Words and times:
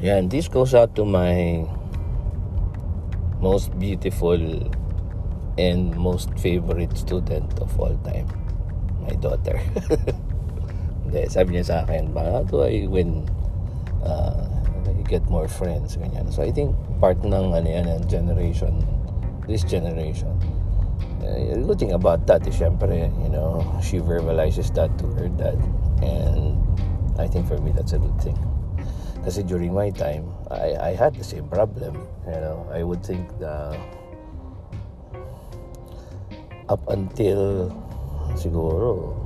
Yeah, 0.00 0.16
and 0.16 0.30
this 0.30 0.48
goes 0.48 0.74
out 0.74 0.94
to 0.96 1.04
my 1.04 1.64
most 3.40 3.72
beautiful 3.78 4.36
and 5.56 5.96
most 5.96 6.32
favorite 6.38 6.96
student 6.96 7.48
of 7.60 7.72
all 7.80 7.96
time, 8.04 8.28
my 9.00 9.16
daughter. 9.16 9.56
Hindi, 11.06 11.22
sabi 11.32 11.56
niya 11.56 11.64
sa 11.64 11.76
akin, 11.88 12.12
how 12.12 12.44
do 12.44 12.60
I 12.66 12.84
win 12.90 13.24
uh, 14.04 14.46
get 15.06 15.22
more 15.30 15.46
friends 15.46 15.96
ganyan. 15.96 16.28
So 16.34 16.42
I 16.42 16.50
think 16.50 16.74
part 16.98 17.22
ng 17.22 17.54
ano 17.54 17.64
yan, 17.64 17.86
generation 18.10 18.82
this 19.46 19.62
generation 19.62 20.34
uh, 21.22 21.54
good 21.62 21.78
thing 21.78 21.94
about 21.94 22.26
that 22.26 22.42
is 22.46 22.58
syempre 22.58 23.06
you 23.22 23.30
know 23.30 23.62
she 23.78 24.02
verbalizes 24.02 24.74
that 24.74 24.90
to 24.98 25.06
her 25.14 25.30
dad 25.38 25.54
and 26.02 26.58
I 27.14 27.30
think 27.30 27.46
for 27.46 27.58
me 27.62 27.70
that's 27.70 27.94
a 27.94 28.02
good 28.02 28.18
thing 28.20 28.34
kasi 29.26 29.42
during 29.42 29.74
my 29.74 29.90
time 29.90 30.22
I, 30.54 30.78
I 30.78 30.92
had 30.94 31.18
the 31.18 31.26
same 31.26 31.50
problem 31.50 31.98
you 32.30 32.38
know. 32.38 32.62
I 32.70 32.86
would 32.86 33.02
think 33.02 33.26
the 33.42 33.74
up 36.70 36.78
until 36.86 37.74
siguro 38.38 39.18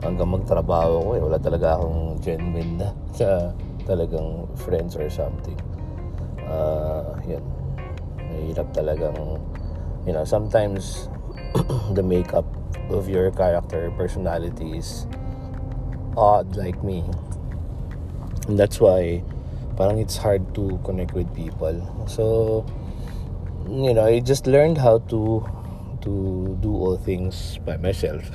hanggang 0.00 0.32
magtrabaho 0.32 1.04
ko 1.04 1.10
eh 1.12 1.20
wala 1.20 1.36
talaga 1.36 1.76
akong 1.76 2.16
genuine 2.24 2.80
na 2.80 2.88
sa 3.12 3.52
talagang 3.84 4.48
friends 4.56 4.96
or 4.96 5.12
something. 5.12 5.60
Uh, 6.48 7.12
yun. 7.28 7.44
Mahirap 8.16 8.72
talagang 8.72 9.36
you 10.08 10.16
know 10.16 10.24
sometimes 10.24 11.12
the 11.96 12.00
makeup 12.00 12.48
of 12.88 13.04
your 13.04 13.28
character 13.36 13.92
personality 14.00 14.80
is 14.80 15.04
odd 16.16 16.56
like 16.56 16.80
me 16.80 17.04
and 18.50 18.58
that's 18.58 18.82
why 18.82 19.22
parang 19.78 20.02
it's 20.02 20.18
hard 20.18 20.42
to 20.58 20.74
connect 20.82 21.14
with 21.14 21.30
people 21.30 21.78
so 22.10 22.66
you 23.70 23.94
know 23.94 24.04
I 24.04 24.18
just 24.18 24.50
learned 24.50 24.76
how 24.76 24.98
to 25.14 25.46
to 26.02 26.12
do 26.58 26.74
all 26.74 26.98
things 26.98 27.62
by 27.62 27.78
myself 27.78 28.26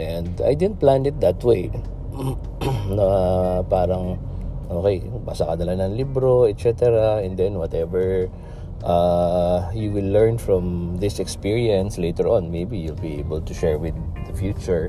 and 0.00 0.40
I 0.40 0.56
didn't 0.56 0.80
plan 0.80 1.04
it 1.04 1.20
that 1.20 1.44
way 1.44 1.68
na 2.96 3.60
parang 3.68 4.32
Okay, 4.72 5.04
basa 5.28 5.44
ka 5.44 5.52
na 5.60 5.76
ng 5.76 6.00
libro, 6.00 6.48
etc. 6.48 7.20
And 7.20 7.36
then 7.36 7.60
whatever 7.60 8.32
uh, 8.80 9.68
you 9.76 9.92
will 9.92 10.08
learn 10.08 10.40
from 10.40 10.96
this 10.96 11.20
experience 11.20 12.00
later 12.00 12.24
on, 12.24 12.48
maybe 12.48 12.80
you'll 12.80 12.96
be 12.96 13.20
able 13.20 13.44
to 13.44 13.52
share 13.52 13.76
with 13.76 13.92
the 14.24 14.32
future. 14.32 14.88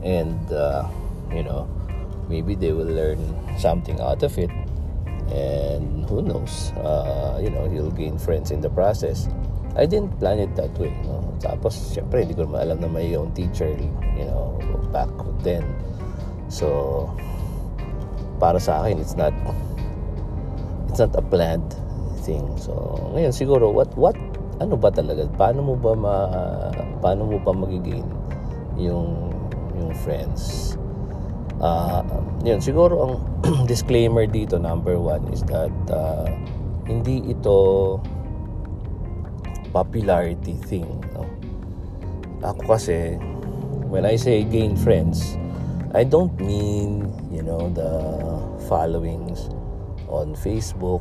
And, 0.00 0.40
uh, 0.48 0.88
you 1.28 1.44
know, 1.44 1.68
maybe 2.28 2.54
they 2.54 2.72
will 2.72 2.88
learn 2.88 3.18
something 3.58 4.00
out 4.00 4.22
of 4.22 4.36
it. 4.38 4.50
And 5.28 6.08
who 6.08 6.22
knows, 6.22 6.72
uh, 6.80 7.40
you 7.42 7.50
know, 7.50 7.68
you'll 7.68 7.92
gain 7.92 8.16
friends 8.16 8.50
in 8.50 8.60
the 8.60 8.70
process. 8.70 9.28
I 9.76 9.84
didn't 9.84 10.16
plan 10.18 10.38
it 10.38 10.56
that 10.56 10.72
way. 10.78 10.92
No? 11.04 11.20
Tapos, 11.40 11.76
syempre, 11.92 12.24
hindi 12.24 12.32
ko 12.32 12.48
naman 12.48 12.64
alam 12.64 12.78
na 12.80 12.88
may 12.88 13.12
yung 13.12 13.36
teacher, 13.36 13.68
you 13.68 14.24
know, 14.24 14.56
back 14.88 15.12
then. 15.44 15.62
So, 16.48 17.04
para 18.38 18.62
sa 18.62 18.82
akin 18.82 19.02
it's 19.02 19.18
not 19.18 19.34
it's 20.88 21.02
not 21.02 21.12
a 21.18 21.22
planned 21.22 21.74
thing 22.22 22.46
so 22.56 22.72
ngayon 23.12 23.34
siguro 23.34 23.68
what 23.68 23.90
what 23.98 24.14
ano 24.62 24.78
ba 24.78 24.90
talaga 24.90 25.26
paano 25.34 25.62
mo 25.62 25.74
ba 25.74 25.92
ma, 25.94 26.14
paano 27.02 27.26
mo 27.26 27.36
ba 27.42 27.52
magigain 27.54 28.06
yung 28.78 29.30
yung 29.74 29.90
friends 30.06 30.77
uh, 31.60 32.02
yun 32.44 32.58
siguro 32.62 32.94
ang 33.02 33.14
disclaimer 33.70 34.26
dito 34.26 34.58
number 34.58 34.98
one 34.98 35.22
is 35.30 35.42
that 35.46 35.74
uh, 35.90 36.26
hindi 36.86 37.22
ito 37.28 37.98
popularity 39.70 40.56
thing 40.64 40.88
no? 41.14 41.28
ako 42.42 42.78
kasi 42.78 43.18
when 43.90 44.06
I 44.06 44.16
say 44.16 44.44
gain 44.44 44.78
friends 44.78 45.38
I 45.94 46.04
don't 46.04 46.38
mean, 46.38 47.08
you 47.32 47.42
know, 47.42 47.72
the 47.72 48.68
followings 48.68 49.48
on 50.06 50.36
Facebook. 50.36 51.00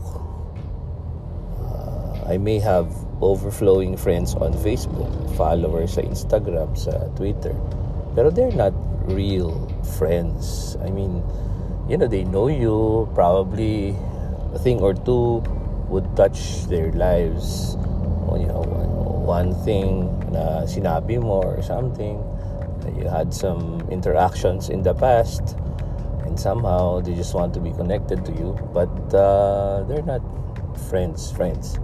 Uh, 1.60 2.32
I 2.32 2.38
may 2.38 2.58
have 2.60 2.88
overflowing 3.20 3.98
friends 3.98 4.34
on 4.36 4.54
Facebook, 4.54 5.12
followers 5.36 6.00
sa 6.00 6.08
Instagram, 6.08 6.72
sa 6.80 7.12
Twitter. 7.20 7.52
Pero 8.16 8.32
they're 8.32 8.56
not 8.56 8.72
real 9.12 9.67
friends. 9.88 10.76
I 10.84 10.90
mean, 10.90 11.24
you 11.88 11.98
know, 11.98 12.08
they 12.08 12.24
know 12.24 12.48
you. 12.48 13.10
Probably 13.16 13.96
a 14.54 14.60
thing 14.60 14.80
or 14.80 14.94
two 14.94 15.44
would 15.88 16.16
touch 16.16 16.66
their 16.68 16.92
lives. 16.92 17.78
You 18.36 18.46
know, 18.46 18.62
one, 18.62 18.92
one 19.24 19.56
thing 19.64 20.12
na 20.32 20.68
sinabi 20.68 21.20
mo 21.20 21.40
or 21.42 21.64
something 21.64 22.20
you 22.96 23.08
had 23.08 23.34
some 23.34 23.84
interactions 23.92 24.70
in 24.70 24.84
the 24.84 24.94
past 24.94 25.58
and 26.24 26.40
somehow 26.40 27.00
they 27.02 27.14
just 27.14 27.34
want 27.34 27.54
to 27.54 27.60
be 27.60 27.72
connected 27.72 28.24
to 28.24 28.32
you 28.34 28.56
but 28.74 28.92
uh, 29.14 29.84
they're 29.88 30.06
not 30.06 30.22
friends 30.88 31.32
friends 31.32 31.80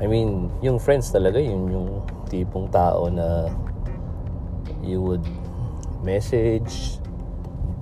I 0.00 0.06
mean 0.06 0.50
yung 0.62 0.78
friends 0.78 1.12
talaga 1.14 1.38
yun 1.38 1.70
yung 1.70 1.88
tipong 2.26 2.72
tao 2.72 3.06
na 3.06 3.52
you 4.82 4.98
would 4.98 5.22
message 6.02 6.98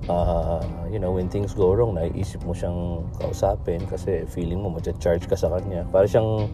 uh, 0.09 0.63
you 0.89 0.97
know 0.97 1.11
when 1.11 1.29
things 1.29 1.53
go 1.53 1.73
wrong 1.73 1.93
naiisip 1.93 2.41
mo 2.47 2.55
siyang 2.55 3.05
kausapin 3.21 3.83
kasi 3.85 4.25
feeling 4.25 4.63
mo 4.63 4.73
magcha-charge 4.73 5.27
ka 5.29 5.37
sa 5.37 5.51
kanya. 5.53 5.85
Para 5.93 6.09
siyang 6.09 6.49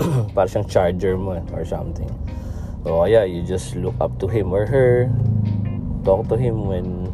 para 0.36 0.48
siyang 0.48 0.66
charger 0.70 1.18
mo 1.18 1.36
eh, 1.36 1.44
or 1.52 1.66
something. 1.66 2.08
O 2.88 3.04
kaya 3.04 3.28
you 3.28 3.44
just 3.44 3.76
look 3.76 3.94
up 4.00 4.14
to 4.16 4.26
him 4.30 4.54
or 4.54 4.64
her. 4.64 5.10
Talk 6.02 6.26
to 6.32 6.36
him 6.38 6.66
when 6.66 7.10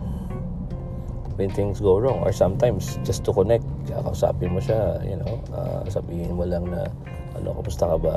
when 1.35 1.51
things 1.51 1.83
go 1.83 1.99
wrong. 1.99 2.23
Or 2.23 2.31
sometimes 2.31 3.01
just 3.03 3.27
to 3.27 3.35
connect 3.35 3.67
kakausapin 3.91 4.55
mo 4.55 4.61
siya 4.63 5.03
you 5.03 5.19
know. 5.19 5.43
Uh, 5.51 5.83
sabihin 5.91 6.39
mo 6.39 6.47
lang 6.47 6.71
na 6.71 6.87
ano 7.35 7.57
kumusta 7.59 7.91
ka 7.91 7.99
ba? 7.99 8.17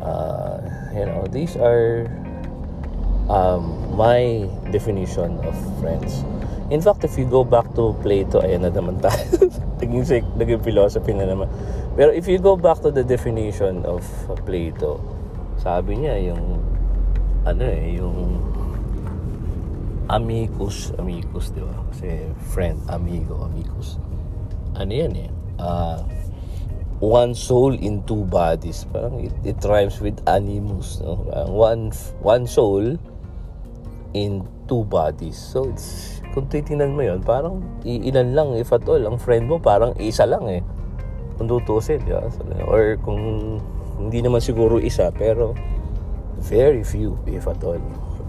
Uh, 0.00 0.64
you 0.96 1.04
know 1.04 1.28
these 1.28 1.60
are 1.60 2.08
um, 3.28 3.76
my 3.92 4.48
definition 4.72 5.36
of 5.44 5.52
friends 5.78 6.24
in 6.70 6.80
fact 6.80 7.02
if 7.02 7.18
you 7.18 7.26
go 7.26 7.42
back 7.42 7.66
to 7.74 7.92
Plato 8.00 8.40
ayan 8.40 8.64
na 8.66 8.70
naman 8.70 8.98
tayo 9.02 9.18
naging, 9.82 10.24
naging 10.38 10.62
philosophy 10.62 11.12
na 11.12 11.26
naman 11.26 11.50
pero 11.98 12.14
if 12.14 12.30
you 12.30 12.38
go 12.38 12.54
back 12.54 12.78
to 12.80 12.94
the 12.94 13.02
definition 13.02 13.82
of 13.84 14.00
Plato 14.46 15.02
sabi 15.60 16.06
niya 16.06 16.32
yung 16.32 16.70
ano 17.44 17.64
eh, 17.64 17.96
yung 17.96 18.16
amicus, 20.10 20.92
amicus, 20.98 21.54
di 21.54 21.62
ba? 21.62 21.72
Kasi 21.94 22.28
friend, 22.52 22.76
amigo, 22.90 23.38
amicus. 23.46 23.96
Ano 24.76 24.90
yan 24.90 25.14
eh? 25.16 25.30
Uh, 25.56 26.02
one 26.98 27.32
soul 27.32 27.72
in 27.78 28.02
two 28.04 28.26
bodies. 28.26 28.84
Parang 28.90 29.22
it, 29.22 29.32
it 29.46 29.58
rhymes 29.64 30.02
with 30.02 30.18
animus. 30.26 31.00
No? 31.00 31.24
Parang 31.30 31.52
one, 31.54 31.82
one 32.20 32.44
soul 32.44 32.98
in 34.12 34.44
two 34.66 34.82
bodies. 34.90 35.38
So, 35.38 35.70
it's, 35.70 36.19
kung 36.30 36.46
titingnan 36.46 36.94
mo 36.94 37.02
yon 37.02 37.20
parang 37.22 37.62
ilan 37.82 38.34
lang, 38.34 38.48
if 38.54 38.70
at 38.70 38.86
all, 38.86 39.02
ang 39.02 39.18
friend 39.18 39.50
mo, 39.50 39.58
parang 39.58 39.94
isa 39.98 40.26
lang 40.26 40.46
eh. 40.46 40.62
Kung 41.38 41.50
tutusin, 41.50 42.02
di 42.04 42.12
ba? 42.14 42.26
Or 42.68 42.96
kung 43.02 43.20
hindi 43.98 44.20
naman 44.22 44.38
siguro 44.40 44.78
isa, 44.78 45.10
pero 45.10 45.56
very 46.40 46.82
few 46.82 47.18
if 47.28 47.46
at 47.46 47.60
all 47.62 47.80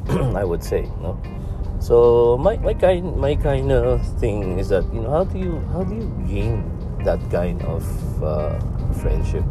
I 0.35 0.43
would 0.43 0.63
say 0.63 0.83
no 0.99 1.15
so 1.79 2.37
my 2.37 2.59
my 2.59 2.75
kind 2.75 3.15
my 3.17 3.33
kind 3.35 3.71
of 3.71 4.03
thing 4.19 4.59
is 4.59 4.69
that 4.69 4.85
you 4.93 5.01
know 5.01 5.09
how 5.09 5.23
do 5.23 5.39
you 5.39 5.57
how 5.71 5.81
do 5.81 5.95
you 5.95 6.07
gain 6.27 6.61
that 7.07 7.19
kind 7.31 7.63
of 7.65 7.81
uh, 8.21 8.53
friendship 9.01 9.47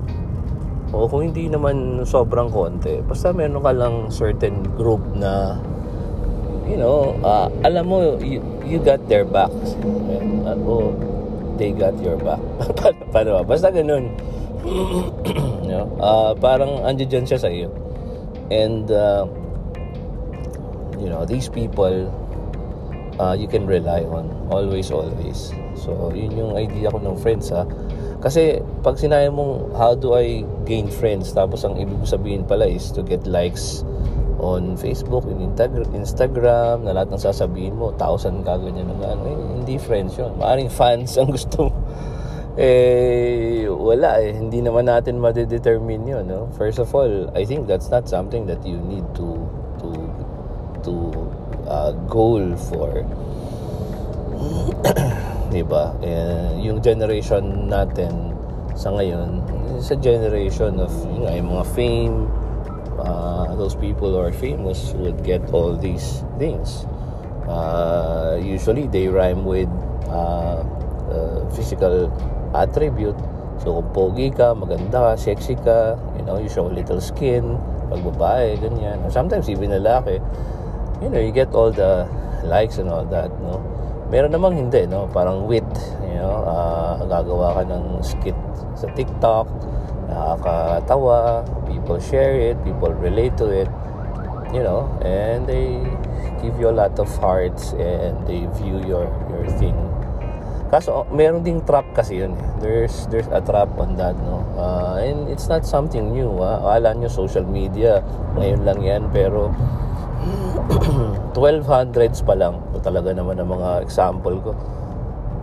o 0.94 1.08
kung 1.08 1.32
hindi 1.32 1.50
naman 1.50 2.05
sobrang 2.06 2.53
konti 2.53 3.03
basta 3.03 3.32
meron 3.35 3.64
ka 3.64 3.73
lang 3.75 3.94
certain 4.12 4.62
group 4.76 5.03
na 5.17 5.58
you 6.70 6.78
know 6.78 7.19
uh, 7.26 7.50
alam 7.67 7.84
mo 7.90 8.17
you, 8.22 8.38
you 8.62 8.78
got 8.78 9.02
their 9.11 9.26
backs. 9.26 9.75
Uh, 10.46 10.55
o 10.62 10.94
they 11.61 11.75
got 11.76 11.93
your 12.00 12.17
back. 12.17 12.40
Paano, 13.12 13.43
ba? 13.43 13.43
Basta 13.44 13.69
ganun. 13.69 14.14
You 15.70 15.78
know, 15.78 15.87
uh, 16.02 16.34
parang 16.34 16.82
andyan 16.82 17.31
siya 17.31 17.38
sa 17.38 17.46
iyo 17.46 17.70
and 18.50 18.90
uh, 18.90 19.25
you 20.99 21.06
know 21.06 21.25
these 21.25 21.49
people 21.49 22.11
uh, 23.19 23.32
you 23.32 23.46
can 23.46 23.67
rely 23.67 24.02
on. 24.02 24.28
Always 24.50 24.90
always. 24.90 25.55
So 25.78 26.11
yun 26.12 26.34
yung 26.34 26.52
idea 26.58 26.90
ko 26.90 26.99
ng 26.99 27.17
friends 27.17 27.55
ha. 27.55 27.64
Kasi 28.20 28.61
pag 28.84 29.00
sinabi 29.00 29.32
mong 29.32 29.72
how 29.78 29.96
do 29.96 30.12
I 30.12 30.44
gain 30.69 30.90
friends? 30.90 31.32
Tapos 31.32 31.64
ang 31.64 31.78
ibig 31.81 32.05
sabihin 32.05 32.44
pala 32.44 32.69
is 32.69 32.93
to 32.93 33.00
get 33.00 33.25
likes 33.25 33.87
on 34.40 34.75
Facebook, 34.81 35.28
in 35.28 35.52
Instagram, 35.92 36.88
na 36.88 36.96
lahat 36.96 37.12
ng 37.12 37.20
sasabihin 37.20 37.76
mo, 37.76 37.92
thousand 37.94 38.40
ka 38.42 38.56
ganyan 38.56 38.88
ano, 38.96 39.22
eh, 39.28 39.37
hindi 39.60 39.76
friends 39.76 40.16
yun. 40.16 40.32
Maaring 40.40 40.72
fans 40.72 41.20
ang 41.20 41.28
gusto 41.28 41.69
mo. 41.69 41.72
eh, 42.56 43.69
wala 43.69 44.19
eh. 44.25 44.32
Hindi 44.32 44.64
naman 44.64 44.88
natin 44.88 45.20
ma-determine 45.20 46.02
yun, 46.08 46.25
no? 46.26 46.48
First 46.56 46.81
of 46.81 46.88
all, 46.96 47.28
I 47.37 47.44
think 47.44 47.69
that's 47.69 47.92
not 47.92 48.08
something 48.08 48.48
that 48.48 48.64
you 48.64 48.81
need 48.81 49.04
to 49.20 49.37
to 49.84 49.88
to 50.88 50.93
uh, 51.69 51.93
goal 52.08 52.56
for. 52.56 52.90
diba? 55.52 55.93
Eh, 56.00 56.62
yung 56.64 56.78
generation 56.81 57.69
natin 57.69 58.32
sa 58.78 58.94
ngayon 58.94 59.43
is 59.76 59.90
a 59.90 59.98
generation 59.98 60.78
of 60.78 60.93
know, 61.26 61.34
yung 61.34 61.50
mga 61.50 61.66
fame, 61.75 62.16
uh, 63.00 63.55
those 63.56 63.75
people 63.75 64.12
who 64.12 64.20
are 64.20 64.32
famous 64.32 64.93
would 64.97 65.25
get 65.25 65.41
all 65.52 65.76
these 65.76 66.23
things. 66.38 66.87
Uh, 67.49 68.38
usually, 68.41 68.87
they 68.87 69.08
rhyme 69.08 69.44
with 69.44 69.69
uh, 70.06 70.62
uh, 71.11 71.43
physical 71.50 72.12
attribute. 72.55 73.17
So, 73.61 73.81
kung 73.81 73.91
pogi 73.93 74.32
ka, 74.32 74.56
maganda 74.56 75.12
ka, 75.12 75.12
sexy 75.17 75.58
ka, 75.58 75.99
you 76.17 76.25
know, 76.25 76.41
you 76.41 76.49
show 76.49 76.64
little 76.64 77.00
skin, 77.00 77.61
pag 77.91 78.00
babae, 78.06 78.56
ganyan. 78.56 79.05
Sometimes 79.12 79.50
even 79.50 79.75
lalaki, 79.75 80.23
you 81.03 81.11
know, 81.11 81.20
you 81.20 81.32
get 81.35 81.53
all 81.53 81.69
the 81.75 82.08
likes 82.46 82.79
and 82.79 82.88
all 82.88 83.05
that, 83.11 83.29
no? 83.43 83.61
Meron 84.08 84.32
namang 84.32 84.56
hindi, 84.56 84.87
no? 84.87 85.11
Parang 85.12 85.44
wit, 85.44 85.67
you 86.06 86.19
know, 86.19 86.43
uh, 86.46 86.99
gagawa 87.05 87.61
ka 87.61 87.62
ng 87.69 88.00
skit 88.00 88.38
sa 88.75 88.88
TikTok, 88.96 89.46
nakakatawa, 90.08 91.44
people 91.81 91.97
share 91.99 92.37
it, 92.37 92.61
people 92.62 92.93
relate 92.93 93.37
to 93.41 93.49
it, 93.49 93.69
you 94.53 94.61
know, 94.61 94.85
and 95.00 95.49
they 95.49 95.81
give 96.44 96.61
you 96.61 96.69
a 96.69 96.77
lot 96.77 96.93
of 97.00 97.09
hearts 97.17 97.73
and 97.81 98.21
they 98.29 98.44
view 98.61 98.85
your 98.85 99.09
your 99.32 99.49
thing. 99.56 99.77
Kaso 100.71 101.09
meron 101.11 101.43
ding 101.43 101.65
trap 101.67 101.88
kasi 101.97 102.23
yun. 102.23 102.37
Eh. 102.37 102.49
There's 102.61 103.09
there's 103.11 103.27
a 103.32 103.41
trap 103.43 103.75
on 103.81 103.97
that, 103.97 104.15
no. 104.21 104.44
Uh, 104.55 105.03
and 105.03 105.27
it's 105.27 105.49
not 105.49 105.67
something 105.67 106.12
new, 106.12 106.31
ah. 106.38 106.61
Akala 106.62 106.94
nyo 106.94 107.09
social 107.09 107.43
media 107.43 108.05
ngayon 108.37 108.61
lang 108.62 108.79
'yan, 108.85 109.03
pero 109.11 109.50
1200s 111.35 112.23
pa 112.23 112.37
lang. 112.37 112.61
Ito 112.71 112.85
talaga 112.85 113.11
naman 113.17 113.41
ang 113.41 113.50
mga 113.50 113.82
example 113.82 114.37
ko. 114.44 114.53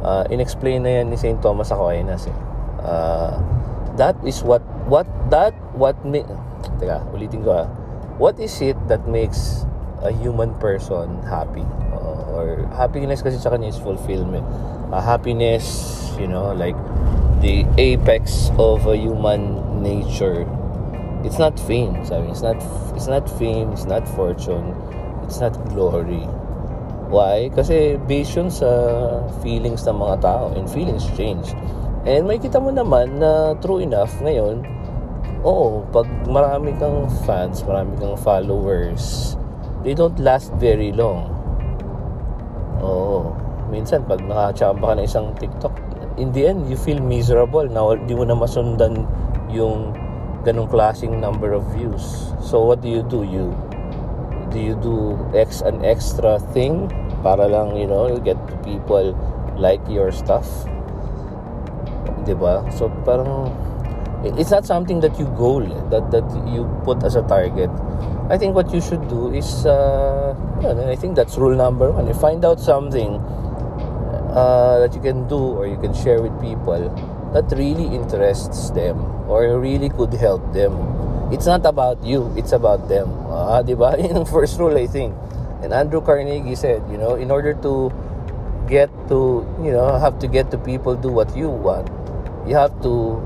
Uh, 0.05 0.23
inexplain 0.29 0.85
na 0.85 1.01
yan 1.01 1.09
ni 1.11 1.17
St. 1.17 1.41
Thomas 1.41 1.73
Aquinas 1.73 2.29
eh. 2.29 2.37
Uh, 2.85 3.35
that 3.97 4.15
is 4.23 4.45
what 4.45 4.61
what 4.87 5.09
that 5.33 5.51
what 5.77 5.95
me 6.03 6.25
teka 6.81 7.05
ulitin 7.13 7.45
ko 7.45 7.63
ah. 7.63 7.67
What 8.17 8.41
is 8.41 8.57
it 8.65 8.75
that 8.89 9.05
makes 9.05 9.61
a 10.01 10.09
human 10.09 10.57
person 10.57 11.21
happy? 11.29 11.61
Uh, 11.93 12.33
or 12.33 12.45
happiness 12.73 13.21
kasi 13.21 13.37
sa 13.37 13.53
kanya 13.53 13.69
is 13.69 13.77
fulfillment. 13.77 14.43
Uh, 14.89 14.97
happiness 14.97 15.63
you 16.17 16.25
know 16.25 16.49
like 16.57 16.77
the 17.45 17.61
apex 17.77 18.49
of 18.57 18.89
a 18.89 18.97
human 18.97 19.53
nature. 19.85 20.49
It's 21.21 21.37
not 21.37 21.57
fame 21.61 22.01
sabi 22.05 22.33
it's 22.33 22.41
not 22.41 22.57
it's 22.97 23.09
not 23.09 23.25
fame 23.37 23.73
it's 23.73 23.85
not 23.85 24.05
fortune 24.17 24.73
it's 25.25 25.37
not 25.37 25.53
glory. 25.69 26.25
Why? 27.07 27.47
Kasi 27.55 27.95
based 28.03 28.35
yun 28.35 28.51
sa 28.51 28.67
feelings 29.39 29.87
ng 29.87 29.95
mga 29.95 30.15
tao 30.23 30.51
and 30.51 30.67
feelings 30.67 31.07
change. 31.15 31.55
And 32.07 32.27
may 32.27 32.39
kita 32.39 32.59
mo 32.59 32.71
naman 32.71 33.19
na 33.19 33.55
true 33.59 33.83
enough 33.83 34.11
ngayon, 34.23 34.63
oo, 35.47 35.87
pag 35.95 36.03
marami 36.27 36.75
kang 36.75 37.07
fans, 37.23 37.63
marami 37.63 37.95
kang 37.95 38.19
followers, 38.19 39.35
they 39.87 39.95
don't 39.95 40.19
last 40.19 40.51
very 40.59 40.91
long. 40.91 41.31
Oo. 42.83 43.31
Minsan, 43.71 44.03
pag 44.03 44.19
nakachamba 44.27 44.91
ka 44.91 44.93
ng 44.99 45.07
isang 45.07 45.27
TikTok, 45.39 45.71
in 46.19 46.35
the 46.35 46.51
end, 46.51 46.67
you 46.67 46.75
feel 46.75 46.99
miserable 46.99 47.63
na 47.63 47.95
di 47.95 48.11
mo 48.11 48.27
na 48.27 48.35
masundan 48.35 49.07
yung 49.47 49.95
ganong 50.43 50.67
klaseng 50.67 51.15
number 51.23 51.55
of 51.55 51.63
views. 51.71 52.35
So, 52.43 52.67
what 52.67 52.83
do 52.83 52.91
you 52.91 53.03
do? 53.07 53.23
You 53.23 53.55
do 54.51 54.59
you 54.59 54.75
do 54.79 55.19
ex 55.35 55.59
an 55.63 55.83
extra 55.83 56.39
thing 56.55 56.87
para 57.23 57.47
lang, 57.47 57.75
you 57.75 57.87
know, 57.87 58.07
get 58.19 58.39
people 58.63 59.15
like 59.59 59.83
your 59.87 60.11
stuff? 60.11 60.67
'di 62.27 62.35
ba? 62.35 62.59
So 62.75 62.91
parang 63.07 63.47
it's 64.35 64.51
not 64.51 64.65
something 64.65 64.99
that 64.99 65.17
you 65.19 65.25
goal 65.37 65.63
that 65.91 66.11
that 66.11 66.27
you 66.49 66.67
put 66.83 67.03
as 67.03 67.15
a 67.15 67.23
target. 67.23 67.69
I 68.29 68.37
think 68.37 68.55
what 68.55 68.73
you 68.73 68.81
should 68.81 69.07
do 69.07 69.31
is 69.31 69.65
uh, 69.65 70.35
I 70.65 70.95
think 70.95 71.15
that's 71.15 71.37
rule 71.37 71.55
number 71.55 71.91
one. 71.91 72.07
You 72.07 72.13
find 72.13 72.43
out 72.43 72.59
something 72.59 73.21
uh, 74.35 74.79
that 74.83 74.91
you 74.93 75.01
can 75.01 75.27
do 75.27 75.37
or 75.37 75.67
you 75.67 75.77
can 75.77 75.93
share 75.93 76.21
with 76.21 76.35
people 76.41 76.91
that 77.33 77.47
really 77.55 77.87
interests 77.95 78.71
them 78.71 78.99
or 79.29 79.59
really 79.59 79.89
could 79.89 80.13
help 80.13 80.43
them. 80.51 80.75
It's 81.31 81.45
not 81.45 81.65
about 81.65 82.03
you, 82.03 82.33
it's 82.35 82.51
about 82.51 82.87
them. 82.87 83.11
Uh, 83.31 83.63
'di 83.63 83.75
ba? 83.79 83.95
Yung 84.01 84.25
first 84.27 84.59
rule 84.59 84.75
I 84.75 84.87
think. 84.87 85.15
And 85.63 85.73
Andrew 85.73 86.01
Carnegie 86.01 86.53
said, 86.53 86.85
you 86.91 87.01
know, 87.01 87.17
in 87.17 87.33
order 87.33 87.57
to 87.65 87.89
get 88.69 88.91
to, 89.09 89.41
you 89.63 89.73
know, 89.73 89.97
have 89.97 90.19
to 90.19 90.27
get 90.27 90.51
to 90.53 90.57
people 90.59 90.93
do 90.93 91.09
what 91.09 91.33
you 91.33 91.49
want 91.49 91.89
you 92.47 92.55
have 92.55 92.71
to 92.81 93.19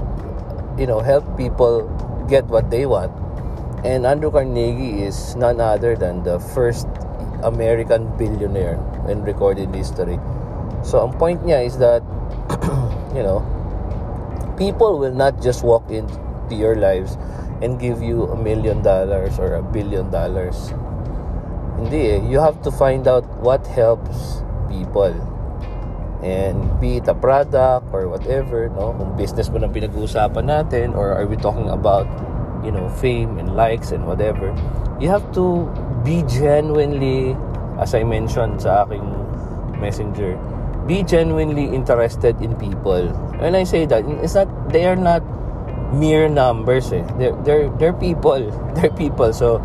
you 0.77 0.87
know 0.87 0.99
help 0.99 1.25
people 1.37 1.87
get 2.27 2.45
what 2.45 2.69
they 2.69 2.85
want. 2.85 3.11
And 3.83 4.05
Andrew 4.05 4.29
Carnegie 4.29 5.01
is 5.01 5.35
none 5.35 5.59
other 5.59 5.95
than 5.95 6.23
the 6.23 6.39
first 6.39 6.87
American 7.43 8.05
billionaire 8.17 8.77
in 9.09 9.23
recorded 9.23 9.73
history. 9.73 10.19
So 10.83 11.01
ang 11.01 11.17
point 11.17 11.41
niya 11.41 11.65
is 11.65 11.77
that 11.81 12.05
you 13.17 13.25
know 13.25 13.41
people 14.57 15.01
will 15.01 15.13
not 15.13 15.41
just 15.41 15.65
walk 15.65 15.89
into 15.89 16.53
your 16.53 16.75
lives 16.77 17.17
and 17.61 17.79
give 17.79 18.01
you 18.01 18.29
a 18.29 18.37
million 18.37 18.81
dollars 18.81 19.37
or 19.37 19.57
a 19.57 19.63
billion 19.63 20.09
dollars. 20.09 20.73
Hindi 21.77 22.17
eh. 22.17 22.21
you 22.29 22.37
have 22.37 22.61
to 22.61 22.71
find 22.71 23.07
out 23.07 23.25
what 23.41 23.65
helps 23.65 24.45
people 24.69 25.13
and 26.21 26.57
be 26.79 26.97
it 26.97 27.07
a 27.09 27.17
product 27.17 27.89
or 27.91 28.07
whatever 28.07 28.69
no? 28.69 28.93
Kung 28.93 29.17
business 29.17 29.49
mo 29.49 29.57
nang 29.57 29.73
pinag-uusapan 29.73 30.45
natin 30.45 30.93
or 30.93 31.13
are 31.17 31.25
we 31.25 31.35
talking 31.37 31.69
about 31.69 32.05
you 32.61 32.69
know 32.69 32.89
fame 33.01 33.41
and 33.41 33.57
likes 33.57 33.89
and 33.89 34.05
whatever 34.05 34.53
you 35.01 35.09
have 35.09 35.25
to 35.33 35.65
be 36.05 36.21
genuinely 36.29 37.33
as 37.81 37.97
I 37.97 38.05
mentioned 38.05 38.61
sa 38.61 38.85
aking 38.85 39.05
messenger 39.81 40.37
be 40.85 41.03
genuinely 41.03 41.65
interested 41.69 42.41
in 42.41 42.55
people. 42.57 43.07
When 43.37 43.55
I 43.55 43.63
say 43.63 43.85
that 43.85 44.05
it's 44.21 44.33
not 44.33 44.49
they 44.69 44.85
are 44.85 44.95
not 44.95 45.21
mere 45.93 46.27
numbers 46.29 46.91
eh. 46.93 47.03
they're 47.17 47.35
they're 47.43 47.69
they're 47.77 47.97
people. 47.97 48.39
They're 48.75 48.93
people. 48.93 49.33
So 49.33 49.59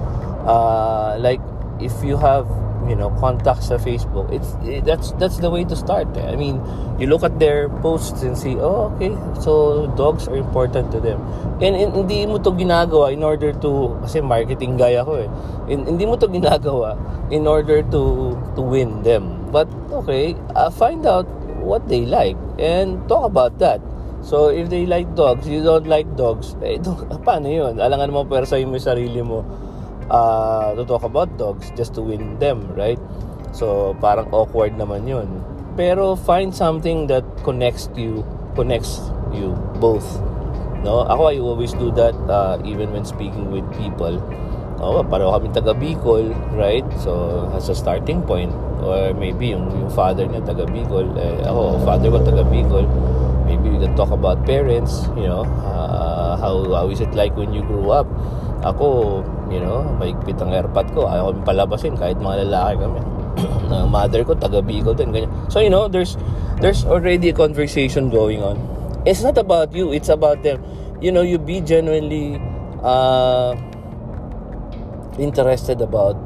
uh 0.45 1.17
like 1.21 1.41
if 1.81 1.93
you 2.03 2.17
have 2.17 2.49
you 2.89 2.97
know 2.97 3.11
contacts 3.19 3.69
sa 3.69 3.77
Facebook 3.77 4.31
it's 4.31 4.55
it, 4.63 4.85
that's 4.87 5.13
that's 5.19 5.39
the 5.39 5.51
way 5.51 5.65
to 5.65 5.77
start 5.77 6.09
eh. 6.17 6.27
I 6.27 6.37
mean 6.37 6.63
you 6.99 7.07
look 7.07 7.23
at 7.23 7.39
their 7.39 7.69
posts 7.83 8.23
and 8.23 8.39
see 8.39 8.57
oh 8.57 8.95
okay 8.95 9.13
so 9.43 9.87
dogs 9.99 10.29
are 10.29 10.37
important 10.37 10.91
to 10.93 11.01
them. 11.01 11.21
And, 11.61 11.75
and 11.75 11.93
hindi 11.93 12.27
mo 12.27 12.39
to 12.39 12.51
ginagawa 12.53 13.13
in 13.13 13.23
order 13.23 13.53
to 13.53 13.97
kasi 14.03 14.21
marketing 14.21 14.77
guy 14.77 14.95
ako 14.97 15.27
eh. 15.27 15.29
And, 15.73 15.87
hindi 15.87 16.07
mo 16.07 16.17
to 16.17 16.29
ginagawa 16.29 16.97
in 17.31 17.47
order 17.47 17.83
to 17.83 18.03
to 18.55 18.61
win 18.63 19.03
them. 19.03 19.51
But 19.51 19.69
okay 19.91 20.37
uh, 20.55 20.71
find 20.71 21.07
out 21.07 21.27
what 21.63 21.89
they 21.89 22.07
like 22.07 22.39
and 22.59 23.03
talk 23.09 23.27
about 23.27 23.59
that. 23.59 23.83
So, 24.27 24.49
if 24.51 24.71
they 24.71 24.87
like 24.87 25.15
dogs, 25.15 25.47
you 25.47 25.63
don't 25.63 25.87
like 25.87 26.17
dogs, 26.17 26.59
eh, 26.59 26.83
do, 26.83 26.99
paano 27.27 27.47
yun? 27.47 27.79
Alangan 27.79 28.11
mo 28.11 28.27
persa 28.27 28.59
yung 28.59 28.75
sarili 28.75 29.23
mo 29.23 29.66
uh, 30.11 30.75
to 30.75 30.85
talk 30.85 31.03
about 31.03 31.37
dogs 31.39 31.71
just 31.77 31.95
to 31.95 32.03
win 32.03 32.39
them, 32.39 32.67
right? 32.75 32.99
So, 33.53 33.97
parang 34.01 34.29
awkward 34.31 34.77
naman 34.77 35.09
yun. 35.09 35.29
Pero 35.77 36.17
find 36.17 36.53
something 36.53 37.07
that 37.09 37.25
connects 37.45 37.89
you, 37.97 38.25
connects 38.55 39.01
you 39.33 39.57
both. 39.81 40.05
No? 40.85 41.05
Ako, 41.09 41.33
I 41.33 41.39
always 41.41 41.73
do 41.73 41.91
that 41.97 42.15
uh, 42.29 42.61
even 42.65 42.93
when 42.93 43.05
speaking 43.05 43.51
with 43.51 43.65
people. 43.77 44.21
Oh, 44.77 45.01
pareho 45.01 45.33
kami 45.33 45.49
taga 45.57 45.73
Bicol, 45.73 46.37
right? 46.53 46.85
So, 47.01 47.49
as 47.57 47.69
a 47.73 47.75
starting 47.75 48.21
point. 48.21 48.53
Or 48.85 49.17
maybe 49.17 49.57
yung, 49.57 49.73
yung 49.73 49.89
father 49.89 50.29
niya 50.29 50.45
taga 50.45 50.69
Bicol. 50.69 51.09
Eh, 51.17 51.49
ako, 51.49 51.81
father 51.81 52.13
ko 52.13 52.19
taga 52.21 52.45
Bicol. 52.45 52.85
Maybe 53.49 53.73
we 53.73 53.79
can 53.81 53.97
talk 53.97 54.13
about 54.13 54.45
parents, 54.45 55.09
you 55.17 55.25
know. 55.25 55.49
Uh, 55.65 56.37
how, 56.37 56.61
how 56.77 56.87
is 56.93 57.01
it 57.01 57.17
like 57.17 57.33
when 57.37 57.57
you 57.57 57.65
grew 57.65 57.89
up? 57.89 58.05
Ako, 58.69 59.25
you 59.51 59.61
know, 59.63 59.87
maigpit 59.99 60.39
ang 60.43 60.51
airpot 60.51 60.87
ko. 60.93 61.07
Ayaw 61.07 61.33
kami 61.33 61.41
palabasin 61.47 61.95
kahit 61.95 62.19
mga 62.19 62.47
lalaki 62.47 62.83
kami. 62.83 63.01
na 63.71 63.85
mother 63.85 64.25
ko, 64.25 64.33
taga 64.35 64.65
Bicol 64.65 64.97
din, 64.97 65.13
ganyan. 65.13 65.33
So, 65.53 65.61
you 65.61 65.71
know, 65.71 65.89
there's, 65.89 66.17
there's 66.61 66.85
already 66.85 67.31
a 67.31 67.37
conversation 67.37 68.09
going 68.09 68.43
on. 68.43 68.57
It's 69.05 69.23
not 69.23 69.39
about 69.39 69.71
you, 69.71 69.93
it's 69.93 70.09
about 70.09 70.43
them. 70.43 70.65
You 71.01 71.13
know, 71.13 71.23
you 71.23 71.39
be 71.39 71.61
genuinely 71.61 72.41
uh, 72.83 73.55
interested 75.19 75.81
about 75.81 76.17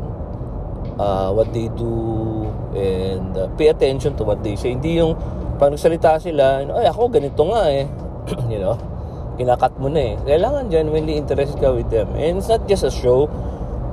uh, 0.96 1.32
what 1.32 1.52
they 1.52 1.68
do 1.74 2.48
and 2.72 3.36
uh, 3.36 3.48
pay 3.58 3.68
attention 3.68 4.16
to 4.16 4.24
what 4.24 4.42
they 4.42 4.56
say. 4.56 4.72
Hindi 4.72 5.02
yung 5.02 5.18
pag 5.60 5.76
nagsalita 5.76 6.16
sila, 6.16 6.64
ay 6.64 6.88
ako 6.88 7.12
ganito 7.12 7.42
nga 7.52 7.68
eh. 7.68 7.84
you 8.52 8.60
know, 8.62 8.78
kinakat 9.40 9.72
mo 9.80 9.88
na 9.88 10.12
eh. 10.12 10.14
Kailangan 10.28 10.68
genuinely 10.68 11.16
interested 11.16 11.56
ka 11.56 11.72
with 11.72 11.88
them. 11.88 12.12
And 12.12 12.36
it's 12.36 12.52
not 12.52 12.68
just 12.68 12.84
a 12.84 12.92
show. 12.92 13.32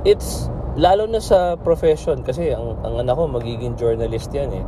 It's 0.04 0.52
lalo 0.76 1.08
na 1.08 1.24
sa 1.24 1.56
profession 1.56 2.20
kasi 2.20 2.52
ang, 2.52 2.76
ang 2.84 3.00
anak 3.00 3.16
ko 3.16 3.24
magiging 3.32 3.80
journalist 3.80 4.28
yan 4.36 4.52
eh. 4.52 4.64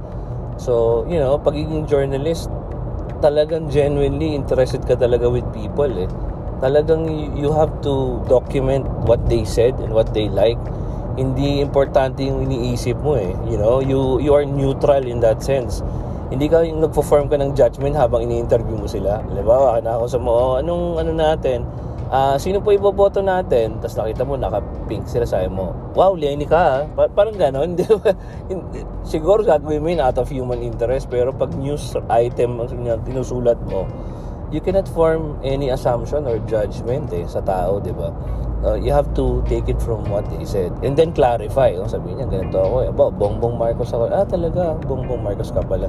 So, 0.57 1.05
you 1.05 1.21
know, 1.21 1.37
pagiging 1.37 1.85
journalist, 1.85 2.49
talagang 3.21 3.69
genuinely 3.69 4.33
interested 4.33 4.89
ka 4.89 4.97
talaga 4.97 5.29
with 5.29 5.45
people 5.53 5.93
eh. 5.93 6.09
Talagang 6.65 7.09
you 7.37 7.53
have 7.53 7.73
to 7.85 8.21
document 8.29 8.89
what 9.05 9.21
they 9.29 9.45
said 9.45 9.77
and 9.85 9.93
what 9.93 10.17
they 10.17 10.33
like 10.33 10.61
hindi 11.21 11.61
importante 11.61 12.25
yung 12.25 12.47
iniisip 12.49 12.97
mo 13.03 13.19
eh. 13.19 13.35
You 13.45 13.59
know, 13.59 13.85
you, 13.85 14.21
you 14.25 14.33
are 14.33 14.47
neutral 14.49 15.05
in 15.05 15.21
that 15.21 15.43
sense. 15.43 15.83
Hindi 16.31 16.47
ka 16.47 16.63
yung 16.63 16.87
nagpo-form 16.87 17.27
ka 17.27 17.35
ng 17.43 17.59
judgment 17.59 17.99
habang 17.99 18.23
ini-interview 18.23 18.79
mo 18.79 18.87
sila. 18.87 19.19
Halimbawa, 19.19 19.83
ako 19.83 20.07
sa 20.07 20.19
mo, 20.23 20.31
oh, 20.31 20.55
anong 20.63 21.03
ano 21.03 21.11
natin, 21.11 21.67
uh, 22.07 22.39
sino 22.39 22.63
po 22.63 22.71
iboboto 22.71 23.19
natin? 23.19 23.83
Tapos 23.83 23.99
nakita 23.99 24.23
mo, 24.23 24.39
naka-pink 24.39 25.11
sila 25.11 25.27
sa 25.27 25.43
mo. 25.51 25.75
Wow, 25.99 26.15
Lenny 26.15 26.47
ka 26.47 26.87
pa- 26.95 27.11
parang 27.11 27.35
gano'n. 27.35 27.75
Siguro 29.11 29.43
gagawin 29.43 29.83
mo 29.83 29.91
yun 29.91 29.99
out 29.99 30.23
of 30.23 30.31
human 30.31 30.63
interest. 30.63 31.11
Pero 31.11 31.35
pag 31.35 31.51
news 31.59 31.99
item 32.07 32.63
ang 32.63 33.03
tinusulat 33.03 33.59
mo, 33.67 33.91
you 34.51 34.61
cannot 34.61 34.87
form 34.91 35.39
any 35.43 35.71
assumption 35.71 36.27
or 36.27 36.39
judgment 36.51 37.11
eh, 37.15 37.25
sa 37.27 37.41
tao, 37.41 37.79
di 37.79 37.95
ba? 37.95 38.11
uh, 38.65 38.75
you 38.77 38.93
have 38.93 39.09
to 39.15 39.43
take 39.49 39.69
it 39.69 39.81
from 39.81 40.05
what 40.09 40.27
he 40.33 40.45
said 40.45 40.73
and 40.85 40.97
then 40.97 41.13
clarify. 41.13 41.73
Oh, 41.77 41.89
sabi 41.89 42.13
niya 42.17 42.29
ganito 42.29 42.61
ako 42.61 42.77
eh 42.85 42.93
Aba, 42.93 43.05
Bongbong 43.13 43.57
Marcos 43.57 43.93
ako. 43.93 44.09
Ah 44.13 44.25
talaga? 44.25 44.77
Bongbong 44.85 45.23
Marcos 45.23 45.53
ka 45.53 45.65
pala. 45.65 45.89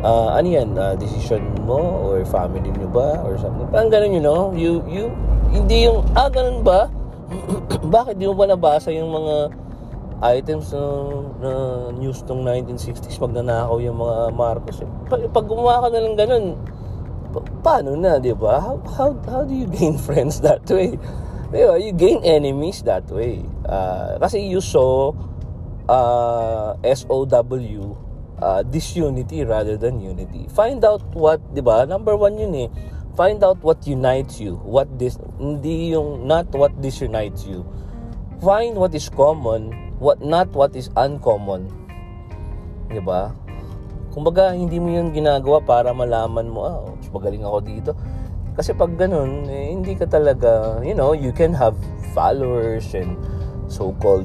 Uh, 0.00 0.32
ano 0.32 0.48
yan? 0.48 0.76
Uh, 0.76 0.94
decision 0.96 1.42
mo 1.64 1.80
or 2.08 2.24
family 2.28 2.72
niyo 2.72 2.88
ba 2.90 3.20
or 3.24 3.36
something? 3.36 3.68
Parang 3.68 3.92
ganun 3.92 4.12
you 4.12 4.22
know? 4.22 4.52
You 4.52 4.80
you 4.88 5.12
hindi 5.52 5.88
yung 5.88 6.04
ah 6.16 6.28
ganun 6.32 6.64
ba? 6.64 6.88
Bakit 7.96 8.16
di 8.16 8.24
mo 8.28 8.34
ba 8.38 8.46
nabasa 8.48 8.92
yung 8.94 9.12
mga 9.12 9.52
items 10.16 10.72
na, 10.72 10.80
na 11.44 11.52
news 11.92 12.24
ng 12.24 12.40
1960s 12.40 13.20
pag 13.20 13.36
nanakaw 13.36 13.76
yung 13.84 14.00
mga 14.00 14.32
Marcos 14.32 14.80
eh. 14.80 14.88
pag, 15.12 15.20
pag 15.28 15.44
gumawa 15.44 15.84
ka 15.84 15.88
na 15.92 16.08
ng 16.08 16.16
ganun 16.16 16.56
pa- 17.36 17.44
paano 17.60 17.92
na 17.92 18.16
di 18.16 18.32
ba 18.32 18.56
how, 18.56 18.80
how, 18.96 19.12
how 19.28 19.44
do 19.44 19.52
you 19.52 19.68
gain 19.68 20.00
friends 20.08 20.40
that 20.40 20.64
way 20.72 20.96
Diba? 21.50 21.78
You 21.78 21.92
gain 21.94 22.18
enemies 22.26 22.82
that 22.82 23.06
way. 23.06 23.46
Uh, 23.62 24.18
kasi 24.18 24.42
you 24.50 24.58
saw 24.58 25.14
uh, 25.86 26.74
SOW 26.82 27.96
uh, 28.42 28.62
disunity 28.66 29.46
rather 29.46 29.78
than 29.78 30.02
unity. 30.02 30.50
Find 30.50 30.82
out 30.82 31.02
what, 31.14 31.38
di 31.54 31.62
ba? 31.62 31.86
Number 31.86 32.18
one 32.18 32.38
yun 32.38 32.54
eh. 32.66 32.68
Find 33.14 33.40
out 33.46 33.62
what 33.62 33.86
unites 33.86 34.42
you. 34.42 34.58
What 34.66 34.98
this, 34.98 35.16
hindi 35.38 35.94
yung, 35.94 36.26
not 36.26 36.50
what 36.52 36.74
disunites 36.82 37.46
you. 37.46 37.64
Find 38.42 38.76
what 38.76 38.92
is 38.92 39.08
common, 39.08 39.72
what 39.96 40.20
not 40.20 40.52
what 40.52 40.76
is 40.76 40.92
uncommon. 40.98 41.72
Di 42.92 43.00
ba? 43.00 43.32
Kumbaga, 44.16 44.56
hindi 44.56 44.80
mo 44.80 44.88
yun 44.88 45.12
ginagawa 45.12 45.60
para 45.60 45.92
malaman 45.92 46.48
mo, 46.48 46.60
ah, 46.64 46.80
oh, 46.88 46.96
magaling 47.12 47.44
ako 47.44 47.58
dito 47.60 47.92
kasi 48.56 48.72
pag 48.72 48.96
ganun, 48.96 49.44
eh, 49.52 49.68
hindi 49.68 49.92
ka 49.92 50.08
talaga, 50.08 50.80
you 50.80 50.96
know, 50.96 51.12
you 51.12 51.28
can 51.28 51.52
have 51.52 51.76
followers 52.16 52.96
and 52.96 53.12
so-called, 53.68 54.24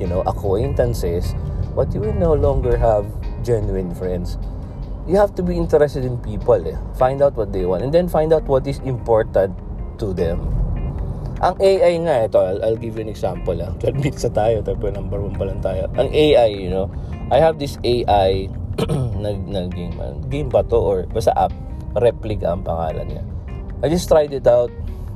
you 0.00 0.08
know, 0.08 0.24
acquaintances, 0.24 1.36
but 1.76 1.92
you 1.92 2.00
will 2.00 2.16
no 2.16 2.32
longer 2.32 2.72
have 2.80 3.04
genuine 3.44 3.92
friends. 3.92 4.40
You 5.04 5.20
have 5.20 5.36
to 5.36 5.44
be 5.44 5.60
interested 5.60 6.08
in 6.08 6.16
people, 6.24 6.56
eh. 6.56 6.80
Find 6.96 7.20
out 7.20 7.36
what 7.36 7.52
they 7.52 7.68
want 7.68 7.84
and 7.84 7.92
then 7.92 8.08
find 8.08 8.32
out 8.32 8.48
what 8.48 8.64
is 8.64 8.80
important 8.88 9.52
to 10.00 10.16
them. 10.16 10.40
Ang 11.44 11.60
AI 11.60 12.00
nga, 12.00 12.16
ito, 12.24 12.40
I'll, 12.40 12.60
I'll 12.64 12.80
give 12.80 12.96
you 12.96 13.04
an 13.04 13.12
example. 13.12 13.60
Ah. 13.60 13.76
12 13.76 13.92
minutes 14.00 14.24
na 14.24 14.32
tayo, 14.32 14.56
tapos 14.64 14.88
number 14.96 15.20
1 15.20 15.36
pa 15.36 15.44
lang 15.44 15.60
tayo. 15.60 15.84
Ang 16.00 16.08
AI, 16.08 16.48
you 16.48 16.72
know, 16.72 16.88
I 17.28 17.44
have 17.44 17.60
this 17.60 17.76
AI 17.84 18.48
na, 19.20 19.36
na 19.36 19.68
game, 19.68 19.94
game 20.32 20.48
ba 20.48 20.64
to 20.64 20.76
or 20.76 20.98
basta 21.12 21.30
app, 21.36 21.52
replica 21.96 22.54
ang 22.54 22.64
pangalan 22.64 23.06
niya. 23.06 23.24
I 23.80 23.88
just 23.88 24.08
tried 24.08 24.32
it 24.32 24.44
out. 24.44 24.70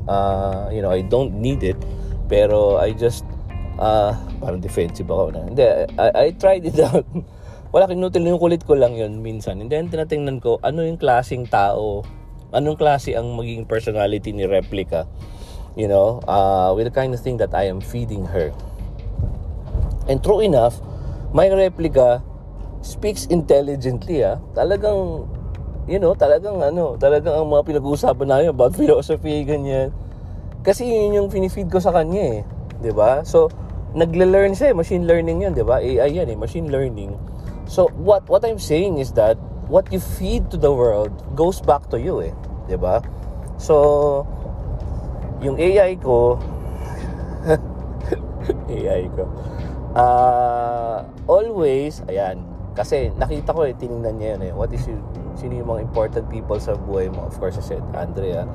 Uh, 0.08 0.68
you 0.72 0.80
know, 0.80 0.92
I 0.92 1.04
don't 1.04 1.36
need 1.36 1.64
it. 1.64 1.76
Pero 2.28 2.80
I 2.80 2.96
just, 2.96 3.24
uh, 3.76 4.16
parang 4.40 4.60
defensive 4.60 5.08
ako 5.08 5.36
na. 5.36 5.40
Hindi, 5.44 5.64
I, 6.00 6.08
I 6.12 6.26
tried 6.36 6.64
it 6.64 6.80
out. 6.88 7.04
Wala 7.74 7.90
kinutil 7.90 8.24
yung 8.24 8.40
kulit 8.40 8.64
ko 8.64 8.78
lang 8.78 8.96
yun 8.96 9.20
minsan. 9.20 9.60
And 9.60 9.68
then 9.68 9.92
tinatingnan 9.92 10.40
ko, 10.40 10.62
ano 10.64 10.86
yung 10.86 10.96
klaseng 10.96 11.44
tao, 11.50 12.06
anong 12.54 12.78
klase 12.78 13.12
ang 13.18 13.34
maging 13.34 13.66
personality 13.66 14.32
ni 14.32 14.46
Replica. 14.48 15.04
You 15.74 15.90
know, 15.90 16.22
uh, 16.30 16.70
with 16.72 16.86
the 16.86 16.94
kind 16.94 17.10
of 17.12 17.20
thing 17.20 17.36
that 17.42 17.50
I 17.50 17.66
am 17.66 17.82
feeding 17.82 18.30
her. 18.30 18.54
And 20.06 20.22
true 20.22 20.38
enough, 20.38 20.78
my 21.34 21.50
Replica 21.50 22.22
speaks 22.84 23.24
intelligently 23.32 24.20
ah. 24.20 24.36
Talagang 24.52 25.24
you 25.84 26.00
know, 26.00 26.16
talagang 26.16 26.60
ano, 26.60 26.96
talagang 26.96 27.44
ang 27.44 27.48
mga 27.48 27.62
pinag-uusapan 27.68 28.26
namin 28.28 28.48
about 28.52 28.72
philosophy, 28.80 29.44
ganyan. 29.44 29.92
Kasi 30.64 30.88
yun 30.88 31.12
yung 31.12 31.28
finifeed 31.28 31.68
ko 31.68 31.76
sa 31.76 31.92
kanya 31.92 32.40
eh. 32.40 32.42
ba 32.44 32.80
diba? 32.80 33.10
So, 33.28 33.52
nagle-learn 33.92 34.56
siya 34.56 34.72
eh. 34.72 34.76
Machine 34.76 35.04
learning 35.04 35.44
yun, 35.44 35.52
di 35.52 35.64
ba? 35.64 35.80
AI 35.80 36.08
yan 36.08 36.28
eh, 36.32 36.36
machine 36.36 36.72
learning. 36.72 37.12
So, 37.68 37.88
what 38.00 38.24
what 38.28 38.44
I'm 38.44 38.60
saying 38.60 39.00
is 39.00 39.12
that 39.16 39.36
what 39.68 39.88
you 39.92 40.00
feed 40.00 40.52
to 40.52 40.56
the 40.60 40.72
world 40.72 41.12
goes 41.36 41.60
back 41.60 41.88
to 41.92 42.00
you 42.00 42.24
eh. 42.24 42.32
Di 42.64 42.80
ba? 42.80 43.04
So, 43.60 44.24
yung 45.44 45.60
AI 45.60 46.00
ko, 46.00 46.40
AI 48.72 49.04
ko, 49.12 49.28
uh, 49.92 51.04
always, 51.28 52.00
ayan, 52.08 52.53
kasi 52.74 53.14
nakita 53.14 53.54
ko 53.54 53.64
eh, 53.64 53.74
tinignan 53.78 54.18
niya 54.18 54.36
yun 54.36 54.42
eh. 54.50 54.52
What 54.52 54.74
is 54.74 54.84
your 54.84 54.98
sino 55.34 55.58
yung 55.58 55.68
mga 55.70 55.82
important 55.82 56.24
people 56.30 56.58
sa 56.58 56.78
buhay 56.78 57.10
mo. 57.10 57.26
Of 57.26 57.38
course, 57.38 57.58
I 57.58 57.64
said, 57.64 57.82
Andrea. 57.94 58.46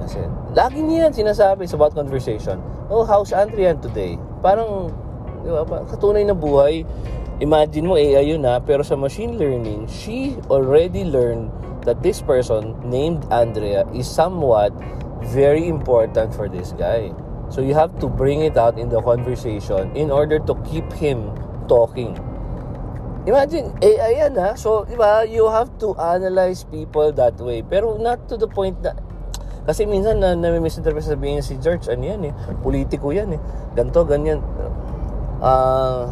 I 0.00 0.06
said, 0.08 0.28
lagi 0.56 0.80
niya 0.82 1.08
yan 1.08 1.12
sinasabi 1.14 1.68
sa 1.68 1.76
about 1.76 1.94
conversation. 1.94 2.58
Oh, 2.88 3.04
how's 3.04 3.30
Andrea 3.30 3.76
today? 3.78 4.18
Parang, 4.40 4.90
di 5.44 5.48
ba, 5.52 5.84
katunay 5.86 6.26
na 6.26 6.34
buhay. 6.34 6.82
Imagine 7.40 7.84
mo, 7.86 7.94
AI 7.96 8.34
yun 8.34 8.44
ha, 8.48 8.60
pero 8.60 8.82
sa 8.82 8.96
machine 8.96 9.36
learning, 9.36 9.86
she 9.88 10.36
already 10.48 11.04
learned 11.04 11.50
that 11.82 12.02
this 12.02 12.22
person 12.22 12.78
named 12.86 13.26
Andrea 13.34 13.82
is 13.90 14.06
somewhat 14.06 14.70
very 15.30 15.66
important 15.66 16.34
for 16.34 16.46
this 16.46 16.74
guy. 16.74 17.10
So 17.50 17.60
you 17.60 17.74
have 17.74 17.92
to 18.00 18.08
bring 18.08 18.42
it 18.42 18.56
out 18.56 18.78
in 18.78 18.88
the 18.88 19.02
conversation 19.02 19.90
in 19.92 20.10
order 20.10 20.38
to 20.38 20.54
keep 20.64 20.88
him 20.94 21.30
talking. 21.68 22.16
Imagine, 23.22 23.70
AI 23.78 24.26
yan 24.26 24.34
ha. 24.34 24.58
So, 24.58 24.82
di 24.82 24.98
ba, 24.98 25.22
you 25.22 25.46
have 25.46 25.70
to 25.78 25.94
analyze 25.94 26.66
people 26.66 27.14
that 27.14 27.38
way. 27.38 27.62
Pero 27.62 27.94
not 27.94 28.26
to 28.26 28.34
the 28.34 28.50
point 28.50 28.74
na, 28.82 28.98
kasi 29.62 29.86
minsan 29.86 30.18
na 30.18 30.34
nami-misinterpret 30.34 31.06
sabihin 31.06 31.38
si 31.38 31.54
George, 31.62 31.86
ano 31.86 32.02
yan 32.02 32.20
eh, 32.26 32.34
politiko 32.66 33.14
yan 33.14 33.38
eh. 33.38 33.40
Ganto, 33.78 34.02
ganyan. 34.02 34.42
Uh, 35.38 36.10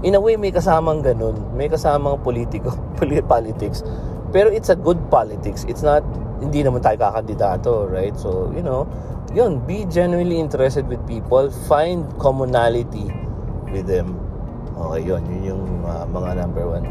in 0.00 0.16
a 0.16 0.20
way, 0.24 0.40
may 0.40 0.48
kasamang 0.48 1.04
ganun. 1.04 1.36
May 1.52 1.68
kasamang 1.68 2.16
politiko, 2.24 2.72
politics. 3.28 3.84
Pero 4.32 4.48
it's 4.48 4.72
a 4.72 4.76
good 4.76 4.96
politics. 5.12 5.68
It's 5.68 5.84
not, 5.84 6.00
hindi 6.40 6.64
naman 6.64 6.80
tayo 6.80 6.96
kakandidato, 6.96 7.92
right? 7.92 8.16
So, 8.16 8.48
you 8.56 8.64
know, 8.64 8.88
yun, 9.36 9.60
be 9.68 9.84
genuinely 9.92 10.40
interested 10.40 10.88
with 10.88 11.04
people. 11.04 11.52
Find 11.68 12.08
commonality 12.16 13.12
with 13.68 13.84
them. 13.84 14.31
Okay, 14.76 15.00
yun. 15.04 15.22
Yun 15.28 15.42
yung 15.44 15.64
uh, 15.84 16.04
mga 16.08 16.30
number 16.40 16.64
one. 16.68 16.86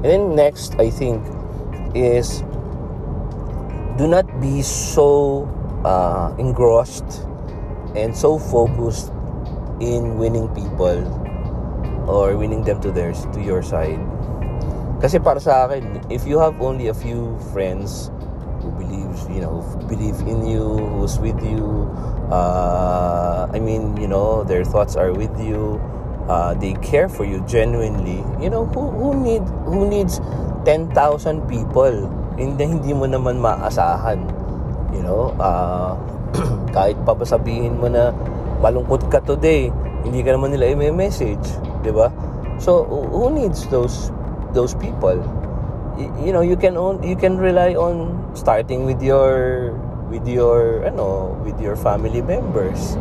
And 0.00 0.08
then 0.08 0.22
next, 0.36 0.76
I 0.80 0.88
think, 0.88 1.20
is 1.94 2.44
do 4.00 4.08
not 4.08 4.24
be 4.40 4.62
so 4.62 5.44
uh, 5.84 6.32
engrossed 6.38 7.28
and 7.96 8.16
so 8.16 8.38
focused 8.38 9.12
in 9.80 10.16
winning 10.16 10.48
people 10.54 11.04
or 12.08 12.36
winning 12.36 12.64
them 12.64 12.80
to 12.80 12.90
theirs 12.90 13.26
to 13.32 13.40
your 13.40 13.62
side. 13.62 14.00
Kasi 15.00 15.16
para 15.16 15.40
sa 15.40 15.64
akin, 15.64 16.04
if 16.12 16.28
you 16.28 16.36
have 16.36 16.60
only 16.60 16.88
a 16.88 16.96
few 16.96 17.36
friends 17.52 18.12
who 18.60 18.68
believes, 18.76 19.24
you 19.32 19.40
know, 19.40 19.64
believe 19.88 20.16
in 20.28 20.44
you, 20.44 20.76
who's 20.96 21.16
with 21.16 21.40
you, 21.40 21.88
uh, 22.28 23.48
I 23.48 23.58
mean, 23.58 23.96
you 23.96 24.08
know, 24.08 24.44
their 24.44 24.64
thoughts 24.64 24.96
are 24.96 25.12
with 25.12 25.32
you, 25.40 25.80
uh, 26.30 26.54
they 26.54 26.78
care 26.78 27.10
for 27.10 27.26
you 27.26 27.42
genuinely, 27.50 28.22
you 28.38 28.46
know, 28.46 28.70
who, 28.70 28.86
who 28.94 29.18
need 29.18 29.42
who 29.66 29.90
needs 29.90 30.22
10,000 30.62 30.94
people 31.50 32.06
hindi 32.38 32.62
hindi 32.70 32.94
mo 32.94 33.10
naman 33.10 33.42
maasahan. 33.42 34.22
You 34.94 35.02
know, 35.02 35.34
uh, 35.42 35.98
kahit 36.76 36.96
pa 37.02 37.18
sabihin 37.26 37.82
mo 37.82 37.90
na 37.90 38.14
malungkot 38.62 39.10
ka 39.10 39.18
today, 39.26 39.74
hindi 40.06 40.22
ka 40.22 40.38
naman 40.38 40.54
nila 40.54 40.70
i-message. 40.70 41.58
'di 41.82 41.90
ba? 41.90 42.14
So 42.62 42.86
who 42.86 43.34
needs 43.34 43.66
those 43.68 44.14
those 44.54 44.78
people? 44.78 45.18
you 46.24 46.32
know, 46.32 46.40
you 46.40 46.56
can 46.56 46.76
own, 46.76 47.02
you 47.02 47.16
can 47.16 47.36
rely 47.36 47.74
on 47.74 48.16
starting 48.34 48.84
with 48.84 49.02
your 49.02 49.72
with 50.08 50.26
your 50.26 50.84
ano, 50.86 51.36
with 51.44 51.60
your 51.60 51.76
family 51.76 52.22
members. 52.22 52.96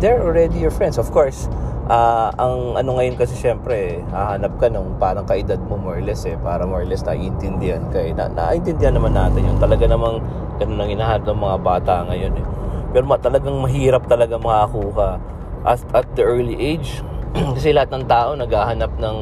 They're 0.00 0.20
already 0.20 0.60
your 0.60 0.70
friends. 0.70 0.98
Of 0.98 1.10
course, 1.10 1.48
uh, 1.86 2.28
ang 2.34 2.74
ano 2.78 2.98
ngayon 2.98 3.14
kasi 3.18 3.34
syempre, 3.38 4.02
hahanap 4.10 4.58
ka 4.58 4.66
ng 4.70 4.98
parang 4.98 5.26
kaedad 5.26 5.58
mo 5.62 5.78
more 5.78 5.98
or 5.98 6.04
less 6.04 6.26
eh, 6.26 6.34
para 6.38 6.66
more 6.66 6.82
or 6.82 6.88
less 6.88 7.06
naiintindihan 7.06 7.82
ka 7.90 8.02
eh. 8.02 8.12
Na, 8.12 8.30
naiintindihan 8.30 8.94
naman 8.94 9.14
natin 9.14 9.46
yun. 9.46 9.56
Talaga 9.58 9.84
namang 9.86 10.22
ganun 10.58 10.78
ang 10.82 10.90
hinahanap 10.90 11.24
ng 11.24 11.40
mga 11.40 11.58
bata 11.62 11.94
ngayon 12.10 12.34
eh. 12.36 12.46
Pero 12.94 13.04
ma, 13.06 13.16
talagang 13.18 13.56
mahirap 13.62 14.04
talaga 14.06 14.34
makakuha 14.38 15.18
at, 15.66 15.80
at 15.94 16.06
the 16.18 16.22
early 16.22 16.58
age. 16.58 17.02
kasi 17.56 17.74
lahat 17.74 17.92
ng 17.94 18.04
tao 18.06 18.34
naghahanap 18.34 18.92
ng 18.98 19.16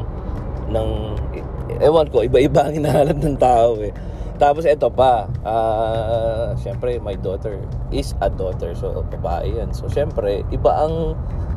ng 0.64 0.88
ewan 1.83 2.06
ko, 2.09 2.25
iba-iba 2.25 2.68
ang 2.68 2.75
hinahanap 2.76 3.18
ng 3.21 3.37
tao 3.37 3.76
eh. 3.80 3.92
Tapos 4.35 4.66
ito 4.66 4.90
pa, 4.90 5.30
uh, 5.47 6.59
syempre 6.59 6.99
my 6.99 7.14
daughter 7.14 7.54
is 7.94 8.18
a 8.18 8.26
daughter, 8.26 8.75
so 8.75 8.90
babae 9.06 9.62
yan. 9.62 9.71
So 9.71 9.87
syempre, 9.87 10.42
iba 10.50 10.75
ang 10.75 11.14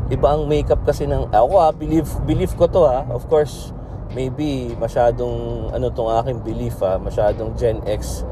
iba 0.08 0.28
ang 0.34 0.48
makeup 0.48 0.82
kasi 0.88 1.04
ng 1.04 1.32
ako 1.32 1.54
ah, 1.60 1.72
believe 1.76 2.08
believe 2.24 2.54
ko 2.56 2.68
to 2.68 2.88
ah. 2.88 3.04
Of 3.12 3.28
course, 3.28 3.76
maybe 4.16 4.72
masyadong 4.80 5.70
ano 5.76 5.92
tong 5.92 6.12
aking 6.24 6.40
belief 6.44 6.80
ah, 6.80 6.96
masyadong 6.96 7.56
Gen 7.60 7.84
X 7.84 8.24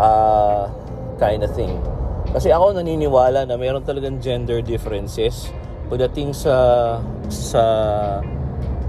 uh, 0.00 0.68
kind 1.20 1.44
of 1.44 1.52
thing. 1.52 1.76
Kasi 2.28 2.52
ako 2.52 2.76
naniniwala 2.76 3.48
na 3.48 3.56
mayroon 3.56 3.84
talagang 3.84 4.20
gender 4.20 4.60
differences 4.60 5.48
pagdating 5.88 6.36
sa 6.36 6.54
sa 7.32 7.64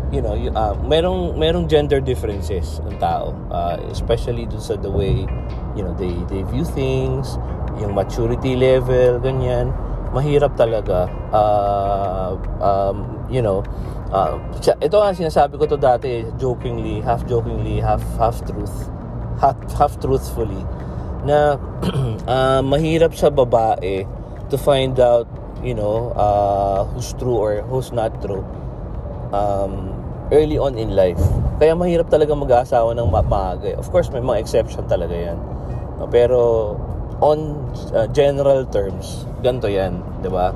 you 0.09 0.21
know, 0.25 0.33
uh, 0.57 0.73
merong 0.81 1.37
merong 1.37 1.69
gender 1.69 2.01
differences 2.01 2.81
ng 2.81 2.97
tao, 2.97 3.33
uh, 3.53 3.77
especially 3.93 4.49
dun 4.49 4.61
sa 4.61 4.73
the 4.73 4.89
way 4.89 5.25
you 5.77 5.85
know 5.85 5.93
they 5.95 6.13
they 6.33 6.41
view 6.49 6.65
things, 6.65 7.37
yung 7.77 7.93
maturity 7.93 8.57
level, 8.57 9.21
ganyan. 9.21 9.69
Mahirap 10.09 10.57
talaga. 10.57 11.05
Uh, 11.29 12.33
um, 12.59 12.97
you 13.29 13.41
know, 13.41 13.61
uh, 14.09 14.41
ito 14.57 14.95
nga 14.97 15.13
sinasabi 15.13 15.61
ko 15.61 15.69
to 15.69 15.77
dati, 15.77 16.25
jokingly, 16.41 17.01
half 17.05 17.25
jokingly, 17.29 17.77
half 17.77 18.01
half 18.17 18.41
truth, 18.45 18.89
half 19.37 19.57
half 19.77 19.93
truthfully, 20.01 20.65
na 21.23 21.61
uh, 22.25 22.61
mahirap 22.73 23.13
sa 23.13 23.29
babae 23.29 24.03
to 24.49 24.57
find 24.57 24.97
out, 24.97 25.29
you 25.61 25.77
know, 25.77 26.09
uh, 26.17 26.83
who's 26.89 27.13
true 27.21 27.37
or 27.37 27.61
who's 27.69 27.93
not 27.93 28.09
true 28.25 28.41
um, 29.29 29.93
early 30.33 30.57
on 30.57 30.77
in 30.77 30.97
life. 30.97 31.21
Kaya 31.61 31.75
mahirap 31.77 32.09
talaga 32.09 32.33
mag-aasawa 32.33 32.97
ng 32.97 33.09
maaga. 33.13 33.77
Of 33.77 33.91
course, 33.93 34.09
may 34.09 34.23
mga 34.23 34.41
exception 34.41 34.89
talaga 34.89 35.13
yan. 35.13 35.37
Pero 36.09 36.73
on 37.19 37.55
uh, 37.95 38.07
general 38.15 38.63
terms, 38.67 39.27
ganito 39.43 39.67
yan, 39.67 39.99
'di 40.23 40.31
ba? 40.31 40.55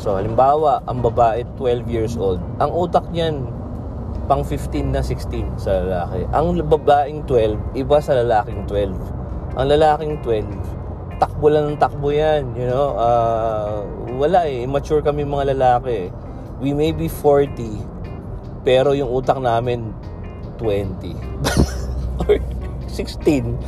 So 0.00 0.16
halimbawa, 0.16 0.80
ang 0.88 1.04
babae 1.04 1.44
12 1.58 1.86
years 1.90 2.14
old, 2.16 2.40
ang 2.56 2.72
utak 2.72 3.04
niyan 3.12 3.46
pang 4.30 4.46
15 4.46 4.94
na 4.94 5.02
16 5.02 5.58
sa 5.58 5.82
lalaki. 5.82 6.22
Ang 6.30 6.62
babaeng 6.70 7.26
12, 7.26 7.82
iba 7.82 7.98
sa 7.98 8.14
lalaking 8.14 8.62
12. 8.70 9.58
Ang 9.58 9.66
lalaking 9.66 10.14
12, 10.22 10.46
takbo 11.18 11.50
lang 11.50 11.74
ng 11.74 11.78
takbo 11.82 12.14
yan, 12.14 12.54
you 12.54 12.64
know? 12.70 12.94
Uh, 12.94 13.82
wala 14.14 14.46
eh, 14.46 14.62
immature 14.62 15.02
kami 15.02 15.26
mga 15.26 15.58
lalaki. 15.58 16.14
We 16.62 16.72
may 16.78 16.94
be 16.94 17.10
40, 17.10 18.62
pero 18.62 18.94
yung 18.94 19.10
utak 19.10 19.42
namin 19.42 19.90
20 20.62 21.10
or 22.22 22.38
16 22.86 23.58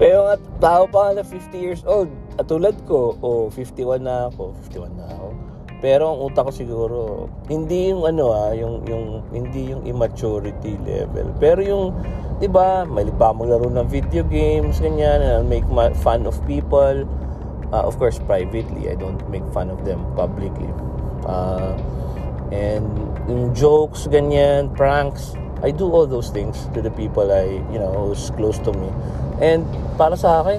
pero 0.00 0.28
nga 0.28 0.36
tao 0.60 0.84
pa 0.88 1.12
na 1.12 1.24
50 1.24 1.52
years 1.56 1.82
old. 1.84 2.08
At 2.40 2.48
tulad 2.48 2.76
ko 2.88 3.16
o 3.20 3.48
oh, 3.48 3.54
51 3.54 4.04
na 4.04 4.32
ako 4.32 4.56
51 4.68 4.98
na 4.98 5.06
ako. 5.12 5.28
Pero 5.82 6.14
ang 6.14 6.18
utak 6.30 6.46
ko 6.46 6.52
siguro 6.54 6.98
hindi 7.50 7.90
yung 7.90 8.06
ano 8.06 8.30
ah 8.30 8.54
yung 8.54 8.86
yung 8.86 9.26
hindi 9.34 9.74
yung 9.74 9.82
immaturity 9.82 10.78
level. 10.86 11.26
Pero 11.42 11.60
yung 11.60 11.84
'di 12.38 12.48
ba 12.48 12.86
may 12.86 13.04
pa 13.18 13.34
maglaro 13.34 13.66
ng 13.66 13.88
video 13.90 14.22
games 14.22 14.78
ganyan 14.78 15.20
and 15.20 15.50
make 15.50 15.66
fun 16.00 16.24
of 16.24 16.38
people. 16.46 17.04
Uh, 17.72 17.82
of 17.82 17.96
course 17.98 18.20
privately 18.28 18.92
I 18.92 18.94
don't 18.94 19.20
make 19.28 19.44
fun 19.50 19.68
of 19.68 19.82
them 19.82 20.00
publicly. 20.14 20.70
Uh, 21.26 21.74
and 22.52 22.86
yung 23.26 23.54
jokes, 23.54 24.06
ganyan, 24.10 24.68
pranks. 24.74 25.34
I 25.62 25.70
do 25.70 25.86
all 25.86 26.10
those 26.10 26.34
things 26.34 26.66
to 26.74 26.82
the 26.82 26.90
people 26.90 27.30
I, 27.30 27.62
you 27.70 27.78
know, 27.78 28.10
who's 28.10 28.34
close 28.34 28.58
to 28.66 28.74
me. 28.74 28.90
And 29.38 29.62
para 29.94 30.18
sa 30.18 30.42
akin, 30.42 30.58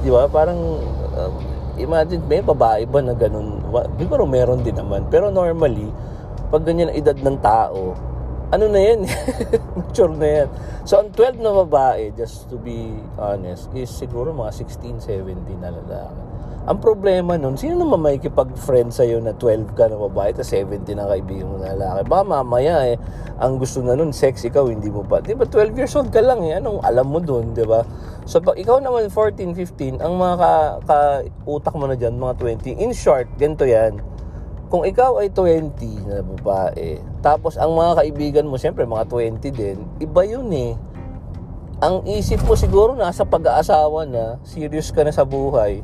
di 0.00 0.08
ba, 0.08 0.24
parang, 0.24 0.80
uh, 1.12 1.32
imagine, 1.76 2.24
may 2.24 2.40
babae 2.40 2.88
ba 2.88 3.04
na 3.04 3.12
ganun? 3.12 3.60
Siguro 4.00 4.24
meron 4.24 4.64
din 4.64 4.72
naman. 4.72 5.12
Pero 5.12 5.28
normally, 5.28 5.92
pag 6.48 6.64
ganyan 6.64 6.88
ang 6.88 6.96
edad 6.96 7.16
ng 7.20 7.38
tao, 7.44 7.92
ano 8.52 8.64
na 8.68 8.80
yan? 8.80 9.04
Mature 9.76 10.16
na 10.16 10.28
yan. 10.28 10.48
So, 10.88 11.00
ang 11.00 11.12
12 11.12 11.40
na 11.40 11.52
babae, 11.52 12.12
just 12.16 12.48
to 12.48 12.56
be 12.56 12.92
honest, 13.20 13.68
is 13.76 13.92
siguro 13.92 14.32
mga 14.32 14.52
16, 14.64 15.08
17 15.08 15.60
na 15.60 15.72
lalaki. 15.72 16.31
Ang 16.62 16.78
problema 16.78 17.34
nun, 17.34 17.58
sino 17.58 17.82
naman 17.82 18.06
makikipag-friend 18.06 18.94
sa'yo 18.94 19.18
na 19.18 19.34
12 19.34 19.74
ka 19.74 19.90
na 19.90 19.98
babae 19.98 20.30
at 20.30 20.46
17 20.46 20.94
na 20.94 21.10
kaibigan 21.10 21.50
mo 21.50 21.58
na 21.58 21.74
lalaki? 21.74 22.06
Baka 22.06 22.22
mamaya 22.22 22.86
eh, 22.86 22.94
ang 23.42 23.58
gusto 23.58 23.82
na 23.82 23.98
nun, 23.98 24.14
sex 24.14 24.46
ikaw, 24.46 24.70
hindi 24.70 24.86
mo 24.86 25.02
pa. 25.02 25.18
Di 25.18 25.34
ba, 25.34 25.42
12 25.42 25.74
years 25.74 25.98
old 25.98 26.14
ka 26.14 26.22
lang 26.22 26.38
eh, 26.46 26.62
anong 26.62 26.78
alam 26.86 27.10
mo 27.10 27.18
dun, 27.18 27.50
di 27.50 27.66
ba? 27.66 27.82
So, 28.30 28.38
pag 28.38 28.54
ikaw 28.62 28.78
naman 28.78 29.10
14, 29.10 29.58
15, 29.58 30.06
ang 30.06 30.14
mga 30.14 30.38
ka 30.86 31.26
utak 31.50 31.74
mo 31.74 31.90
na 31.90 31.98
dyan, 31.98 32.14
mga 32.14 32.38
20, 32.38 32.78
in 32.78 32.94
short, 32.94 33.26
ganito 33.42 33.66
yan, 33.66 33.98
kung 34.70 34.86
ikaw 34.86 35.18
ay 35.18 35.34
20 35.34 35.66
na 36.06 36.22
babae, 36.22 37.02
tapos 37.26 37.58
ang 37.58 37.74
mga 37.74 38.06
kaibigan 38.06 38.46
mo, 38.46 38.54
siyempre 38.54 38.86
mga 38.86 39.10
20 39.10 39.50
din, 39.50 39.82
iba 39.98 40.22
yun 40.22 40.46
eh. 40.54 40.78
Ang 41.82 42.06
isip 42.06 42.38
mo 42.46 42.54
siguro 42.54 42.94
nasa 42.94 43.26
pag-aasawa 43.26 44.06
na, 44.06 44.38
serious 44.46 44.94
ka 44.94 45.02
na 45.02 45.10
sa 45.10 45.26
buhay, 45.26 45.82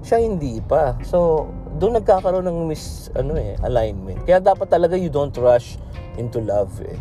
siya 0.00 0.18
hindi 0.20 0.60
pa. 0.64 0.96
So, 1.04 1.48
doon 1.76 2.00
nagkakaroon 2.00 2.44
ng 2.48 2.58
mis 2.68 3.08
ano 3.16 3.36
eh, 3.36 3.56
alignment. 3.64 4.24
Kaya 4.24 4.40
dapat 4.40 4.68
talaga 4.68 4.96
you 4.96 5.12
don't 5.12 5.34
rush 5.36 5.76
into 6.16 6.40
love 6.40 6.72
eh. 6.84 6.96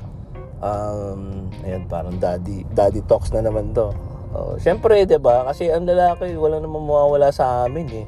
Um, 0.60 1.48
ayan, 1.64 1.88
parang 1.88 2.20
daddy, 2.20 2.68
daddy 2.76 3.00
talks 3.08 3.32
na 3.32 3.40
naman 3.40 3.72
to. 3.72 3.96
Oh, 4.30 4.60
Siyempre, 4.62 5.08
ba? 5.18 5.48
Kasi 5.50 5.74
ang 5.74 5.90
lalaki 5.90 6.38
wala 6.38 6.62
namang 6.62 6.86
mawawala 6.86 7.34
sa 7.34 7.66
amin 7.66 7.88
eh. 7.92 8.06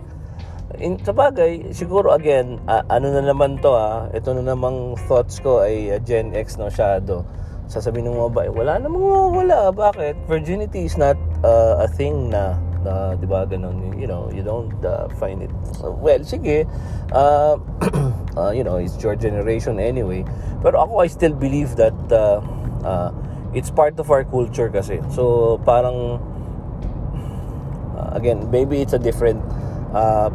In, 0.80 0.96
sa 1.04 1.12
bagay, 1.12 1.76
siguro 1.76 2.16
again, 2.16 2.62
uh, 2.70 2.84
ano 2.88 3.12
na 3.12 3.24
naman 3.28 3.60
to 3.60 3.76
ah, 3.76 4.08
ito 4.16 4.32
na 4.32 4.56
namang 4.56 4.96
thoughts 5.10 5.44
ko 5.44 5.60
ay 5.60 5.92
uh, 5.92 6.00
Gen 6.00 6.32
X 6.32 6.56
no 6.56 6.72
shadow. 6.72 7.28
Sasabihin 7.68 8.08
ng 8.08 8.16
mga 8.16 8.32
babae, 8.32 8.50
wala 8.52 8.80
namang 8.80 9.04
mawawala. 9.04 9.72
Bakit? 9.76 10.28
Virginity 10.32 10.88
is 10.88 10.96
not 10.96 11.20
uh, 11.44 11.84
a 11.84 11.88
thing 11.92 12.32
na 12.32 12.56
na 12.82 13.14
'di 13.16 13.28
ba 13.30 13.46
ganun 13.46 13.94
you 13.98 14.10
know 14.10 14.30
you 14.34 14.42
don't 14.42 14.74
uh, 14.86 15.06
find 15.22 15.42
it. 15.46 15.54
Uh, 15.82 15.94
well 15.94 16.22
sige 16.26 16.66
uh, 17.14 17.56
uh, 18.40 18.52
you 18.52 18.66
know 18.66 18.78
it's 18.82 18.98
your 19.02 19.16
generation 19.16 19.78
anyway. 19.78 20.26
Pero 20.62 20.82
ako 20.82 21.06
I 21.06 21.10
still 21.10 21.34
believe 21.34 21.78
that 21.78 21.98
uh, 22.10 22.42
uh, 22.86 23.10
it's 23.54 23.70
part 23.70 23.98
of 24.02 24.10
our 24.10 24.26
culture 24.26 24.70
kasi. 24.70 25.02
So 25.14 25.58
parang 25.66 26.22
uh, 27.98 28.10
again 28.18 28.50
maybe 28.50 28.82
it's 28.82 28.94
a 28.94 29.02
different 29.02 29.42
uh, 29.94 30.30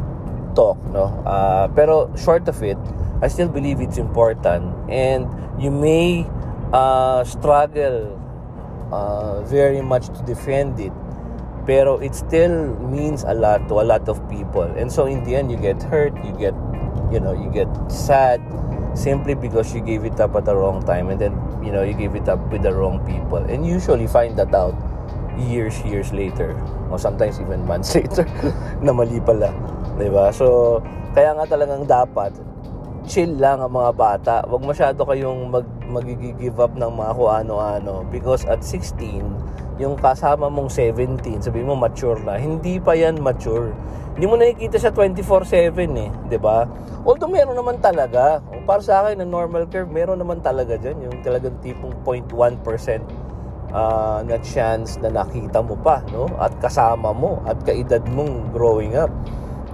talk 0.57 0.77
no? 0.89 1.13
Uh, 1.21 1.69
pero 1.77 2.09
short 2.17 2.49
of 2.49 2.57
it 2.65 2.77
I 3.21 3.29
still 3.29 3.49
believe 3.49 3.81
it's 3.81 3.97
important 3.97 4.73
and 4.89 5.25
you 5.57 5.69
may 5.69 6.25
uh, 6.73 7.23
struggle 7.23 8.17
uh, 8.91 9.41
very 9.45 9.81
much 9.81 10.09
to 10.09 10.21
defend 10.25 10.79
it 10.79 10.93
pero 11.67 11.99
it 11.99 12.15
still 12.15 12.71
means 12.79 13.27
a 13.27 13.35
lot 13.35 13.67
to 13.67 13.83
a 13.83 13.85
lot 13.85 14.07
of 14.07 14.17
people. 14.31 14.63
And 14.63 14.87
so 14.87 15.05
in 15.05 15.21
the 15.27 15.35
end 15.35 15.51
you 15.51 15.59
get 15.59 15.83
hurt 15.83 16.15
you 16.23 16.31
get 16.39 16.55
you 17.11 17.19
know 17.19 17.35
you 17.35 17.51
get 17.51 17.67
sad 17.91 18.39
simply 18.95 19.35
because 19.35 19.75
you 19.75 19.83
gave 19.83 20.07
it 20.07 20.17
up 20.23 20.33
at 20.39 20.47
the 20.47 20.55
wrong 20.55 20.81
time 20.87 21.11
and 21.11 21.19
then 21.19 21.35
you 21.61 21.75
know 21.75 21.83
you 21.83 21.93
gave 21.93 22.15
it 22.15 22.31
up 22.31 22.39
with 22.49 22.63
the 22.63 22.71
wrong 22.71 23.03
people. 23.03 23.43
And 23.43 23.67
usually 23.67 24.07
find 24.07 24.39
that 24.39 24.55
out 24.55 24.73
years 25.37 25.77
years 25.83 26.09
later 26.15 26.57
or 26.89 26.97
sometimes 26.97 27.37
even 27.37 27.61
months 27.67 27.93
later 27.99 28.25
na 28.81 28.95
mali 28.95 29.19
pala 29.19 29.51
'di 29.99 30.07
ba? 30.09 30.31
So 30.31 30.79
kaya 31.11 31.35
nga 31.35 31.45
talagang 31.45 31.83
dapat 31.83 32.31
chill 33.07 33.39
lang 33.39 33.63
ang 33.63 33.71
mga 33.71 33.91
bata. 33.95 34.35
Wag 34.45 34.61
masyado 34.61 35.07
kayong 35.07 35.47
mag 35.47 35.65
magigive 35.87 36.59
up 36.59 36.75
ng 36.75 36.91
mga 36.91 37.11
kung 37.15 37.31
ano-ano. 37.31 38.03
Because 38.11 38.43
at 38.45 38.61
16 38.61 39.79
yung 39.79 39.95
kasama 39.95 40.51
mong 40.51 40.69
17 40.69 41.47
sabi 41.47 41.63
mo 41.63 41.73
mature 41.73 42.19
na. 42.21 42.35
Hindi 42.35 42.77
pa 42.77 42.93
yan 42.93 43.23
mature. 43.23 43.71
Hindi 44.19 44.25
mo 44.27 44.35
nakikita 44.35 44.77
sa 44.77 44.91
24/7 44.91 45.95
eh 45.95 46.11
'di 46.27 46.37
ba? 46.37 46.67
Although 47.07 47.31
meron 47.31 47.55
naman 47.55 47.79
talaga. 47.79 48.43
Para 48.67 48.83
sa 48.83 49.07
akin 49.07 49.23
na 49.23 49.25
normal 49.25 49.71
curve 49.71 49.87
meron 49.87 50.19
naman 50.19 50.43
talaga 50.43 50.75
diyan 50.75 51.07
yung 51.07 51.17
talagang 51.23 51.55
tipong 51.63 51.95
0.1% 52.03 52.99
uh, 53.71 54.19
na 54.27 54.37
chance 54.43 54.99
na 54.99 55.07
nakita 55.07 55.63
mo 55.63 55.79
pa 55.79 56.03
no? 56.11 56.27
At 56.35 56.51
kasama 56.59 57.15
mo 57.15 57.39
at 57.47 57.61
kaedad 57.63 58.03
mong 58.11 58.51
growing 58.51 58.99
up 58.99 59.13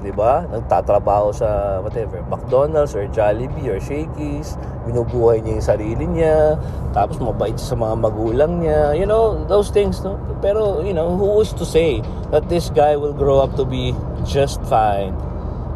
'di 0.04 0.12
ba? 0.12 0.44
Nagtatrabaho 0.52 1.32
sa 1.32 1.80
whatever, 1.80 2.20
McDonald's 2.28 2.92
or 2.92 3.08
Jollibee 3.08 3.72
or 3.72 3.80
Shakey's, 3.80 4.60
binubuhay 4.84 5.40
niya 5.40 5.58
yung 5.58 5.68
sarili 5.68 6.06
niya, 6.06 6.60
tapos 6.92 7.24
mabait 7.24 7.56
sa 7.56 7.80
mga 7.80 7.96
magulang 7.96 8.60
niya, 8.60 8.92
you 8.92 9.08
know, 9.08 9.40
those 9.48 9.72
things, 9.72 10.04
no? 10.04 10.20
Pero, 10.44 10.84
you 10.84 10.92
know, 10.92 11.16
who 11.16 11.40
is 11.40 11.56
to 11.56 11.64
say 11.64 12.04
that 12.36 12.52
this 12.52 12.68
guy 12.76 13.00
will 13.00 13.16
grow 13.16 13.40
up 13.40 13.56
to 13.56 13.64
be 13.64 13.96
just 14.28 14.60
fine? 14.68 15.16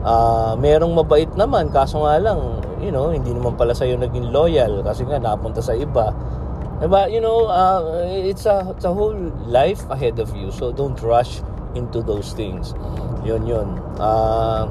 Uh, 0.04 0.60
merong 0.60 0.92
mabait 0.92 1.32
naman, 1.40 1.72
kaso 1.72 2.04
nga 2.04 2.20
lang, 2.20 2.60
you 2.84 2.92
know, 2.92 3.10
hindi 3.10 3.32
naman 3.32 3.56
pala 3.56 3.72
sa'yo 3.72 3.96
naging 3.96 4.30
loyal 4.30 4.84
kasi 4.84 5.08
nga 5.08 5.18
napunta 5.18 5.63
sa 5.63 5.74
iba. 5.74 6.12
Diba? 6.78 7.10
You 7.10 7.26
know, 7.26 7.50
uh, 7.50 8.06
it's 8.06 8.46
a, 8.46 8.70
it's 8.70 8.86
a 8.86 8.94
whole 8.94 9.18
life 9.50 9.82
ahead 9.90 10.22
of 10.22 10.30
you. 10.38 10.54
So 10.54 10.70
don't 10.70 10.94
rush 11.02 11.42
into 11.78 12.02
those 12.02 12.34
things. 12.34 12.74
Yun 13.22 13.46
yun. 13.46 13.78
Uh, 14.02 14.66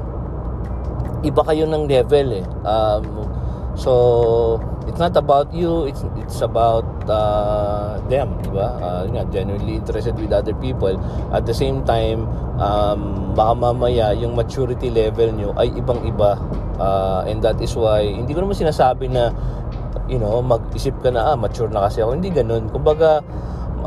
iba 1.23 1.41
kayo 1.47 1.63
ng 1.63 1.87
level 1.87 2.27
eh. 2.43 2.45
Um, 2.67 3.25
so, 3.73 4.59
it's 4.87 4.99
not 4.99 5.15
about 5.15 5.51
you, 5.53 5.85
it's 5.85 6.01
it's 6.17 6.39
about 6.41 6.87
uh, 7.07 7.99
them, 8.07 8.33
di 8.41 8.49
ba? 8.49 8.75
Uh, 8.79 9.03
nga, 9.11 9.23
genuinely 9.31 9.77
interested 9.77 10.15
with 10.15 10.31
other 10.31 10.55
people. 10.57 10.95
At 11.31 11.45
the 11.45 11.53
same 11.53 11.83
time, 11.83 12.25
um, 12.57 13.31
baka 13.35 13.53
mamaya 13.53 14.15
yung 14.15 14.33
maturity 14.33 14.89
level 14.89 15.31
nyo 15.35 15.53
ay 15.59 15.69
ibang-iba. 15.75 16.39
Uh, 16.77 17.25
and 17.27 17.43
that 17.43 17.57
is 17.61 17.75
why, 17.75 18.05
hindi 18.05 18.33
ko 18.33 18.41
naman 18.45 18.57
sinasabi 18.57 19.11
na, 19.11 19.33
you 20.07 20.17
know, 20.17 20.39
mag-isip 20.39 20.95
ka 21.03 21.11
na, 21.11 21.33
ah, 21.33 21.37
mature 21.37 21.69
na 21.69 21.85
kasi 21.85 22.01
ako. 22.01 22.15
Hindi 22.15 22.31
ganun. 22.31 22.71
Kumbaga, 22.71 23.21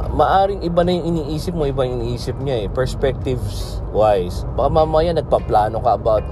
maaring 0.08 0.64
iba 0.64 0.80
na 0.80 0.96
yung 0.96 1.06
iniisip 1.16 1.52
mo, 1.52 1.68
iba 1.68 1.84
yung 1.84 2.00
iniisip 2.00 2.38
niya 2.40 2.64
eh. 2.64 2.66
Perspectives 2.72 3.84
wise. 3.92 4.48
Baka 4.56 4.70
mamaya 4.72 5.12
nagpaplano 5.12 5.82
ka 5.84 5.92
about 5.98 6.24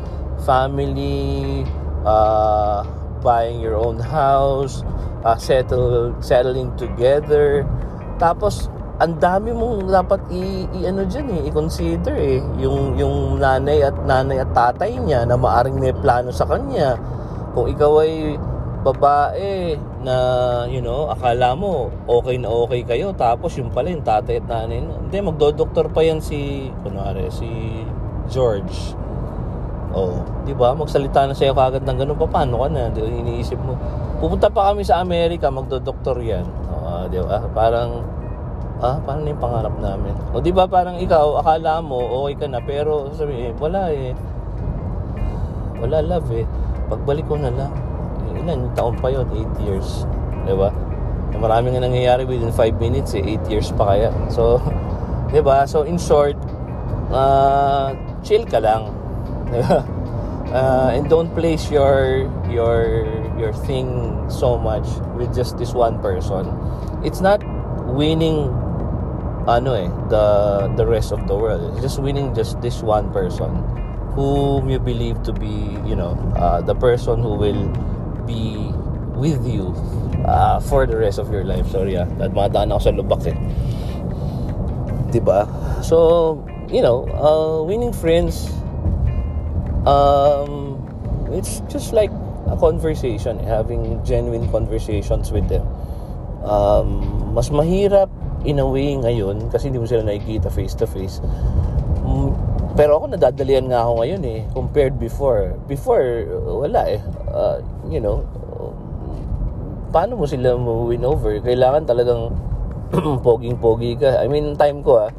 family, 0.47 1.67
uh, 2.09 2.87
buying 3.21 3.61
your 3.61 3.77
own 3.77 3.99
house, 4.01 4.87
uh, 5.27 5.37
settle, 5.37 6.15
settling 6.23 6.73
together. 6.79 7.67
Tapos, 8.17 8.71
ang 8.99 9.15
dami 9.23 9.55
mong 9.55 9.87
dapat 9.87 10.19
i, 10.35 10.67
i 10.75 10.91
ano 10.91 11.07
diyan 11.07 11.27
eh, 11.31 11.41
i-consider 11.47 12.15
eh 12.19 12.43
yung 12.59 12.99
yung 12.99 13.39
nanay 13.39 13.87
at 13.87 13.95
nanay 14.03 14.43
at 14.43 14.51
tatay 14.51 14.99
niya 14.99 15.23
na 15.23 15.39
maaring 15.39 15.79
may 15.79 15.95
plano 15.95 16.35
sa 16.35 16.43
kanya. 16.51 16.99
Kung 17.55 17.71
ikaw 17.71 18.03
ay 18.03 18.35
babae 18.79 19.75
na, 20.07 20.17
you 20.71 20.79
know, 20.79 21.11
akala 21.11 21.59
mo 21.59 21.91
okay 22.07 22.39
na 22.39 22.47
okay 22.47 22.87
kayo 22.87 23.11
tapos 23.11 23.59
yung 23.59 23.75
pala 23.75 23.91
yung 23.91 24.07
tatay 24.07 24.39
at 24.39 24.47
nanay. 24.47 24.79
Hindi, 24.79 25.19
magdodoktor 25.19 25.91
pa 25.91 26.07
yan 26.07 26.23
si, 26.23 26.71
kunwari, 26.87 27.27
si 27.35 27.49
George. 28.31 28.95
Oh, 29.91 30.23
di 30.47 30.55
ba? 30.55 30.77
Magsalita 30.77 31.27
na 31.27 31.35
sa'yo 31.35 31.57
kagad 31.57 31.83
ng 31.83 31.99
ganun 31.99 32.19
pa, 32.21 32.29
paano 32.29 32.63
ka 32.63 32.69
na? 32.71 32.93
Di, 32.93 33.03
iniisip 33.03 33.59
mo. 33.59 33.75
Pupunta 34.23 34.47
pa 34.47 34.71
kami 34.71 34.87
sa 34.87 35.03
Amerika, 35.03 35.51
magdodoktor 35.51 36.23
yan. 36.23 36.47
Oh, 36.71 37.11
di 37.11 37.19
ba? 37.19 37.43
Parang, 37.51 38.07
ah, 38.79 39.03
paano 39.03 39.27
na 39.27 39.33
yung 39.35 39.43
pangarap 39.43 39.75
namin? 39.83 40.15
O 40.31 40.39
di 40.39 40.55
ba 40.55 40.71
parang 40.71 41.03
ikaw, 41.03 41.43
akala 41.43 41.83
mo 41.83 41.99
okay 42.23 42.35
ka 42.39 42.47
na, 42.47 42.63
pero 42.63 43.11
sabi, 43.11 43.51
eh, 43.51 43.53
wala 43.59 43.91
eh. 43.91 44.15
Wala 45.83 45.99
love 45.99 46.31
eh. 46.31 46.47
Pagbalik 46.87 47.27
ko 47.27 47.35
na 47.35 47.51
lang 47.51 47.88
ilan 48.45 48.71
taon 48.75 48.95
pa 48.99 49.11
yon 49.11 49.27
8 49.31 49.67
years. 49.67 50.07
Di 50.47 50.55
ba 50.55 50.71
marami 51.39 51.71
nga 51.77 51.85
nangyayari 51.87 52.27
within 52.27 52.51
5 52.51 52.83
minutes 52.83 53.15
eh 53.15 53.23
8 53.23 53.53
years 53.53 53.69
pa 53.75 53.95
kaya. 53.95 54.11
So 54.33 54.59
di 55.35 55.41
ba 55.45 55.69
so 55.69 55.85
in 55.85 56.01
short 56.01 56.39
uh, 57.13 57.95
chill 58.23 58.47
ka 58.49 58.59
lang. 58.63 58.91
Di 59.53 59.61
ba 59.65 59.81
uh, 60.53 60.91
and 60.97 61.09
don't 61.09 61.33
place 61.35 61.71
your 61.71 62.29
your 62.49 63.05
your 63.37 63.53
thing 63.69 64.13
so 64.29 64.57
much 64.59 64.87
with 65.17 65.35
just 65.35 65.57
this 65.59 65.73
one 65.73 66.01
person. 66.01 66.49
It's 67.05 67.21
not 67.21 67.45
winning 67.89 68.53
ano 69.49 69.73
eh 69.73 69.89
the 70.13 70.25
the 70.77 70.85
rest 70.85 71.13
of 71.13 71.25
the 71.29 71.37
world. 71.37 71.65
It's 71.73 71.81
just 71.81 71.99
winning 72.01 72.35
just 72.37 72.61
this 72.61 72.85
one 72.85 73.09
person 73.13 73.65
whom 74.13 74.69
you 74.69 74.79
believe 74.79 75.23
to 75.23 75.33
be 75.33 75.79
you 75.87 75.97
know 75.97 76.17
uh, 76.37 76.61
the 76.61 76.75
person 76.75 77.23
who 77.23 77.39
will 77.39 77.63
be 78.29 78.69
with 79.17 79.41
you 79.49 79.73
uh, 80.29 80.61
for 80.61 80.85
the 80.85 80.95
rest 80.95 81.17
of 81.17 81.33
your 81.33 81.43
life. 81.43 81.65
Sorry 81.73 81.97
ah, 81.97 82.05
nadaan 82.05 82.69
ako 82.69 82.81
sa 82.85 82.93
lubak 82.93 83.25
eh. 83.25 83.37
'Di 85.09 85.21
ba? 85.25 85.49
So, 85.81 86.37
you 86.69 86.85
know, 86.85 87.09
uh, 87.17 87.65
winning 87.65 87.97
friends 87.97 88.53
um 89.89 90.77
it's 91.33 91.65
just 91.73 91.97
like 91.97 92.13
a 92.49 92.57
conversation, 92.57 93.41
eh, 93.41 93.49
having 93.49 94.01
genuine 94.05 94.49
conversations 94.53 95.33
with 95.33 95.49
them. 95.49 95.65
Um, 96.45 97.33
mas 97.33 97.49
mahirap 97.49 98.09
in 98.45 98.61
a 98.63 98.69
way 98.69 98.97
ngayon 98.97 99.53
kasi 99.53 99.69
hindi 99.69 99.83
mo 99.83 99.87
sila 99.89 100.05
nakikita 100.07 100.49
face 100.53 100.77
to 100.79 100.87
face. 100.87 101.21
Pero 102.79 103.03
ako 103.03 103.11
nadadalian 103.11 103.67
nga 103.75 103.83
ako 103.83 103.93
ngayon 103.99 104.23
eh 104.23 104.41
compared 104.55 104.95
before. 105.03 105.59
Before 105.67 106.23
wala 106.47 106.87
eh. 106.87 107.03
Uh, 107.27 107.59
you 107.91 107.99
know, 107.99 108.23
paano 109.91 110.15
mo 110.15 110.31
sila 110.31 110.55
mo-win 110.55 111.03
over? 111.03 111.43
Kailangan 111.43 111.91
talagang 111.91 112.31
poging-pogi 113.27 113.99
ka. 113.99 114.23
I 114.23 114.31
mean, 114.31 114.55
time 114.55 114.87
ko 114.87 115.03
ah, 115.03 115.11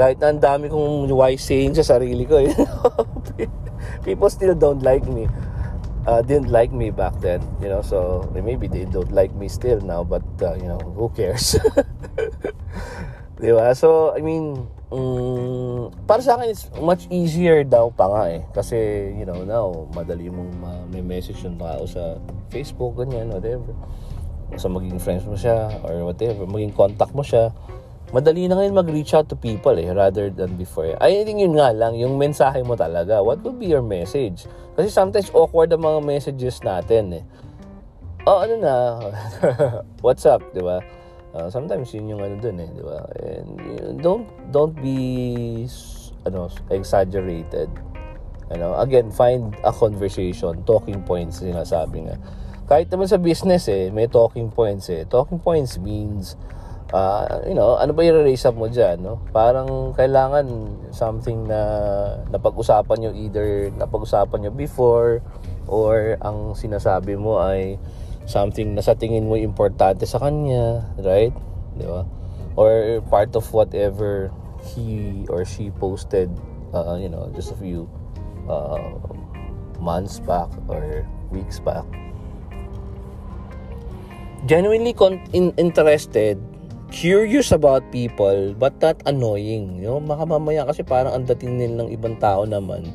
kahit 0.00 0.24
ang 0.24 0.40
dami 0.40 0.72
kong 0.72 1.12
wise 1.12 1.44
saying 1.44 1.76
sa 1.76 1.84
sarili 1.84 2.24
ko, 2.24 2.40
know, 2.56 3.04
people 4.08 4.32
still 4.32 4.56
don't 4.56 4.80
like 4.80 5.04
me. 5.04 5.28
Uh, 6.08 6.22
didn't 6.22 6.48
like 6.48 6.70
me 6.70 6.88
back 6.94 7.12
then, 7.18 7.42
you 7.58 7.66
know, 7.66 7.82
so 7.82 8.24
maybe 8.30 8.70
they 8.70 8.86
don't 8.86 9.10
like 9.10 9.34
me 9.34 9.50
still 9.50 9.82
now, 9.82 10.06
but, 10.06 10.22
uh, 10.38 10.54
you 10.54 10.70
know, 10.70 10.78
who 10.94 11.10
cares? 11.10 11.58
Di 13.42 13.50
ba? 13.50 13.74
So, 13.74 14.14
I 14.14 14.22
mean, 14.22 14.70
um, 14.90 15.90
para 16.06 16.22
sa 16.22 16.38
akin, 16.38 16.50
it's 16.50 16.70
much 16.78 17.06
easier 17.10 17.66
daw 17.66 17.90
pa 17.90 18.06
nga 18.06 18.22
eh. 18.30 18.42
Kasi, 18.54 18.76
you 19.16 19.26
know, 19.26 19.42
now, 19.42 19.66
madali 19.94 20.30
mong 20.30 20.52
may 20.90 21.02
message 21.02 21.42
yung 21.42 21.58
tao 21.58 21.86
sa 21.86 22.18
Facebook, 22.50 22.98
ganyan, 22.98 23.30
whatever. 23.30 23.74
So, 24.54 24.70
maging 24.70 25.02
friends 25.02 25.26
mo 25.26 25.34
siya, 25.34 25.74
or 25.82 26.06
whatever, 26.06 26.46
maging 26.46 26.74
contact 26.74 27.12
mo 27.14 27.26
siya. 27.26 27.50
Madali 28.14 28.46
na 28.46 28.54
ngayon 28.54 28.78
mag-reach 28.78 29.18
out 29.18 29.26
to 29.26 29.34
people 29.34 29.74
eh, 29.74 29.90
rather 29.90 30.30
than 30.30 30.54
before. 30.54 30.94
I 31.02 31.26
think 31.26 31.42
yun 31.42 31.58
nga 31.58 31.74
lang, 31.74 31.98
yung 31.98 32.14
mensahe 32.14 32.62
mo 32.62 32.78
talaga. 32.78 33.18
What 33.18 33.42
would 33.42 33.58
be 33.58 33.66
your 33.66 33.82
message? 33.82 34.46
Kasi 34.78 34.94
sometimes 34.94 35.34
awkward 35.34 35.74
ang 35.74 35.82
mga 35.82 36.00
messages 36.06 36.62
natin 36.62 37.18
eh. 37.18 37.24
Oh, 38.22 38.42
ano 38.42 38.54
na, 38.62 38.74
what's 40.06 40.22
up, 40.22 40.42
di 40.54 40.62
ba? 40.62 40.78
Uh, 41.36 41.52
sometimes 41.52 41.92
yun 41.92 42.16
yung 42.16 42.24
ano 42.24 42.40
dun 42.40 42.56
eh, 42.56 42.68
di 42.72 42.80
ba? 42.80 43.04
And 43.20 43.60
know, 43.60 43.92
don't 44.00 44.26
don't 44.56 44.72
be 44.80 45.68
ano 46.24 46.48
exaggerated. 46.72 47.68
You 48.48 48.56
know, 48.56 48.72
again, 48.80 49.12
find 49.12 49.52
a 49.60 49.68
conversation, 49.68 50.64
talking 50.64 51.04
points 51.04 51.44
sinasabi 51.44 52.08
nga. 52.08 52.16
Kahit 52.64 52.88
naman 52.88 53.04
sa 53.04 53.20
business 53.20 53.68
eh, 53.68 53.92
may 53.92 54.08
talking 54.08 54.48
points 54.48 54.88
eh. 54.88 55.04
Talking 55.04 55.36
points 55.36 55.76
means 55.76 56.40
uh, 56.96 57.44
you 57.44 57.52
know, 57.52 57.76
ano 57.76 57.92
ba 57.92 58.00
i-raise 58.00 58.48
up 58.48 58.56
mo 58.56 58.72
dyan, 58.72 59.04
no? 59.04 59.20
Parang 59.34 59.92
kailangan 59.92 60.46
something 60.88 61.44
na 61.44 61.60
napag-usapan 62.30 62.96
nyo 62.96 63.10
either 63.12 63.68
napag-usapan 63.76 64.46
nyo 64.46 64.52
before 64.56 65.20
or 65.68 66.16
ang 66.22 66.54
sinasabi 66.54 67.18
mo 67.18 67.42
ay 67.42 67.76
something 68.26 68.74
na 68.74 68.82
sa 68.82 68.98
tingin 68.98 69.30
mo 69.30 69.38
importante 69.38 70.02
sa 70.04 70.18
kanya, 70.18 70.82
right? 70.98 71.32
Di 71.78 71.86
ba? 71.86 72.02
Or 72.58 73.00
part 73.06 73.38
of 73.38 73.46
whatever 73.54 74.34
he 74.74 75.24
or 75.30 75.46
she 75.46 75.70
posted, 75.70 76.28
uh, 76.74 76.98
you 76.98 77.08
know, 77.08 77.30
just 77.32 77.54
a 77.54 77.58
few 77.58 77.86
uh, 78.50 78.98
months 79.78 80.18
back 80.18 80.50
or 80.66 81.06
weeks 81.30 81.62
back. 81.62 81.86
Genuinely 84.46 84.94
con- 84.94 85.22
in- 85.30 85.54
interested, 85.58 86.38
curious 86.90 87.50
about 87.50 87.82
people, 87.90 88.54
but 88.58 88.74
not 88.82 88.98
annoying. 89.06 89.78
You 89.78 89.96
know, 89.96 90.00
baka 90.02 90.26
mamaya 90.26 90.66
kasi 90.66 90.82
parang 90.82 91.14
ang 91.14 91.24
dating 91.26 91.58
nila 91.58 91.86
ng 91.86 91.90
ibang 91.94 92.18
tao 92.18 92.46
naman, 92.46 92.90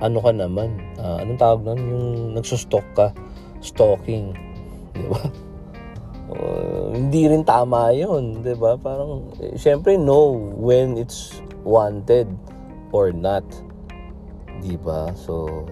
ano 0.00 0.18
ka 0.20 0.32
naman, 0.32 0.76
uh, 1.00 1.20
anong 1.20 1.40
tawag 1.40 1.60
nun? 1.64 1.80
Yung 1.80 2.06
nagsustalk 2.36 2.84
ka, 2.96 3.12
stalking 3.60 4.32
Di 5.00 5.08
ba? 5.08 5.20
Uh, 6.30 6.94
hindi 6.94 7.26
rin 7.26 7.42
tama 7.42 7.90
yun, 7.90 8.44
di 8.44 8.52
ba? 8.54 8.76
Parang, 8.76 9.32
eh, 9.40 9.56
syempre, 9.56 9.96
know 9.96 10.30
when 10.60 11.00
it's 11.00 11.40
wanted 11.64 12.28
or 12.92 13.10
not. 13.10 13.42
Di 14.60 14.76
ba? 14.76 15.10
So, 15.16 15.64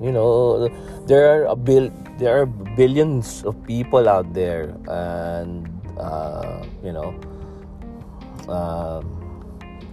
you 0.00 0.10
know, 0.10 0.66
there 1.06 1.28
are 1.28 1.52
a 1.52 1.56
bill, 1.56 1.92
there 2.16 2.40
are 2.40 2.46
billions 2.74 3.44
of 3.44 3.54
people 3.68 4.08
out 4.08 4.32
there, 4.32 4.72
and 4.88 5.68
uh, 6.00 6.64
you 6.82 6.92
know, 6.92 7.12
uh, 8.48 9.04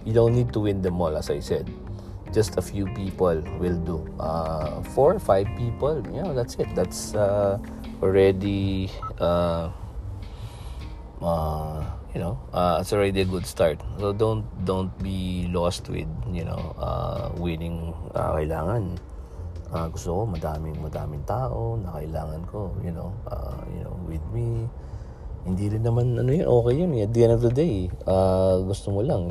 you 0.04 0.12
don't 0.16 0.34
need 0.34 0.52
to 0.56 0.60
win 0.60 0.80
them 0.80 1.00
all, 1.00 1.14
as 1.14 1.30
I 1.30 1.40
said. 1.40 1.68
Just 2.32 2.58
a 2.58 2.62
few 2.62 2.84
people 2.92 3.40
will 3.56 3.78
do. 3.88 4.04
Uh, 4.20 4.82
four 4.92 5.14
or 5.14 5.20
five 5.20 5.48
people, 5.56 6.04
yeah, 6.12 6.32
that's 6.32 6.56
it. 6.56 6.68
That's 6.74 7.14
uh, 7.14 7.56
already 8.02 8.90
uh, 9.18 9.70
uh, 11.22 11.82
you 12.14 12.20
know 12.20 12.38
uh, 12.52 12.78
it's 12.80 12.92
already 12.92 13.20
a 13.22 13.28
good 13.28 13.46
start. 13.46 13.80
So 13.98 14.12
don't 14.12 14.44
don't 14.64 14.92
be 15.02 15.48
lost 15.52 15.88
with 15.88 16.08
you 16.30 16.44
know 16.44 16.74
uh, 16.78 17.30
winning 17.36 17.94
uh, 18.14 18.38
kailangan. 18.38 18.98
Uh, 19.68 19.86
gusto 19.92 20.08
ko 20.16 20.22
madaming 20.24 20.80
madaming 20.80 21.20
tao 21.28 21.76
na 21.76 21.92
kailangan 21.92 22.40
ko 22.48 22.72
you 22.80 22.92
know 22.94 23.12
uh, 23.28 23.60
you 23.74 23.82
know 23.84 23.94
with 24.06 24.22
me. 24.32 24.66
Hindi 25.48 25.72
rin 25.72 25.80
naman 25.80 26.18
ano 26.18 26.28
yun 26.28 26.44
okay 26.44 26.74
yun. 26.76 26.92
Eh. 26.98 27.08
at 27.08 27.14
the 27.14 27.24
end 27.24 27.32
of 27.32 27.40
the 27.40 27.48
day 27.48 27.88
uh, 28.04 28.60
gusto 28.68 28.92
mo 28.92 29.00
lang 29.00 29.24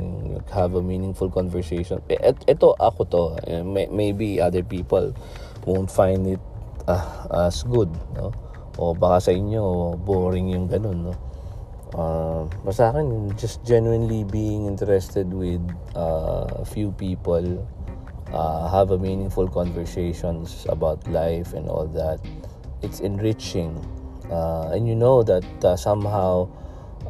have 0.50 0.74
a 0.74 0.82
meaningful 0.82 1.30
conversation. 1.30 2.02
Et, 2.10 2.34
eto 2.48 2.74
ako 2.74 3.00
to. 3.06 3.22
Eh, 3.46 3.62
may, 3.62 3.86
maybe 3.86 4.42
other 4.42 4.66
people 4.66 5.14
won't 5.62 5.92
find 5.92 6.26
it 6.26 6.42
uh, 6.88 7.46
as 7.46 7.62
good 7.62 7.92
no 8.16 8.32
o 8.78 8.94
baka 8.94 9.28
sa 9.28 9.32
inyo 9.34 9.94
boring 10.06 10.54
yung 10.54 10.70
ganun 10.70 11.10
no? 11.10 11.14
Uh, 11.96 12.44
sa 12.70 12.92
akin 12.92 13.32
just 13.34 13.64
genuinely 13.64 14.22
being 14.22 14.68
interested 14.68 15.26
with 15.32 15.60
uh, 15.96 16.62
few 16.68 16.92
people 16.94 17.42
uh, 18.32 18.68
have 18.68 18.92
a 18.92 18.98
meaningful 18.98 19.48
conversations 19.48 20.68
about 20.68 21.00
life 21.08 21.56
and 21.56 21.66
all 21.66 21.88
that 21.88 22.20
it's 22.82 23.00
enriching. 23.00 23.72
Uh, 24.30 24.70
and 24.76 24.86
you 24.86 24.94
know 24.94 25.22
that 25.24 25.44
uh, 25.64 25.74
somehow 25.74 26.44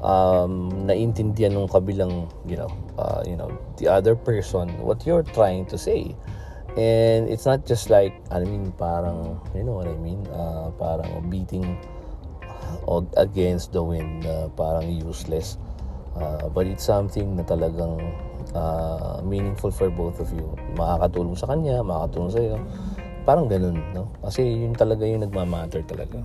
um, 0.02 0.70
naintindihan 0.86 1.58
ng 1.58 1.66
kabilang 1.66 2.30
you 2.46 2.54
know 2.54 2.70
uh, 2.98 3.22
you 3.26 3.34
know 3.34 3.50
the 3.82 3.90
other 3.90 4.14
person 4.14 4.70
what 4.78 5.02
you're 5.02 5.26
trying 5.34 5.66
to 5.66 5.74
say 5.74 6.14
And 6.78 7.26
it's 7.26 7.42
not 7.42 7.66
just 7.66 7.90
like, 7.90 8.14
I 8.30 8.38
mean, 8.46 8.70
parang, 8.78 9.42
you 9.50 9.66
know 9.66 9.82
what 9.82 9.90
I 9.90 9.98
mean? 9.98 10.22
Uh, 10.30 10.70
parang 10.78 11.26
beating 11.26 11.74
against 13.18 13.74
the 13.74 13.82
wind, 13.82 14.22
uh, 14.22 14.46
parang 14.54 14.86
useless. 14.86 15.58
Uh, 16.14 16.46
but 16.46 16.70
it's 16.70 16.86
something 16.86 17.34
na 17.34 17.42
talagang 17.42 17.98
uh, 18.54 19.18
meaningful 19.26 19.74
for 19.74 19.90
both 19.90 20.22
of 20.22 20.30
you. 20.30 20.54
Makakatulong 20.78 21.34
sa 21.34 21.50
kanya, 21.50 21.82
makakatulong 21.82 22.30
sa 22.30 22.40
iyo. 22.46 22.58
Parang 23.26 23.50
ganun, 23.50 23.82
no? 23.90 24.14
Kasi 24.22 24.46
yun 24.46 24.70
talaga 24.70 25.02
yung 25.02 25.26
nagmamatter 25.26 25.82
talaga. 25.82 26.22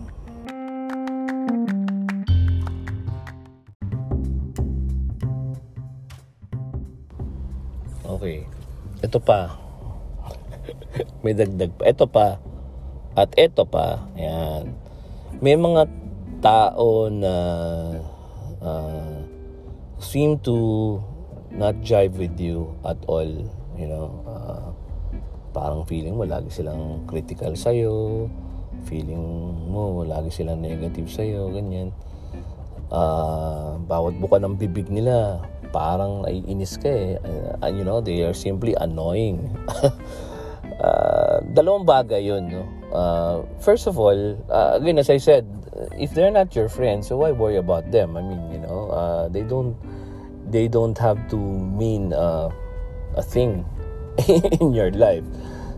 Okay. 8.06 8.46
Ito 9.02 9.18
pa, 9.18 9.63
may 11.24 11.32
dagdag 11.32 11.72
pa. 11.80 11.84
Ito 11.88 12.06
pa. 12.06 12.28
At 13.16 13.32
ito 13.40 13.64
pa. 13.64 14.12
Ayan. 14.20 14.76
May 15.40 15.56
mga 15.56 15.88
tao 16.44 17.08
na 17.08 17.36
uh, 18.60 19.24
seem 20.04 20.36
to 20.44 21.00
not 21.56 21.80
jive 21.80 22.20
with 22.20 22.36
you 22.36 22.76
at 22.84 23.00
all. 23.08 23.32
You 23.80 23.88
know, 23.88 24.08
uh, 24.28 24.68
parang 25.56 25.88
feeling 25.88 26.20
mo 26.20 26.28
lagi 26.28 26.52
silang 26.52 27.08
critical 27.08 27.56
sa'yo. 27.56 28.28
Feeling 28.84 29.24
mo 29.72 30.04
lagi 30.04 30.28
silang 30.28 30.60
negative 30.60 31.08
sa'yo. 31.08 31.56
Ganyan. 31.56 31.96
Uh, 32.94 33.80
bawat 33.90 34.20
buka 34.20 34.38
ng 34.38 34.60
bibig 34.60 34.86
nila, 34.92 35.42
parang 35.74 36.28
naiinis 36.28 36.78
ka 36.78 36.92
eh. 36.92 37.18
Uh, 37.64 37.72
you 37.72 37.88
know, 37.88 38.04
they 38.04 38.22
are 38.28 38.36
simply 38.36 38.76
annoying. 38.76 39.40
uh, 40.80 41.42
dalawang 41.54 41.86
bagay 41.86 42.26
yun, 42.26 42.50
no? 42.50 42.64
Uh, 42.94 43.36
first 43.60 43.88
of 43.88 43.98
all, 43.98 44.16
uh, 44.50 44.78
again, 44.78 44.98
as 44.98 45.10
I 45.10 45.18
said, 45.18 45.46
if 45.98 46.14
they're 46.14 46.32
not 46.32 46.56
your 46.56 46.70
friends, 46.70 47.10
so 47.10 47.18
why 47.18 47.32
worry 47.32 47.58
about 47.58 47.90
them? 47.92 48.18
I 48.18 48.22
mean, 48.22 48.42
you 48.52 48.60
know, 48.62 48.90
uh, 48.90 49.30
they 49.30 49.42
don't, 49.42 49.76
they 50.50 50.68
don't 50.68 50.98
have 50.98 51.18
to 51.30 51.38
mean 51.38 52.14
uh, 52.14 52.50
a 53.18 53.24
thing 53.24 53.66
in 54.62 54.74
your 54.74 54.92
life. 54.92 55.26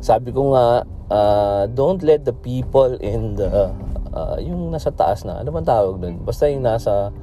Sabi 0.03 0.31
ko 0.31 0.53
nga, 0.53 0.65
uh, 1.09 1.67
don't 1.71 2.03
let 2.03 2.25
the 2.25 2.33
people 2.33 2.99
in 2.99 3.35
the, 3.35 3.71
uh, 4.11 4.37
yung 4.43 4.75
nasa 4.75 4.91
taas 4.91 5.23
na, 5.23 5.39
ano 5.39 5.51
bang 5.51 5.65
tawag 5.67 6.03
dun? 6.03 6.19
Basta 6.21 6.51
yung 6.51 6.67
nasa, 6.67 7.15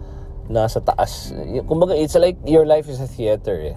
nasa 0.48 0.80
taas. 0.80 1.36
Kumbaga, 1.68 1.92
it's 1.92 2.16
like 2.16 2.40
your 2.48 2.64
life 2.64 2.88
is 2.88 3.00
a 3.00 3.06
theater 3.06 3.76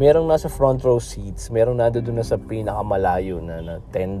merong 0.00 0.24
nasa 0.24 0.48
front 0.48 0.80
row 0.80 0.96
seats, 0.96 1.52
merong 1.52 1.76
nado 1.76 2.00
doon 2.00 2.24
na 2.24 2.24
sa 2.24 2.40
pinakamalayo 2.40 3.36
na, 3.44 3.60
na 3.60 3.74
$10 3.92 4.16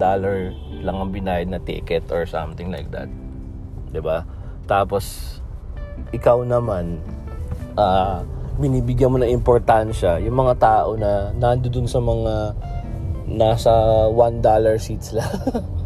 lang 0.84 0.96
ang 1.00 1.08
binayad 1.08 1.48
na 1.48 1.56
ticket 1.56 2.04
or 2.12 2.28
something 2.28 2.68
like 2.68 2.92
that. 2.92 3.08
ba? 4.04 4.28
Tapos 4.68 5.40
ikaw 6.12 6.44
naman 6.44 7.00
uh, 7.80 8.20
binibigyan 8.60 9.08
mo 9.08 9.16
ng 9.24 9.32
importansya 9.32 10.20
yung 10.20 10.36
mga 10.36 10.60
tao 10.60 11.00
na 11.00 11.32
nandoon 11.32 11.88
sa 11.88 12.00
mga 12.04 12.34
nasa 13.32 13.72
$1 14.12 14.44
seats 14.76 15.16
lang. 15.16 15.32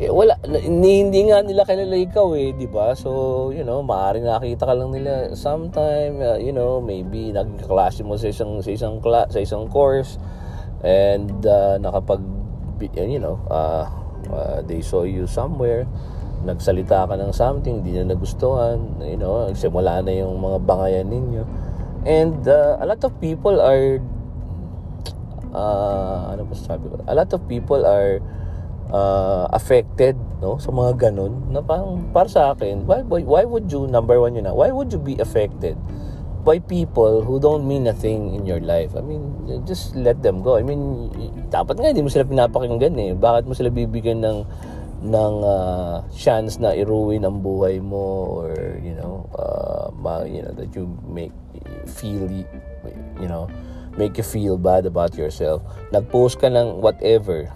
Eh, 0.00 0.10
wala 0.10 0.34
hindi, 0.48 1.04
hindi 1.04 1.20
nga 1.28 1.44
nila 1.44 1.62
kilala 1.68 1.96
ikaw 1.96 2.32
eh, 2.34 2.56
'di 2.56 2.66
ba? 2.72 2.96
So, 2.96 3.50
you 3.52 3.62
know, 3.62 3.84
maaring 3.84 4.24
nakita 4.24 4.66
ka 4.66 4.74
lang 4.74 4.90
nila 4.90 5.36
sometime, 5.36 6.18
uh, 6.18 6.40
you 6.40 6.50
know, 6.50 6.80
maybe 6.80 7.30
naging 7.30 7.60
kaklase 7.62 8.00
mo 8.02 8.16
sa 8.16 8.32
isang 8.32 8.58
sa 8.64 8.70
isang 8.72 8.98
kla- 8.98 9.28
sa 9.28 9.38
isang 9.38 9.68
course 9.68 10.16
and 10.82 11.44
uh, 11.44 11.76
nakapag 11.80 12.20
you 12.96 13.22
know, 13.22 13.40
uh, 13.48 13.86
uh, 14.28 14.58
they 14.66 14.82
saw 14.82 15.06
you 15.06 15.24
somewhere 15.24 15.88
nagsalita 16.44 17.08
ka 17.08 17.16
ng 17.16 17.32
something, 17.32 17.80
hindi 17.80 17.96
na 17.96 18.12
nagustuhan, 18.12 19.00
you 19.00 19.16
know, 19.16 19.48
simula 19.56 20.04
na 20.04 20.12
yung 20.12 20.36
mga 20.36 20.60
bangayan 20.68 21.08
ninyo. 21.08 21.44
And 22.04 22.44
uh, 22.44 22.76
a 22.76 22.84
lot 22.84 23.00
of 23.00 23.16
people 23.16 23.64
are 23.64 23.96
uh, 25.56 26.36
ano 26.36 26.44
ba 26.44 26.52
sabi 26.52 26.84
ko? 26.92 27.00
A 27.08 27.16
lot 27.16 27.32
of 27.32 27.40
people 27.48 27.80
are 27.88 28.20
uh, 28.94 29.50
affected 29.50 30.14
no 30.38 30.54
sa 30.62 30.70
mga 30.70 31.10
ganun 31.10 31.50
na 31.50 31.58
parang 31.58 32.06
para 32.14 32.30
sa 32.30 32.54
akin 32.54 32.86
why, 32.86 33.02
why, 33.02 33.26
why 33.26 33.42
would 33.42 33.66
you 33.66 33.90
number 33.90 34.22
one 34.22 34.38
yun 34.38 34.46
na 34.46 34.54
why 34.54 34.70
would 34.70 34.94
you 34.94 35.02
be 35.02 35.18
affected 35.18 35.74
by 36.44 36.60
people 36.60 37.24
who 37.24 37.40
don't 37.40 37.64
mean 37.64 37.88
a 37.88 37.96
thing 37.96 38.36
in 38.36 38.44
your 38.44 38.60
life? 38.60 38.92
I 38.92 39.00
mean 39.00 39.64
just 39.64 39.96
let 39.96 40.20
them 40.20 40.44
go. 40.44 40.60
I 40.60 40.62
mean 40.62 41.08
dapat 41.48 41.80
nga 41.80 41.88
hindi 41.88 42.04
mo 42.04 42.12
sila 42.12 42.28
pinapakinggan 42.28 42.94
eh. 43.00 43.10
Bakit 43.16 43.48
mo 43.48 43.56
sila 43.56 43.72
bibigyan 43.72 44.20
ng 44.20 44.38
ng 45.04 45.34
uh, 45.40 46.04
chance 46.12 46.60
na 46.60 46.76
iruin 46.76 47.24
ang 47.24 47.40
buhay 47.40 47.80
mo 47.80 48.44
or 48.44 48.76
you 48.84 48.92
know 48.92 49.24
uh, 49.36 49.88
ma, 49.96 50.24
you 50.28 50.44
know 50.44 50.52
that 50.52 50.68
you 50.76 50.84
make 51.08 51.32
feel 51.88 52.28
you 52.28 53.28
know 53.28 53.48
make 53.96 54.20
you 54.20 54.24
feel 54.24 54.60
bad 54.60 54.84
about 54.84 55.16
yourself? 55.16 55.64
Nagpost 55.96 56.44
ka 56.44 56.52
ng 56.52 56.84
whatever 56.84 57.48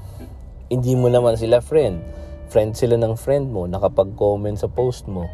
hindi 0.69 0.93
mo 0.93 1.09
naman 1.09 1.37
sila 1.37 1.65
friend. 1.65 2.01
Friend 2.49 2.73
sila 2.73 2.97
ng 3.01 3.17
friend 3.17 3.53
mo, 3.53 3.65
nakapag-comment 3.69 4.57
sa 4.57 4.69
post 4.69 5.09
mo. 5.09 5.29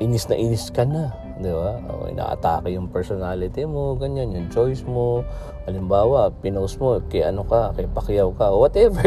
Inis 0.00 0.28
na 0.28 0.36
inis 0.36 0.72
ka 0.72 0.88
na, 0.88 1.12
di 1.40 1.52
ba? 1.52 1.76
O, 1.92 2.08
inaatake 2.08 2.72
yung 2.72 2.88
personality 2.88 3.68
mo, 3.68 3.96
ganyan, 3.96 4.32
yung 4.32 4.48
choice 4.48 4.84
mo. 4.88 5.24
Halimbawa, 5.68 6.32
pinost 6.40 6.80
mo, 6.80 7.00
kay 7.08 7.24
ano 7.24 7.44
ka, 7.44 7.76
kay 7.76 7.84
Pacquiao 7.92 8.32
ka, 8.32 8.52
whatever. 8.52 9.04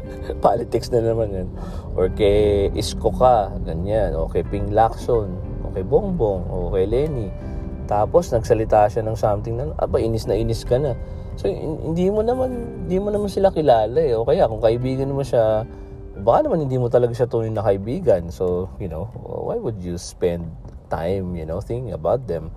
Politics 0.44 0.92
na 0.92 1.00
naman 1.00 1.32
yan. 1.32 1.48
Or 1.96 2.12
kay 2.12 2.68
Isko 2.76 3.12
ka, 3.16 3.56
ganyan. 3.64 4.12
O 4.16 4.28
kay 4.28 4.44
Ping 4.44 4.72
Lacson, 4.72 5.32
o 5.64 5.72
kay 5.72 5.84
Bongbong, 5.84 6.44
o 6.48 6.72
kay 6.72 6.84
Lenny. 6.84 7.32
Tapos, 7.88 8.28
nagsalita 8.32 8.88
siya 8.92 9.02
ng 9.04 9.16
something 9.16 9.56
na, 9.56 9.72
aba, 9.80 9.96
inis 9.96 10.28
na 10.28 10.36
inis 10.36 10.64
ka 10.64 10.76
na 10.76 10.96
So, 11.36 11.48
hindi 11.52 12.08
mo 12.08 12.24
naman, 12.24 12.50
hindi 12.84 12.96
mo 12.96 13.12
naman 13.12 13.28
sila 13.28 13.52
kilala 13.52 14.00
eh. 14.00 14.16
O 14.16 14.24
kaya, 14.24 14.48
kung 14.48 14.64
kaibigan 14.64 15.12
mo 15.12 15.20
siya, 15.20 15.68
baka 16.20 16.48
naman 16.48 16.64
hindi 16.64 16.80
mo 16.80 16.88
talaga 16.88 17.12
siya 17.12 17.28
tunay 17.28 17.52
na 17.52 17.64
kaibigan. 17.64 18.32
So, 18.32 18.72
you 18.80 18.88
know, 18.88 19.08
why 19.20 19.60
would 19.60 19.84
you 19.84 20.00
spend 20.00 20.48
time, 20.88 21.36
you 21.36 21.44
know, 21.44 21.60
thinking 21.60 21.92
about 21.92 22.24
them? 22.24 22.48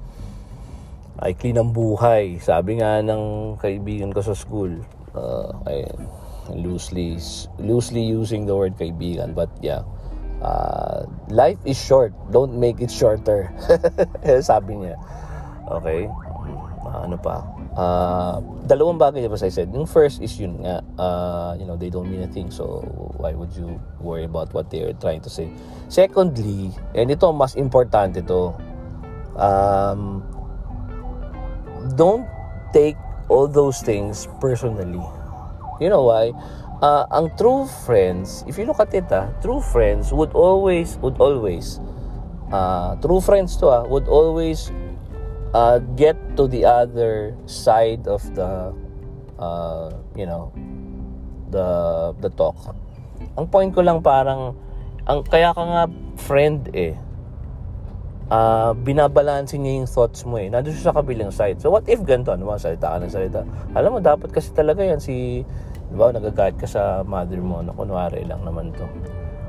Clean 1.19 1.59
ang 1.59 1.75
buhay. 1.75 2.39
Sabi 2.39 2.79
nga 2.79 3.03
ng 3.03 3.55
kaibigan 3.59 4.15
ko 4.15 4.23
sa 4.23 4.31
school, 4.31 4.71
uh, 5.11 5.51
ay, 5.67 5.83
loosely, 6.55 7.19
loosely 7.59 8.01
using 8.01 8.47
the 8.47 8.55
word 8.55 8.79
kaibigan, 8.79 9.35
but 9.35 9.51
yeah, 9.59 9.83
uh, 10.41 11.03
life 11.29 11.59
is 11.65 11.77
short 11.77 12.13
don't 12.31 12.55
make 12.55 12.79
it 12.81 12.91
shorter 12.91 13.51
sabi 14.41 14.75
niya 14.79 14.95
okay 15.67 16.07
uh, 16.87 16.99
ano 17.05 17.19
pa 17.19 17.43
uh, 17.75 18.41
dalawang 18.65 18.97
bagay 18.97 19.25
as 19.27 19.43
I 19.43 19.49
said. 19.49 19.73
Yung 19.73 19.85
first 19.85 20.21
is 20.21 20.33
yun 20.39 20.61
nga 20.63 20.81
uh, 20.97 21.51
you 21.59 21.65
know 21.65 21.75
they 21.75 21.89
don't 21.89 22.09
mean 22.09 22.23
a 22.23 22.31
thing 22.31 22.49
so 22.49 22.81
why 23.17 23.33
would 23.33 23.53
you 23.53 23.77
worry 23.99 24.25
about 24.25 24.53
what 24.53 24.69
they're 24.69 24.93
trying 24.97 25.21
to 25.21 25.29
say? 25.29 25.49
Secondly 25.89 26.71
and 26.95 27.09
ito 27.11 27.29
mas 27.33 27.53
importante 27.59 28.25
to 28.25 28.55
um, 29.37 30.23
don't 31.95 32.25
take 32.73 32.97
all 33.29 33.47
those 33.47 33.81
things 33.81 34.27
personally. 34.41 35.01
You 35.79 35.89
know 35.89 36.03
why? 36.09 36.33
Uh, 36.79 37.03
ang 37.11 37.35
true 37.35 37.67
friends, 37.83 38.43
if 38.47 38.57
you 38.57 38.63
look 38.63 38.79
at 38.79 38.91
it, 38.95 39.07
ah, 39.11 39.27
true 39.43 39.59
friends 39.59 40.11
would 40.15 40.31
always, 40.31 40.95
would 41.03 41.19
always, 41.19 41.79
uh, 42.51 42.95
true 43.03 43.19
friends 43.19 43.55
to 43.59 43.67
ah, 43.67 43.83
would 43.83 44.07
always 44.07 44.71
uh, 45.53 45.77
get 45.95 46.17
to 46.35 46.47
the 46.47 46.65
other 46.65 47.35
side 47.45 48.05
of 48.07 48.23
the, 48.35 48.73
uh, 49.37 49.89
you 50.15 50.25
know, 50.25 50.53
the 51.49 51.67
the 52.21 52.29
talk. 52.33 52.57
Ang 53.35 53.47
point 53.49 53.71
ko 53.71 53.81
lang 53.81 54.03
parang, 54.03 54.55
ang 55.05 55.25
kaya 55.25 55.53
ka 55.53 55.63
nga 55.63 55.83
friend 56.19 56.69
eh, 56.75 56.95
uh, 58.31 58.71
binabalansin 58.73 59.63
niya 59.63 59.83
yung 59.83 59.89
thoughts 59.89 60.23
mo 60.23 60.37
eh. 60.37 60.47
Nandun 60.47 60.75
siya 60.75 60.91
sa 60.91 60.95
kabilang 60.95 61.31
side. 61.31 61.59
So 61.61 61.73
what 61.73 61.87
if 61.87 62.01
ganito? 62.03 62.31
Ano 62.35 62.49
mga 62.49 62.61
salita 62.63 62.95
ka 62.95 62.97
ng 63.01 63.13
salita? 63.13 63.41
Alam 63.73 63.97
mo, 63.97 63.99
dapat 63.99 64.29
kasi 64.31 64.53
talaga 64.53 64.83
yan 64.85 65.01
si 65.01 65.43
Di 65.89 65.97
ba, 65.97 66.13
nagagalit 66.13 66.61
ka 66.61 66.69
sa 66.69 67.01
mother 67.01 67.41
mo 67.41 67.65
na 67.65 67.73
kunwari 67.73 68.21
lang 68.21 68.45
naman 68.45 68.69
to. 68.77 68.85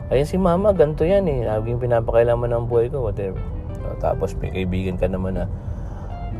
Ayun 0.08 0.24
si 0.26 0.40
mama, 0.40 0.72
ganito 0.72 1.04
yan 1.04 1.28
eh. 1.28 1.44
Laging 1.44 1.78
pinapakailaman 1.78 2.48
ng 2.56 2.64
buhay 2.66 2.88
ko, 2.88 3.04
whatever. 3.04 3.38
No, 3.84 3.92
tapos 4.00 4.32
may 4.40 4.48
kaibigan 4.48 4.96
ka 4.96 5.04
naman 5.04 5.36
na, 5.36 5.44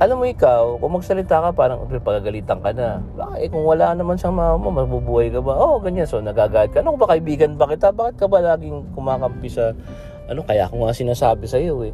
alam 0.01 0.17
mo 0.17 0.25
ikaw, 0.25 0.81
kung 0.81 0.97
magsalita 0.97 1.45
ka, 1.45 1.49
parang 1.53 1.85
pagagalitan 1.85 2.65
ka 2.65 2.73
na. 2.73 3.05
Eh, 3.37 3.53
kung 3.53 3.69
wala 3.69 3.93
naman 3.93 4.17
siyang 4.17 4.33
mama 4.33 4.57
mo, 4.57 4.73
mabubuhay 4.73 5.29
ka 5.29 5.45
ba? 5.45 5.53
Oo, 5.61 5.77
oh, 5.77 5.79
ganyan. 5.85 6.09
So, 6.09 6.25
nagagalit 6.25 6.73
ka. 6.73 6.81
Ano 6.81 6.97
ba 6.97 7.13
kaibigan 7.13 7.61
ba 7.61 7.69
kita? 7.69 7.93
Bakit 7.93 8.17
ka 8.17 8.25
ba 8.25 8.41
laging 8.41 8.97
kumakampi 8.97 9.53
sa, 9.53 9.77
ano, 10.25 10.41
kaya 10.49 10.73
ko 10.73 10.89
nga 10.89 10.97
sinasabi 10.97 11.45
sa 11.45 11.61
iyo 11.61 11.85
eh. 11.85 11.93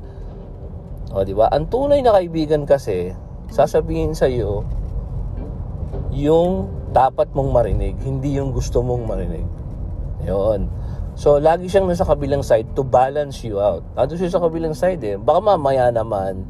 O, 1.11 1.27
di 1.27 1.35
ba? 1.35 1.51
Ang 1.51 1.67
tunay 1.67 1.99
na 1.99 2.15
kaibigan 2.15 2.63
kasi, 2.63 3.11
sasabihin 3.51 4.15
sa 4.15 4.31
iyo, 4.31 4.63
yung 6.15 6.71
dapat 6.95 7.27
mong 7.35 7.51
marinig, 7.51 7.99
hindi 8.07 8.39
yung 8.39 8.55
gusto 8.55 8.87
mong 8.87 9.03
marinig. 9.03 9.47
Yun. 10.23 10.71
So, 11.19 11.43
lagi 11.43 11.67
siyang 11.67 11.91
nasa 11.91 12.07
kabilang 12.07 12.47
side 12.47 12.71
to 12.79 12.87
balance 12.87 13.43
you 13.43 13.59
out. 13.59 13.83
Ando 13.99 14.15
siya 14.15 14.31
sa 14.31 14.39
kabilang 14.39 14.79
side 14.79 15.03
eh. 15.03 15.17
Baka 15.19 15.43
mamaya 15.43 15.91
naman, 15.91 16.47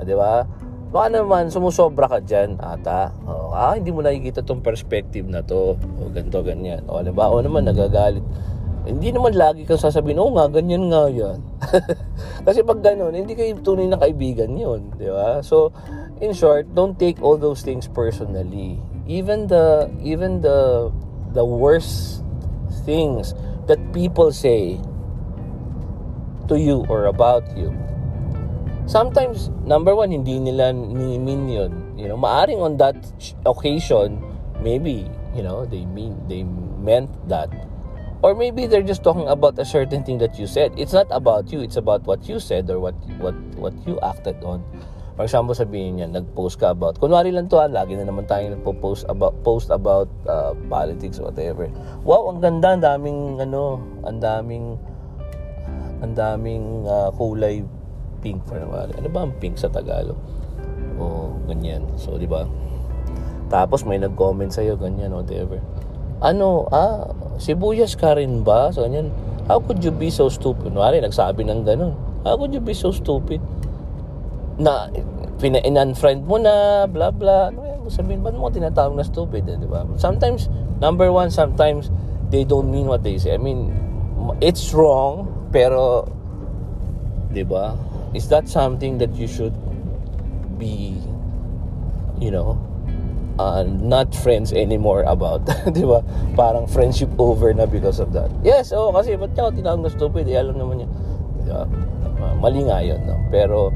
di 0.00 0.16
ba? 0.16 0.48
Baka 0.94 1.10
naman 1.10 1.50
sumusobra 1.50 2.06
ka 2.06 2.22
dyan, 2.22 2.54
ata. 2.62 3.10
O, 3.26 3.50
ah, 3.50 3.74
hindi 3.74 3.90
mo 3.90 3.98
nakikita 3.98 4.46
tong 4.46 4.62
perspective 4.62 5.26
na 5.26 5.42
to. 5.42 5.74
O, 5.74 6.06
ganito, 6.14 6.38
ganyan. 6.46 6.86
O, 6.86 7.02
ba? 7.02 7.34
O 7.34 7.42
naman, 7.42 7.66
nagagalit. 7.66 8.22
Hindi 8.86 9.10
naman 9.10 9.34
lagi 9.34 9.66
kang 9.66 9.82
sasabihin, 9.82 10.22
oh 10.22 10.30
nga, 10.38 10.46
ganyan 10.46 10.86
nga 10.94 11.10
yan. 11.10 11.42
Kasi 12.46 12.62
pag 12.62 12.78
ganun, 12.78 13.10
hindi 13.10 13.34
kayo 13.34 13.58
tunay 13.58 13.90
na 13.90 13.98
kaibigan 13.98 14.54
yun. 14.54 14.94
Di 14.94 15.10
ba? 15.10 15.42
So, 15.42 15.74
in 16.22 16.30
short, 16.30 16.70
don't 16.78 16.94
take 16.94 17.18
all 17.18 17.34
those 17.34 17.66
things 17.66 17.90
personally 17.90 18.78
even 19.06 19.46
the 19.48 19.90
even 20.00 20.40
the 20.40 20.88
the 21.32 21.44
worst 21.44 22.24
things 22.84 23.34
that 23.68 23.76
people 23.92 24.32
say 24.32 24.80
to 26.48 26.56
you 26.56 26.84
or 26.88 27.06
about 27.06 27.44
you 27.56 27.72
sometimes 28.86 29.48
number 29.64 29.94
one 29.94 30.10
hindi 30.10 30.38
nila 30.40 30.72
mean 30.72 31.48
yun. 31.48 31.72
You 31.96 32.08
know 32.08 32.18
maaring 32.18 32.60
on 32.60 32.76
that 32.78 32.96
occasion 33.46 34.20
maybe 34.60 35.08
you 35.34 35.42
know 35.42 35.64
they 35.64 35.84
mean 35.84 36.16
they 36.28 36.44
meant 36.80 37.10
that. 37.28 37.50
Or 38.24 38.32
maybe 38.32 38.64
they're 38.64 38.86
just 38.86 39.04
talking 39.04 39.28
about 39.28 39.60
a 39.60 39.68
certain 39.68 40.00
thing 40.00 40.16
that 40.24 40.40
you 40.40 40.48
said. 40.48 40.72
It's 40.80 40.96
not 40.96 41.08
about 41.12 41.52
you 41.52 41.60
it's 41.60 41.76
about 41.76 42.08
what 42.08 42.24
you 42.28 42.40
said 42.40 42.70
or 42.70 42.80
what 42.80 42.96
what 43.20 43.36
what 43.60 43.74
you 43.84 44.00
acted 44.00 44.40
on. 44.44 44.64
For 45.14 45.22
example, 45.30 45.54
sabihin 45.54 46.02
niya, 46.02 46.10
nag-post 46.10 46.58
ka 46.58 46.74
about, 46.74 46.98
kunwari 46.98 47.30
lang 47.30 47.46
to, 47.46 47.62
ah, 47.62 47.70
lagi 47.70 47.94
na 47.94 48.02
naman 48.02 48.26
tayo 48.26 48.50
nagpo-post 48.50 49.06
about, 49.06 49.30
post 49.46 49.70
about 49.70 50.10
uh, 50.26 50.58
politics 50.66 51.22
whatever. 51.22 51.70
Wow, 52.02 52.34
ang 52.34 52.42
ganda, 52.42 52.74
ang 52.74 52.82
daming, 52.82 53.38
ano, 53.38 53.78
ang 54.02 54.18
daming, 54.18 54.74
ang 56.02 56.18
daming 56.18 56.82
uh, 56.90 57.14
kulay 57.14 57.62
pink, 58.24 58.40
for 58.48 58.56
kunwari. 58.56 58.96
Ano 58.96 59.12
ba 59.12 59.28
ang 59.28 59.36
pink 59.36 59.60
sa 59.60 59.68
Tagalog? 59.68 60.16
O, 60.96 61.36
ganyan. 61.44 61.84
So, 62.00 62.16
di 62.16 62.24
ba? 62.24 62.48
Tapos 63.52 63.84
may 63.84 64.00
nag-comment 64.00 64.48
sa'yo, 64.48 64.80
ganyan, 64.80 65.12
whatever. 65.12 65.60
Ano, 66.24 66.64
ah, 66.72 67.12
sibuyas 67.36 67.92
ka 68.00 68.16
rin 68.16 68.40
ba? 68.40 68.72
So, 68.72 68.88
ganyan. 68.88 69.12
How 69.44 69.60
could 69.60 69.84
you 69.84 69.92
be 69.92 70.08
so 70.08 70.32
stupid? 70.32 70.72
Kunwari, 70.72 71.04
nagsabi 71.04 71.44
ng 71.44 71.68
ganun. 71.68 71.92
How 72.24 72.40
could 72.40 72.56
you 72.56 72.64
be 72.64 72.72
so 72.72 72.88
stupid? 72.88 73.44
na 74.58 74.86
pina-unfriend 75.42 76.26
mo 76.26 76.38
na, 76.38 76.86
blah 76.86 77.10
blah. 77.10 77.50
Ano 77.50 77.66
yan? 77.66 77.80
Sabihin, 77.90 78.22
ba't 78.22 78.36
mo 78.38 78.48
tinatawag 78.48 78.96
na 78.96 79.04
stupid, 79.04 79.44
eh, 79.50 79.58
di 79.58 79.68
ba? 79.68 79.84
Sometimes, 80.00 80.48
number 80.80 81.10
one, 81.10 81.28
sometimes 81.28 81.90
they 82.30 82.46
don't 82.46 82.70
mean 82.70 82.88
what 82.88 83.04
they 83.04 83.18
say. 83.20 83.34
I 83.34 83.40
mean, 83.40 83.68
it's 84.40 84.72
wrong, 84.72 85.28
pero, 85.52 86.08
di 87.34 87.44
ba? 87.44 87.76
Is 88.14 88.30
that 88.30 88.48
something 88.48 88.98
that 88.98 89.14
you 89.18 89.26
should 89.26 89.54
be, 90.58 91.02
you 92.22 92.30
know, 92.30 92.56
uh, 93.38 93.64
not 93.66 94.14
friends 94.14 94.52
anymore 94.52 95.02
about. 95.02 95.44
di 95.74 95.82
ba? 95.82 96.02
Parang 96.38 96.66
friendship 96.66 97.10
over 97.18 97.52
na 97.52 97.66
because 97.66 97.98
of 97.98 98.14
that. 98.14 98.30
Yes, 98.46 98.70
oh, 98.70 98.94
kasi 98.94 99.18
ba't 99.18 99.34
niya 99.34 99.50
ako 99.50 99.52
tinawag 99.58 99.80
na 99.82 99.90
stupid? 99.90 100.24
Eh, 100.30 100.38
alam 100.38 100.54
naman 100.54 100.84
niya. 100.84 100.88
Diba? 101.44 101.64
Uh, 102.22 102.34
mali 102.38 102.62
nga 102.64 102.78
yun, 102.80 103.02
no? 103.02 103.18
Pero, 103.34 103.74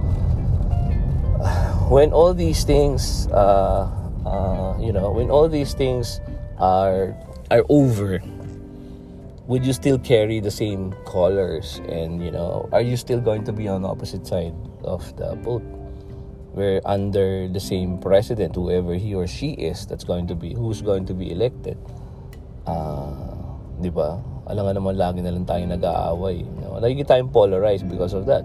when 1.90 2.14
all 2.14 2.32
these 2.34 2.62
things, 2.62 3.26
uh, 3.34 3.90
uh, 4.22 4.78
you 4.78 4.94
know, 4.94 5.10
when 5.10 5.30
all 5.30 5.48
these 5.48 5.74
things 5.74 6.22
are 6.58 7.14
are 7.50 7.64
over, 7.68 8.22
would 9.48 9.64
you 9.64 9.72
still 9.72 9.98
carry 9.98 10.38
the 10.38 10.52
same 10.52 10.92
colors? 11.08 11.80
And 11.88 12.22
you 12.22 12.30
know, 12.30 12.68
are 12.70 12.84
you 12.84 12.96
still 12.96 13.18
going 13.18 13.42
to 13.44 13.52
be 13.52 13.66
on 13.66 13.82
the 13.82 13.88
opposite 13.88 14.26
side 14.28 14.54
of 14.84 15.02
the 15.16 15.34
boat? 15.34 15.64
We're 16.52 16.80
under 16.84 17.48
the 17.48 17.60
same 17.60 17.98
president, 17.98 18.54
whoever 18.54 18.94
he 18.94 19.14
or 19.14 19.26
she 19.26 19.52
is, 19.52 19.86
that's 19.86 20.04
going 20.04 20.28
to 20.28 20.34
be 20.34 20.54
who's 20.54 20.82
going 20.82 21.06
to 21.06 21.14
be 21.14 21.32
elected. 21.32 21.78
Uh, 22.68 23.16
di 23.80 23.88
ba? 23.88 24.20
Alam 24.48 24.64
nga 24.68 24.74
naman 24.76 24.94
lagi 24.96 25.20
na 25.24 25.32
lang 25.32 25.44
tayo 25.44 25.64
nag-aaway. 25.64 26.44
You 26.44 26.60
know? 26.60 26.76
Lagi 26.80 27.04
tayong 27.04 27.32
polarized 27.32 27.88
because 27.88 28.12
of 28.12 28.26
that. 28.26 28.44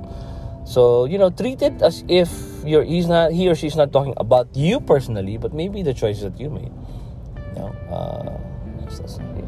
So, 0.63 1.05
you 1.05 1.17
know, 1.17 1.31
treat 1.31 1.61
it 1.61 1.81
as 1.81 2.03
if 2.07 2.31
you're, 2.63 2.83
he's 2.83 3.07
not, 3.07 3.31
he 3.31 3.49
or 3.49 3.55
she's 3.55 3.75
not 3.75 3.91
talking 3.91 4.13
about 4.15 4.47
you 4.55 4.79
personally, 4.79 5.35
but 5.35 5.53
maybe 5.53 5.83
the 5.83 5.93
choices 5.93 6.23
that 6.23 6.39
you 6.39 6.49
made. 6.49 6.71
You 7.55 7.55
know, 7.59 7.71
uh, 7.91 8.35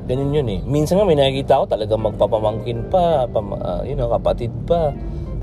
ganun 0.06 0.32
yun 0.34 0.48
eh. 0.50 0.60
Minsan 0.64 1.02
nga 1.02 1.06
may 1.06 1.18
nakikita 1.18 1.62
ko 1.62 1.66
talaga 1.66 1.94
magpapamangkin 1.98 2.90
pa, 2.94 3.26
pam, 3.30 3.58
uh, 3.58 3.82
you 3.86 3.98
know, 3.98 4.10
kapatid 4.10 4.54
pa. 4.70 4.94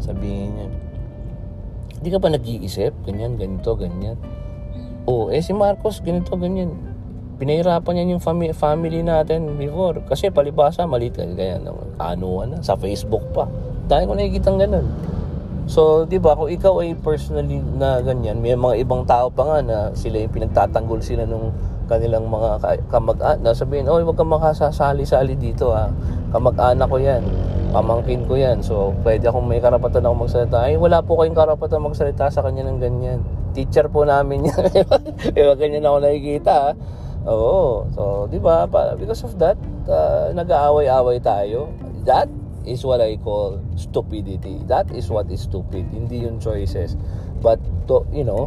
Sabihin 0.02 0.54
niya, 0.54 0.66
hindi 2.02 2.08
ka 2.10 2.18
pa 2.18 2.28
nag-iisip? 2.30 2.92
Ganyan, 3.06 3.38
ganito, 3.38 3.78
ganyan. 3.78 4.18
Oh, 5.06 5.30
eh 5.30 5.42
si 5.42 5.54
Marcos, 5.54 6.02
ganito, 6.02 6.34
ganyan. 6.38 6.74
Pinahirapan 7.38 7.92
niya 7.94 8.14
yung 8.18 8.22
fami- 8.22 8.54
family 8.54 9.02
natin 9.02 9.58
before. 9.58 10.02
Kasi 10.06 10.30
palibasa, 10.30 10.86
maliit 10.86 11.18
ka. 11.18 11.26
Ganyan, 11.26 11.66
anuan 11.98 12.54
na, 12.54 12.58
sa 12.62 12.78
Facebook 12.78 13.22
pa. 13.34 13.50
Dahil 13.90 14.06
ko 14.06 14.14
nakikita 14.14 14.54
ganun. 14.54 14.86
So, 15.70 16.02
'di 16.06 16.18
ba, 16.18 16.34
kung 16.34 16.50
ikaw 16.50 16.82
ay 16.82 16.98
personally 16.98 17.62
na 17.78 18.02
ganyan, 18.02 18.42
may 18.42 18.58
mga 18.58 18.82
ibang 18.82 19.06
tao 19.06 19.30
pa 19.30 19.46
nga 19.46 19.58
na 19.62 19.76
sila 19.94 20.18
yung 20.18 20.34
pinagtatanggol 20.34 20.98
sila 21.06 21.22
nung 21.22 21.54
kanilang 21.88 22.26
mga 22.28 22.62
kamag-anak. 22.90 23.52
Sabihin, 23.54 23.88
"Oy, 23.88 24.02
wag 24.06 24.18
kang 24.18 24.30
makasasali-sali 24.30 25.34
dito 25.38 25.74
ah. 25.74 25.90
Kamag-anak 26.32 26.88
ko 26.88 26.96
'yan. 26.98 27.22
Pamangkin 27.72 28.24
ko 28.28 28.36
'yan. 28.36 28.60
So, 28.60 28.92
pwede 29.02 29.28
akong 29.28 29.48
may 29.48 29.58
karapatan 29.58 30.04
ako 30.04 30.26
magsalita." 30.26 30.58
Ay, 30.68 30.76
wala 30.76 31.00
po 31.00 31.18
kayong 31.20 31.36
karapatan 31.36 31.82
magsalita 31.82 32.28
sa 32.28 32.40
kanya 32.44 32.68
ng 32.68 32.78
ganyan. 32.80 33.20
Teacher 33.52 33.88
po 33.88 34.04
namin 34.08 34.44
'yan. 34.48 34.64
Diba 35.32 35.54
ganyan 35.56 35.84
ako 35.84 35.96
nakikita 36.02 36.52
ah. 36.70 36.74
Oo. 37.28 37.86
So, 37.94 38.26
'di 38.26 38.42
ba? 38.42 38.66
Because 38.98 39.22
of 39.22 39.38
that, 39.38 39.54
uh, 39.86 40.34
nag-aaway-away 40.34 41.22
tayo. 41.22 41.70
That 42.02 42.26
is 42.66 42.82
what 42.86 43.02
I 43.02 43.18
call 43.18 43.58
stupidity. 43.74 44.62
That 44.70 44.90
is 44.94 45.10
what 45.10 45.26
is 45.30 45.46
stupid. 45.46 45.86
Hindi 45.90 46.26
yung 46.26 46.38
choices. 46.38 46.94
But, 47.42 47.58
to, 47.90 48.06
you 48.14 48.22
know, 48.22 48.46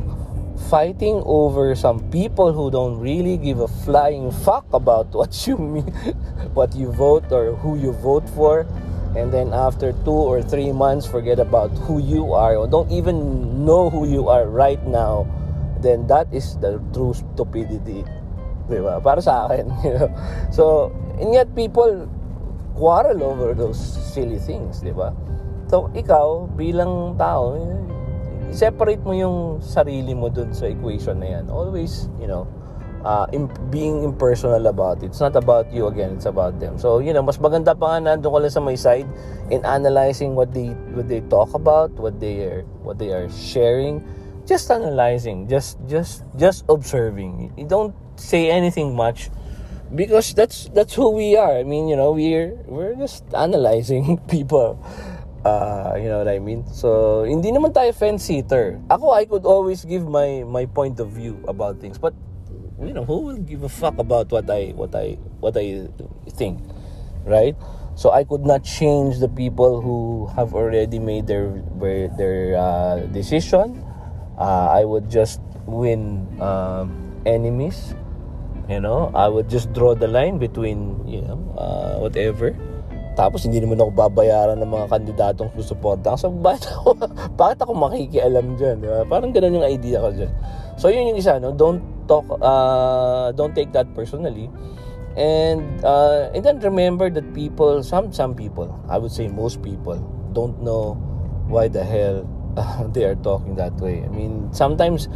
fighting 0.70 1.22
over 1.26 1.76
some 1.76 2.00
people 2.12 2.52
who 2.54 2.72
don't 2.72 3.00
really 3.00 3.38
give 3.38 3.60
a 3.60 3.68
flying 3.68 4.32
fuck 4.32 4.66
about 4.74 5.08
what 5.14 5.32
you 5.48 5.58
mean, 5.58 5.92
what 6.54 6.76
you 6.76 6.92
vote 6.92 7.32
or 7.32 7.56
who 7.56 7.78
you 7.78 7.92
vote 7.94 8.28
for, 8.30 8.66
and 9.16 9.32
then 9.32 9.54
after 9.54 9.94
two 10.04 10.12
or 10.12 10.44
three 10.44 10.72
months 10.72 11.08
forget 11.08 11.40
about 11.40 11.72
who 11.88 12.00
you 12.00 12.34
are 12.34 12.56
or 12.56 12.68
don't 12.68 12.92
even 12.92 13.66
know 13.66 13.90
who 13.90 14.08
you 14.08 14.28
are 14.28 14.46
right 14.48 14.86
now 14.88 15.26
then 15.80 16.06
that 16.08 16.28
is 16.34 16.58
the 16.60 16.82
true 16.92 17.14
stupidity 17.14 18.04
di 18.66 18.82
ba? 18.82 19.00
Para 19.00 19.22
sa 19.22 19.46
akin 19.48 19.70
you 19.86 19.94
know? 19.96 20.10
so 20.52 20.90
and 21.22 21.32
yet 21.32 21.48
people 21.56 22.10
quarrel 22.76 23.24
over 23.24 23.56
those 23.56 23.80
silly 23.80 24.42
things 24.42 24.84
di 24.84 24.92
ba? 24.92 25.16
So 25.72 25.90
ikaw 25.96 26.52
bilang 26.58 27.16
tao 27.16 27.56
eh, 27.56 27.72
separate 28.52 29.02
mo 29.02 29.14
yung 29.14 29.62
sarili 29.62 30.14
mo 30.14 30.30
dun 30.30 30.54
sa 30.54 30.70
equation 30.70 31.22
na 31.22 31.40
yan 31.40 31.46
always 31.50 32.10
you 32.20 32.28
know 32.28 32.46
uh, 33.06 33.28
imp- 33.32 33.56
being 33.70 34.04
impersonal 34.04 34.68
about 34.68 35.02
it. 35.04 35.14
It's 35.14 35.22
not 35.22 35.36
about 35.38 35.72
you 35.72 35.88
again, 35.88 36.18
it's 36.18 36.26
about 36.26 36.60
them. 36.60 36.78
So, 36.78 37.00
you 37.00 37.14
know, 37.14 37.22
mas 37.22 37.38
maganda 37.38 37.78
pa 37.78 37.96
nga 37.96 38.18
nandun 38.18 38.34
ko 38.34 38.38
lang 38.42 38.52
sa 38.52 38.60
my 38.60 38.76
side 38.76 39.06
in 39.54 39.64
analyzing 39.64 40.34
what 40.34 40.52
they 40.52 40.74
what 40.98 41.08
they 41.08 41.22
talk 41.30 41.54
about, 41.54 41.94
what 42.02 42.20
they 42.20 42.44
are 42.44 42.66
what 42.82 42.98
they 42.98 43.14
are 43.14 43.30
sharing. 43.30 44.02
Just 44.50 44.70
analyzing, 44.70 45.48
just 45.48 45.78
just 45.86 46.26
just 46.36 46.66
observing. 46.68 47.54
You 47.56 47.70
don't 47.70 47.94
say 48.18 48.50
anything 48.50 48.94
much 48.98 49.30
because 49.94 50.34
that's 50.34 50.70
that's 50.74 50.94
who 50.94 51.14
we 51.14 51.38
are. 51.38 51.62
I 51.62 51.64
mean, 51.64 51.88
you 51.88 51.96
know, 51.96 52.12
we're 52.14 52.58
we're 52.66 52.98
just 52.98 53.26
analyzing 53.34 54.18
people. 54.34 54.82
Uh, 55.46 55.94
you 56.02 56.10
know 56.10 56.18
what 56.18 56.28
I 56.28 56.42
mean? 56.42 56.66
So, 56.74 57.22
hindi 57.22 57.54
naman 57.54 57.70
tayo 57.70 57.94
fence 57.94 58.26
sitter. 58.34 58.82
Ako, 58.90 59.14
I 59.14 59.30
could 59.30 59.46
always 59.46 59.86
give 59.86 60.02
my 60.10 60.42
my 60.42 60.66
point 60.66 60.98
of 60.98 61.14
view 61.14 61.38
about 61.46 61.78
things. 61.78 62.02
But 62.02 62.18
you 62.82 62.98
know 62.98 63.06
who 63.06 63.30
will 63.30 63.38
give 63.38 63.62
a 63.62 63.70
fuck 63.70 64.02
about 64.02 64.34
what 64.34 64.50
I 64.50 64.74
what 64.74 64.98
I 64.98 65.22
what 65.46 65.54
I 65.54 65.86
think, 66.34 66.66
right? 67.30 67.54
So 67.94 68.10
I 68.10 68.26
could 68.26 68.42
not 68.42 68.66
change 68.66 69.22
the 69.22 69.30
people 69.30 69.86
who 69.86 70.26
have 70.34 70.58
already 70.58 70.98
made 70.98 71.30
their 71.30 71.62
their 72.18 72.58
uh, 72.58 73.06
decision. 73.14 73.86
Uh, 74.42 74.74
I 74.74 74.82
would 74.82 75.14
just 75.14 75.46
win 75.70 76.26
um, 76.42 77.22
enemies. 77.24 77.94
You 78.66 78.82
know, 78.82 79.14
I 79.14 79.30
would 79.30 79.46
just 79.46 79.72
draw 79.78 79.94
the 79.94 80.10
line 80.10 80.42
between 80.42 81.06
you 81.06 81.22
know 81.22 81.38
uh, 81.54 82.02
whatever. 82.02 82.58
Tapos 83.16 83.48
hindi 83.48 83.64
naman 83.64 83.80
ako 83.80 83.96
babayaran 83.96 84.60
ng 84.60 84.70
mga 84.70 84.88
kandidatong 84.92 85.50
susuporta. 85.56 86.20
So 86.20 86.30
bakit 86.30 86.68
ako, 86.70 87.00
bakit 87.40 87.58
ako 87.64 87.72
makikialam 87.74 88.60
dyan? 88.60 88.84
Diba? 88.84 89.08
Parang 89.08 89.32
ganun 89.32 89.64
yung 89.64 89.68
idea 89.68 90.04
ko 90.04 90.12
dyan. 90.12 90.32
So 90.76 90.92
yun 90.92 91.16
yung 91.16 91.20
isa, 91.20 91.40
no? 91.40 91.56
Don't 91.56 91.96
talk 92.08 92.26
uh, 92.42 93.34
don't 93.34 93.54
take 93.54 93.74
that 93.74 93.90
personally 93.94 94.50
and 95.18 95.64
uh, 95.84 96.30
and 96.34 96.46
then 96.46 96.60
remember 96.62 97.10
that 97.10 97.26
people 97.34 97.82
some 97.84 98.12
some 98.14 98.34
people 98.34 98.70
i 98.90 98.98
would 98.98 99.12
say 99.12 99.28
most 99.28 99.62
people 99.62 99.98
don't 100.34 100.62
know 100.62 100.94
why 101.48 101.68
the 101.68 101.84
hell 101.84 102.28
uh, 102.58 102.88
they 102.94 103.04
are 103.04 103.16
talking 103.16 103.56
that 103.56 103.74
way 103.82 104.04
i 104.04 104.10
mean 104.10 104.50
sometimes 104.52 105.08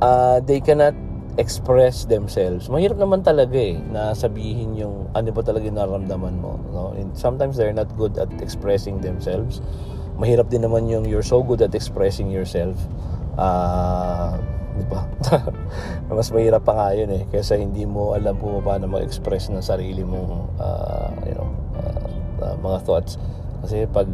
uh, 0.00 0.40
they 0.40 0.60
cannot 0.60 0.94
express 1.40 2.04
themselves 2.04 2.68
mahirap 2.68 3.00
naman 3.00 3.24
talaga 3.24 3.56
eh 3.56 3.80
na 3.92 4.12
sabihin 4.12 4.76
yung 4.76 5.08
ano 5.16 5.32
ba 5.32 5.40
talaga 5.40 5.64
yung 5.64 5.78
nararamdaman 5.80 6.34
mo 6.36 6.60
no? 6.72 6.92
and 6.96 7.12
sometimes 7.16 7.56
they're 7.56 7.74
not 7.74 7.88
good 7.96 8.16
at 8.20 8.28
expressing 8.44 9.00
themselves 9.00 9.64
mahirap 10.20 10.52
din 10.52 10.64
naman 10.64 10.88
yung 10.92 11.08
you're 11.08 11.24
so 11.24 11.40
good 11.40 11.64
at 11.64 11.72
expressing 11.72 12.28
yourself 12.28 12.76
uh, 13.40 14.36
di 14.76 14.84
ba? 14.88 15.04
Mas 16.16 16.32
mahirap 16.32 16.64
pa 16.64 16.72
nga 16.72 16.88
yun 16.96 17.10
eh, 17.12 17.22
kaysa 17.28 17.60
hindi 17.60 17.84
mo 17.84 18.16
alam 18.16 18.36
kung 18.40 18.64
paano 18.64 18.88
mag-express 18.88 19.52
ng 19.52 19.60
sarili 19.60 20.00
mong, 20.00 20.32
uh, 20.56 21.12
you 21.28 21.34
know, 21.36 21.48
uh, 21.76 22.08
uh, 22.40 22.56
mga 22.60 22.78
thoughts. 22.84 23.20
Kasi 23.62 23.86
pag, 23.86 24.08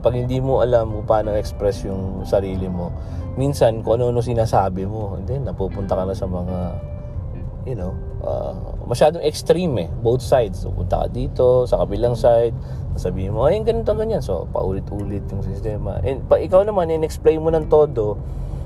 pag 0.00 0.14
hindi 0.14 0.38
mo 0.40 0.64
alam 0.64 0.88
kung 0.94 1.06
paano 1.06 1.34
express 1.34 1.84
yung 1.84 2.24
sarili 2.24 2.70
mo, 2.70 2.94
minsan 3.34 3.82
kung 3.82 3.98
ano-ano 3.98 4.22
sinasabi 4.22 4.86
mo, 4.86 5.18
hindi, 5.18 5.38
napupunta 5.42 5.98
ka 5.98 6.04
na 6.06 6.14
sa 6.14 6.26
mga, 6.26 6.56
you 7.66 7.74
know, 7.74 7.92
uh, 8.22 8.54
masyadong 8.86 9.24
extreme 9.24 9.74
eh, 9.84 9.88
both 10.02 10.22
sides. 10.22 10.62
So, 10.62 10.70
punta 10.70 11.04
ka 11.04 11.08
dito, 11.10 11.66
sa 11.66 11.82
kabilang 11.82 12.14
side, 12.14 12.54
sabihin 12.94 13.34
mo, 13.34 13.50
ay, 13.50 13.58
ganito, 13.66 13.90
ganyan. 13.96 14.22
So, 14.22 14.46
paulit-ulit 14.54 15.26
yung 15.30 15.42
sistema. 15.42 15.98
And 16.06 16.22
pa, 16.24 16.38
ikaw 16.38 16.62
naman, 16.62 16.94
in-explain 16.94 17.42
mo 17.42 17.50
ng 17.50 17.66
todo, 17.66 18.20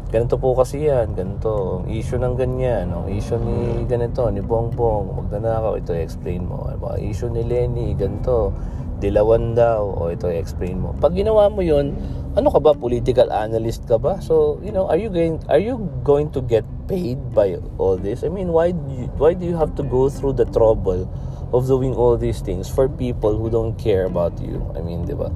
ganito 0.08 0.40
po 0.40 0.56
kasi 0.56 0.88
yan, 0.88 1.12
ganito, 1.12 1.84
ang 1.84 1.88
issue 1.88 2.20
ng 2.20 2.34
ganyan, 2.36 2.88
ang 2.92 3.08
issue 3.12 3.36
ni 3.40 3.84
ganito, 3.84 4.28
ni 4.32 4.40
Bongbong, 4.40 5.16
magnanakaw, 5.24 5.76
ito 5.76 5.92
i-explain 5.92 6.44
mo. 6.44 6.68
Ang 6.68 7.00
issue 7.04 7.28
ni 7.28 7.44
Lenny, 7.44 7.92
ganito, 7.92 8.52
dilawan 8.98 9.54
daw, 9.54 9.82
o 9.82 10.10
ito 10.10 10.26
i-explain 10.26 10.78
mo. 10.78 10.94
Pag 10.98 11.14
ginawa 11.14 11.46
mo 11.50 11.62
yun, 11.62 11.94
ano 12.38 12.50
ka 12.50 12.58
ba, 12.62 12.74
political 12.74 13.30
analyst 13.34 13.86
ka 13.86 13.98
ba? 13.98 14.18
So, 14.22 14.62
you 14.62 14.70
know, 14.70 14.86
are 14.86 14.98
you 14.98 15.10
going, 15.10 15.42
are 15.50 15.58
you 15.58 15.78
going 16.02 16.30
to 16.34 16.40
get 16.42 16.62
paid 16.86 17.18
by 17.34 17.58
all 17.78 17.98
this? 17.98 18.22
I 18.22 18.30
mean, 18.30 18.54
why 18.54 18.70
do 18.70 18.82
you, 18.94 19.06
why 19.18 19.34
do 19.34 19.46
you 19.46 19.56
have 19.58 19.74
to 19.78 19.84
go 19.86 20.10
through 20.10 20.38
the 20.38 20.46
trouble 20.50 21.06
of 21.50 21.66
doing 21.66 21.94
all 21.94 22.18
these 22.18 22.42
things 22.42 22.68
for 22.68 22.86
people 22.86 23.34
who 23.34 23.50
don't 23.50 23.78
care 23.78 24.06
about 24.06 24.38
you? 24.38 24.62
I 24.74 24.82
mean, 24.82 25.06
di 25.06 25.14
ba? 25.14 25.30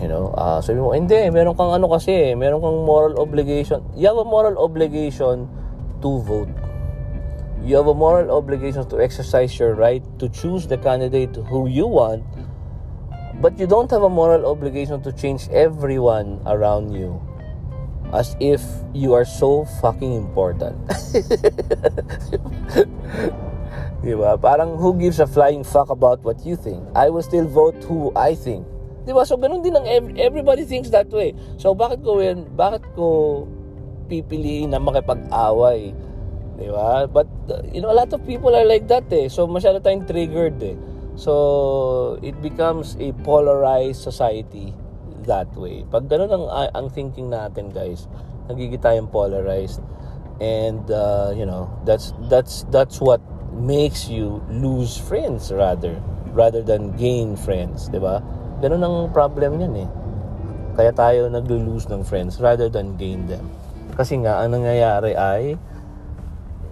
You 0.00 0.08
know, 0.08 0.32
uh, 0.32 0.64
sabi 0.64 0.80
mo, 0.80 0.96
hindi, 0.96 1.28
meron 1.28 1.52
kang 1.52 1.76
ano 1.76 1.86
kasi, 1.92 2.32
meron 2.32 2.64
kang 2.64 2.78
moral 2.88 3.20
obligation. 3.20 3.84
You 3.94 4.08
have 4.08 4.16
a 4.16 4.24
moral 4.24 4.56
obligation 4.56 5.44
to 6.00 6.10
vote. 6.24 6.48
You 7.62 7.76
have 7.76 7.86
a 7.86 7.94
moral 7.94 8.30
obligation 8.32 8.88
to 8.88 9.00
exercise 9.00 9.58
your 9.58 9.74
right 9.74 10.02
to 10.18 10.28
choose 10.28 10.66
the 10.66 10.78
candidate 10.78 11.36
who 11.36 11.68
you 11.68 11.86
want, 11.86 12.24
but 13.40 13.58
you 13.58 13.66
don't 13.66 13.90
have 13.90 14.02
a 14.02 14.08
moral 14.08 14.46
obligation 14.46 15.02
to 15.02 15.12
change 15.12 15.48
everyone 15.50 16.40
around 16.46 16.92
you 16.92 17.20
as 18.12 18.36
if 18.40 18.62
you 18.92 19.12
are 19.12 19.24
so 19.24 19.64
fucking 19.80 20.12
important. 20.14 20.74
diba? 24.02 24.40
Parang 24.40 24.76
who 24.76 24.96
gives 24.98 25.20
a 25.20 25.26
flying 25.26 25.62
fuck 25.62 25.90
about 25.90 26.24
what 26.24 26.44
you 26.44 26.56
think? 26.56 26.82
I 26.94 27.10
will 27.10 27.22
still 27.22 27.46
vote 27.46 27.78
who 27.84 28.12
I 28.16 28.34
think. 28.34 28.66
Di 29.06 29.12
ba? 29.12 29.24
So, 29.24 29.36
ganun 29.36 29.62
din 29.64 29.76
ang 29.76 29.86
everybody 30.18 30.64
thinks 30.64 30.90
that 30.92 31.08
way. 31.08 31.32
So, 31.56 31.72
bakit 31.72 32.04
ko 32.04 32.20
yun, 32.20 32.50
bakit 32.56 32.84
ko 32.96 33.46
pipiliin 34.10 34.74
na 34.74 34.80
makipag-away? 34.82 35.94
Di 36.60 36.68
ba? 36.68 37.08
But, 37.08 37.26
you 37.72 37.80
know, 37.80 37.88
a 37.88 37.96
lot 37.96 38.12
of 38.12 38.20
people 38.28 38.52
are 38.52 38.68
like 38.68 38.84
that 38.92 39.08
eh. 39.08 39.32
So, 39.32 39.48
masyado 39.48 39.80
tayong 39.80 40.04
triggered 40.04 40.60
eh. 40.60 40.76
So, 41.16 42.20
it 42.20 42.36
becomes 42.44 43.00
a 43.00 43.16
polarized 43.24 44.04
society 44.04 44.76
that 45.24 45.48
way. 45.56 45.88
Pag 45.88 46.12
ganun 46.12 46.28
ang, 46.28 46.44
ang 46.76 46.86
thinking 46.92 47.32
natin, 47.32 47.72
guys, 47.72 48.04
nagiging 48.52 48.84
tayong 48.84 49.08
polarized. 49.08 49.80
And, 50.40 50.84
uh, 50.92 51.32
you 51.32 51.48
know, 51.48 51.72
that's, 51.88 52.12
that's, 52.28 52.68
that's 52.68 53.00
what 53.00 53.24
makes 53.56 54.08
you 54.08 54.44
lose 54.48 54.96
friends 55.00 55.50
rather 55.50 55.98
rather 56.32 56.62
than 56.62 56.94
gain 56.94 57.34
friends, 57.34 57.90
'di 57.90 57.98
ba? 57.98 58.22
Ganun 58.62 58.82
ang 58.82 58.96
problem 59.10 59.58
niyan 59.58 59.74
eh. 59.86 59.88
Kaya 60.78 60.94
tayo 60.94 61.26
naglo-lose 61.26 61.90
ng 61.90 62.06
friends 62.06 62.38
rather 62.38 62.70
than 62.70 62.94
gain 62.94 63.26
them. 63.26 63.50
Kasi 63.98 64.22
nga, 64.22 64.40
ang 64.40 64.54
nangyayari 64.54 65.12
ay, 65.18 65.58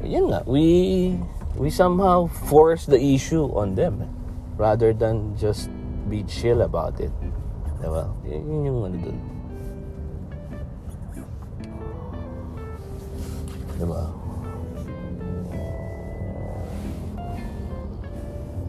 yun 0.05 0.31
nga, 0.31 0.47
we, 0.47 1.19
we 1.59 1.71
somehow 1.71 2.27
force 2.27 2.87
the 2.87 2.99
issue 3.01 3.51
on 3.55 3.75
them 3.75 4.03
eh, 4.03 4.11
rather 4.57 4.93
than 4.93 5.35
just 5.35 5.71
be 6.07 6.23
chill 6.25 6.63
about 6.63 7.01
it. 7.01 7.11
Diba? 7.79 8.11
Yun 8.27 8.67
yung 8.67 8.81
ano 8.87 8.97
dun. 8.99 9.19
Diba? 13.79 14.03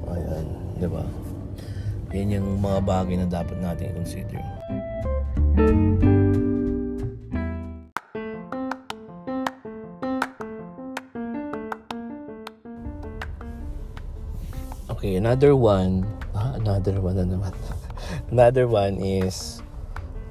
Ayan, 0.09 0.45
diba? 0.77 1.03
Yan 2.13 2.27
yung 2.41 2.49
mga 2.61 2.80
bagay 2.86 3.15
na 3.21 3.25
dapat 3.30 3.57
natin 3.61 3.93
i-consider. 3.93 4.41
Okay, 15.10 15.18
another 15.18 15.57
one. 15.57 16.05
Ah, 16.38 16.53
another 16.53 17.01
one 17.01 17.18
na 17.18 17.26
naman. 17.26 17.49
another 18.30 18.70
one 18.70 19.01
is 19.01 19.57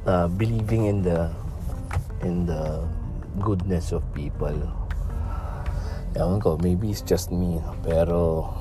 uh, 0.07 0.31
believing 0.31 0.87
in 0.87 1.03
the 1.03 1.35
in 2.22 2.47
the 2.47 2.87
goodness 3.43 3.91
of 3.91 4.07
people. 4.14 4.55
Ewan 6.14 6.39
ko, 6.39 6.62
maybe 6.62 6.95
it's 6.95 7.03
just 7.03 7.35
me. 7.35 7.59
Pero 7.83 8.55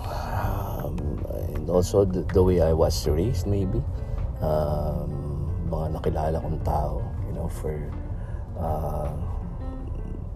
and 1.62 1.70
also 1.70 2.02
the, 2.02 2.26
the 2.34 2.42
way 2.42 2.66
I 2.66 2.74
was 2.74 2.98
raised 3.06 3.46
maybe 3.46 3.78
um, 4.42 5.14
mga 5.70 6.02
nakilala 6.02 6.42
kong 6.42 6.58
tao 6.66 6.98
you 7.30 7.38
know 7.38 7.46
for 7.46 7.78
uh, 8.58 9.14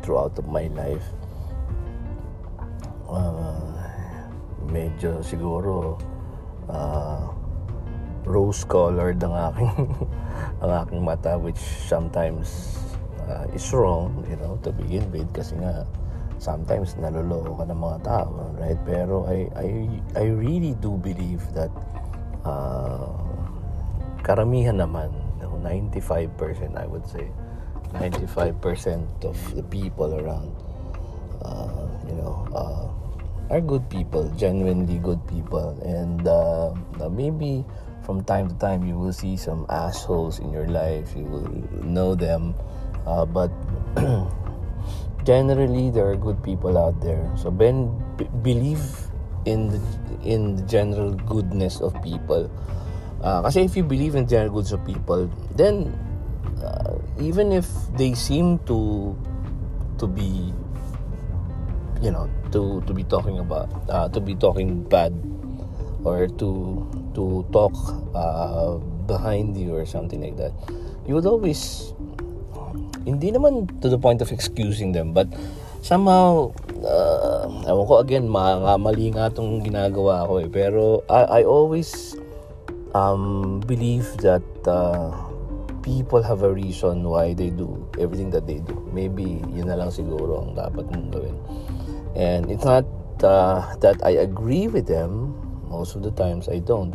throughout 0.06 0.38
of 0.38 0.46
my 0.46 0.70
life 0.78 1.10
uh, 3.10 3.70
medyo 4.70 5.24
siguro 5.26 5.97
uh, 6.70 7.26
rose-colored 8.26 9.18
ang 9.26 9.34
aking 9.34 9.74
ang 10.64 10.72
aking 10.86 11.01
mata 11.01 11.39
which 11.41 11.59
sometimes 11.89 12.78
uh, 13.26 13.45
is 13.55 13.66
wrong, 13.74 14.22
you 14.30 14.38
know, 14.38 14.59
to 14.62 14.70
begin 14.76 15.05
with 15.09 15.28
kasi 15.34 15.57
nga 15.57 15.86
sometimes 16.41 16.97
naloloko 16.97 17.62
ka 17.62 17.66
ng 17.70 17.80
mga 17.82 17.99
tao, 18.05 18.30
right? 18.57 18.82
Pero 18.86 19.26
I 19.30 19.49
I 19.57 19.68
I 20.18 20.26
really 20.30 20.74
do 20.78 20.97
believe 20.97 21.41
that 21.53 21.74
uh, 22.45 23.09
karamihan 24.22 24.78
naman, 24.78 25.14
you 25.41 25.49
know, 25.49 25.57
95% 25.62 26.78
I 26.78 26.86
would 26.86 27.05
say 27.05 27.30
95% 27.93 29.26
of 29.26 29.36
the 29.55 29.64
people 29.64 30.16
around 30.16 30.55
uh, 31.43 31.88
you 32.07 32.16
know 32.16 32.47
uh, 32.55 32.88
are 33.52 33.60
good 33.62 33.84
people, 33.91 34.32
genuinely 34.39 34.97
good 34.97 35.20
people. 35.28 35.76
And 35.84 36.24
uh, 36.26 36.72
maybe 37.12 37.66
from 38.04 38.24
time 38.24 38.47
to 38.47 38.56
time 38.56 38.88
you 38.88 38.97
will 38.97 39.14
see 39.14 39.36
some 39.36 39.68
assholes 39.70 40.39
in 40.39 40.52
your 40.52 40.68
life. 40.68 41.12
You 41.16 41.26
will 41.28 41.52
know 41.84 42.16
them. 42.16 42.56
Uh, 43.06 43.26
but 43.28 43.52
generally 45.28 45.91
there 45.91 46.08
are 46.08 46.16
good 46.16 46.41
people 46.41 46.78
out 46.80 46.99
there. 47.04 47.28
So 47.36 47.52
ben 47.52 47.91
b- 48.16 48.32
believe 48.41 48.82
in 49.43 49.68
the 49.68 49.80
in 50.24 50.56
the 50.56 50.64
general 50.64 51.12
goodness 51.28 51.82
of 51.82 51.91
people. 52.02 52.49
Uh, 53.22 53.45
if 53.54 53.78
you 53.78 53.84
believe 53.84 54.16
in 54.16 54.26
general 54.26 54.49
goods 54.49 54.72
of 54.72 54.82
people 54.82 55.30
then 55.54 55.93
uh, 56.64 56.97
even 57.22 57.52
if 57.52 57.70
they 57.93 58.14
seem 58.16 58.58
to 58.66 59.14
to 59.99 60.08
be 60.08 60.49
you 62.02 62.10
know 62.10 62.26
to 62.49 62.82
to 62.89 62.91
be 62.91 63.06
talking 63.06 63.38
about 63.38 63.70
uh, 63.88 64.10
to 64.10 64.20
be 64.20 64.34
talking 64.34 64.82
bad 64.89 65.14
or 66.02 66.26
to 66.41 66.82
to 67.14 67.45
talk 67.54 67.72
uh, 68.18 68.82
behind 69.06 69.54
you 69.54 69.78
or 69.78 69.86
something 69.86 70.20
like 70.20 70.36
that. 70.36 70.52
You 71.06 71.16
would 71.16 71.30
always 71.30 71.93
hindi 73.06 73.34
naman 73.34 73.70
to 73.82 73.89
the 73.89 73.97
point 73.97 74.22
of 74.22 74.34
excusing 74.34 74.93
them 74.93 75.14
but 75.14 75.30
somehow 75.82 76.54
uh, 76.86 77.49
ewan 77.66 77.86
ko 77.86 77.95
again 78.02 78.26
mga 78.30 78.78
mali 78.82 79.14
nga 79.14 79.30
itong 79.30 79.62
ginagawa 79.62 80.26
ko 80.26 80.41
eh. 80.41 80.49
Pero 80.49 81.06
I, 81.06 81.41
I 81.41 81.45
always 81.45 82.18
um, 82.97 83.62
believe 83.66 84.10
that 84.26 84.45
uh, 84.66 85.14
people 85.86 86.22
have 86.22 86.41
a 86.41 86.49
reason 86.54 87.06
why 87.06 87.34
they 87.34 87.49
do 87.49 87.78
everything 87.97 88.30
that 88.34 88.45
they 88.45 88.62
do. 88.62 88.78
Maybe 88.93 89.41
yun 89.54 89.70
na 89.70 89.78
lang 89.78 89.93
siguro 89.93 90.45
ang 90.45 90.58
dapat 90.58 90.89
mong 90.89 91.10
gawin 91.14 91.38
and 92.16 92.49
it's 92.51 92.66
not 92.66 92.86
uh, 93.24 93.76
that 93.80 93.99
I 94.03 94.22
agree 94.24 94.68
with 94.68 94.88
them. 94.88 95.36
Most 95.70 95.95
of 95.95 96.03
the 96.03 96.12
times 96.12 96.49
I 96.51 96.59
don't. 96.59 96.91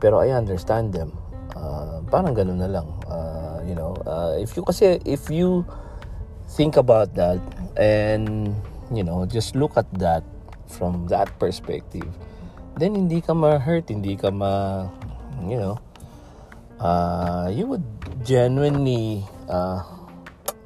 Pero 0.00 0.20
I 0.20 0.36
understand 0.36 0.92
them. 0.92 1.16
Uh, 1.56 2.04
parang 2.12 2.36
ganun 2.36 2.60
na 2.60 2.68
lang. 2.68 2.88
Uh, 3.08 3.64
you 3.64 3.74
know 3.74 3.96
uh, 4.04 4.36
if 4.36 4.56
you 4.56 4.62
kasi 4.62 5.00
if 5.08 5.32
you 5.32 5.64
think 6.54 6.76
about 6.76 7.16
that 7.16 7.40
and 7.80 8.52
you 8.92 9.02
know 9.02 9.24
just 9.24 9.56
look 9.56 9.74
at 9.80 9.88
that 9.96 10.22
from 10.68 11.08
that 11.08 11.32
perspective 11.40 12.06
then 12.76 12.92
hindi 12.92 13.24
ka 13.24 13.32
ma-hurt 13.32 13.88
hindi 13.88 14.14
ka 14.20 14.28
ma 14.28 14.84
you 15.48 15.56
know 15.56 15.80
uh, 16.80 17.48
you 17.48 17.64
would 17.66 17.84
genuinely 18.24 19.24
uh, 19.48 19.82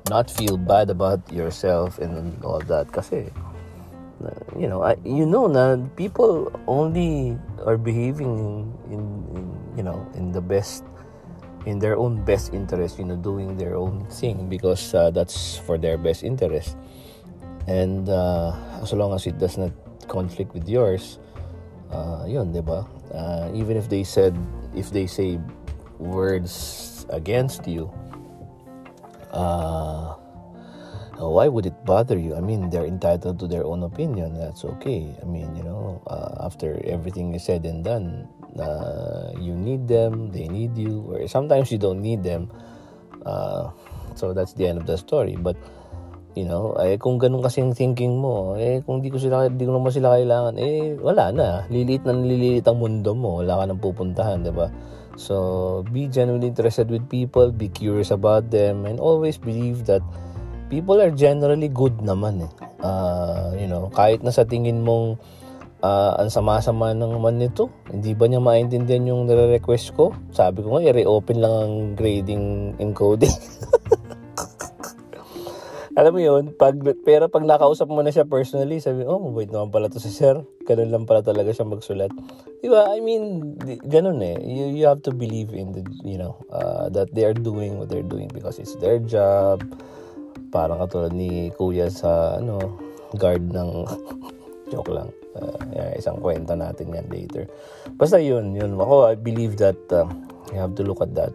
not 0.09 0.31
feel 0.31 0.57
bad 0.57 0.91
about 0.91 1.20
yourself 1.33 1.99
and 1.99 2.33
all 2.43 2.61
that. 2.64 2.89
Kasi 2.93 3.29
you 4.59 4.66
know 4.66 4.83
I, 4.83 4.97
you 5.05 5.27
know 5.27 5.47
na 5.47 5.79
people 5.95 6.51
only 6.66 7.39
are 7.64 7.79
behaving 7.79 8.75
in, 8.91 8.99
in 8.99 9.01
you 9.77 9.83
know 9.83 10.03
in 10.14 10.33
the 10.33 10.43
best 10.43 10.83
in 11.69 11.79
their 11.79 11.97
own 11.97 12.25
best 12.25 12.55
interest, 12.55 12.99
you 12.99 13.05
know, 13.05 13.16
doing 13.16 13.57
their 13.57 13.77
own 13.77 14.07
thing 14.09 14.49
because 14.49 14.95
uh, 14.95 15.11
that's 15.11 15.59
for 15.59 15.77
their 15.77 15.99
best 15.99 16.25
interest. 16.25 16.77
And 17.66 18.09
uh, 18.09 18.57
as 18.81 18.93
long 18.93 19.12
as 19.12 19.27
it 19.27 19.39
does 19.39 19.59
not 19.59 19.73
conflict 20.09 20.55
with 20.55 20.69
yours, 20.69 21.19
uh, 21.93 22.25
yun, 22.27 22.53
di 22.53 22.64
ba? 22.64 22.89
Uh, 23.12 23.51
even 23.53 23.77
if 23.77 23.89
they 23.89 24.05
said, 24.05 24.33
if 24.75 24.91
they 24.91 25.07
say 25.07 25.39
words 25.99 27.05
against 27.11 27.69
you, 27.69 27.93
uh, 29.33 30.16
why 31.27 31.51
would 31.51 31.66
it 31.66 31.75
bother 31.83 32.14
you? 32.14 32.39
I 32.39 32.41
mean, 32.41 32.71
they're 32.71 32.87
entitled 32.87 33.43
to 33.43 33.51
their 33.51 33.66
own 33.66 33.83
opinion. 33.83 34.39
That's 34.39 34.62
okay. 34.79 35.11
I 35.19 35.27
mean, 35.27 35.51
you 35.59 35.66
know, 35.66 35.99
uh, 36.07 36.47
after 36.47 36.79
everything 36.87 37.35
is 37.35 37.43
said 37.43 37.66
and 37.66 37.83
done, 37.83 38.31
uh, 38.55 39.35
you 39.35 39.55
need 39.59 39.91
them, 39.91 40.31
they 40.31 40.47
need 40.47 40.79
you, 40.79 41.03
or 41.11 41.27
sometimes 41.27 41.75
you 41.75 41.79
don't 41.79 41.99
need 41.99 42.23
them. 42.23 42.47
Uh, 43.27 43.75
so 44.14 44.33
that's 44.33 44.55
the 44.55 44.71
end 44.71 44.79
of 44.79 44.87
the 44.87 44.95
story. 44.95 45.35
But 45.35 45.59
you 46.39 46.47
know, 46.47 46.79
eh 46.79 46.95
kung 47.03 47.19
ganun 47.19 47.43
kasi 47.43 47.66
yung 47.66 47.75
thinking 47.75 48.14
mo, 48.14 48.55
eh 48.55 48.79
kung 48.87 49.03
di 49.03 49.11
ko 49.11 49.19
sila 49.19 49.51
di 49.51 49.66
ko 49.66 49.75
naman 49.75 49.91
sila 49.91 50.14
kailangan, 50.14 50.55
eh 50.55 50.95
wala 50.95 51.35
na. 51.35 51.49
Lilit 51.66 52.07
na 52.07 52.14
nililiit 52.14 52.62
ang 52.71 52.79
mundo 52.79 53.11
mo, 53.19 53.43
wala 53.43 53.59
ka 53.59 53.64
nang 53.66 53.83
pupuntahan, 53.83 54.47
'di 54.47 54.55
ba? 54.55 54.71
So, 55.19 55.83
be 55.91 56.07
genuinely 56.07 56.47
interested 56.47 56.87
with 56.95 57.03
people, 57.11 57.51
be 57.51 57.66
curious 57.66 58.14
about 58.14 58.55
them, 58.55 58.87
and 58.87 59.03
always 59.03 59.35
believe 59.35 59.83
that 59.91 59.99
people 60.69 61.01
are 61.01 61.11
generally 61.11 61.69
good 61.73 61.97
naman 62.05 62.45
eh. 62.45 62.53
Uh, 62.79 63.57
you 63.59 63.66
know, 63.66 63.91
kahit 63.91 64.23
na 64.23 64.31
sa 64.31 64.45
tingin 64.45 64.85
mong 64.85 65.19
uh, 65.83 66.12
ang 66.19 66.31
sama-sama 66.31 66.95
ng 66.95 67.19
naman 67.19 67.41
nito. 67.41 67.71
Hindi 67.91 68.14
ba 68.14 68.27
niya 68.29 68.41
maintindihan 68.43 69.09
yung 69.09 69.27
nire-request 69.27 69.97
ko? 69.97 70.14
Sabi 70.31 70.62
ko 70.62 70.77
nga, 70.77 70.85
i-reopen 70.87 71.39
lang 71.39 71.55
ang 71.55 71.75
grading 71.99 72.77
encoding. 72.79 73.35
Alam 75.99 76.14
mo 76.14 76.21
yun, 76.23 76.55
pag, 76.55 76.79
pero 77.03 77.27
pag 77.27 77.43
nakausap 77.43 77.91
mo 77.91 77.99
na 78.07 78.14
siya 78.14 78.23
personally, 78.23 78.79
sabi, 78.79 79.03
oh, 79.03 79.19
wait 79.35 79.51
naman 79.51 79.75
pala 79.75 79.91
to 79.91 79.99
si 79.99 80.14
sir. 80.14 80.47
Ganun 80.62 80.95
lang 80.95 81.11
pala 81.11 81.27
talaga 81.27 81.51
siya 81.51 81.66
magsulat. 81.66 82.14
Di 82.62 82.71
ba? 82.71 82.95
I 82.95 83.03
mean, 83.03 83.59
ganun 83.83 84.23
eh. 84.23 84.39
You, 84.39 84.79
you 84.79 84.87
have 84.87 85.03
to 85.03 85.11
believe 85.11 85.51
in 85.51 85.75
the, 85.75 85.83
you 86.07 86.14
know, 86.14 86.39
uh, 86.55 86.87
that 86.95 87.11
they 87.19 87.27
are 87.27 87.35
doing 87.35 87.83
what 87.83 87.91
they're 87.91 88.07
doing 88.07 88.31
because 88.31 88.62
it's 88.62 88.79
their 88.79 89.03
job. 89.03 89.66
Parang 90.49 90.81
katulad 90.81 91.13
ni 91.13 91.53
kuya 91.55 91.93
sa, 91.93 92.41
ano, 92.41 92.79
guard 93.17 93.45
ng, 93.53 93.71
joke 94.73 94.93
lang 94.93 95.09
uh, 95.39 95.93
isang 95.97 96.19
kwento 96.19 96.55
natin 96.55 96.95
yan 96.95 97.07
later. 97.09 97.45
Basta 97.95 98.19
yun, 98.19 98.55
yun. 98.55 98.75
Ako, 98.79 99.13
I 99.13 99.17
believe 99.19 99.57
that 99.61 99.79
uh, 99.93 100.07
you 100.51 100.59
have 100.59 100.75
to 100.79 100.83
look 100.83 101.01
at 101.01 101.15
that. 101.15 101.33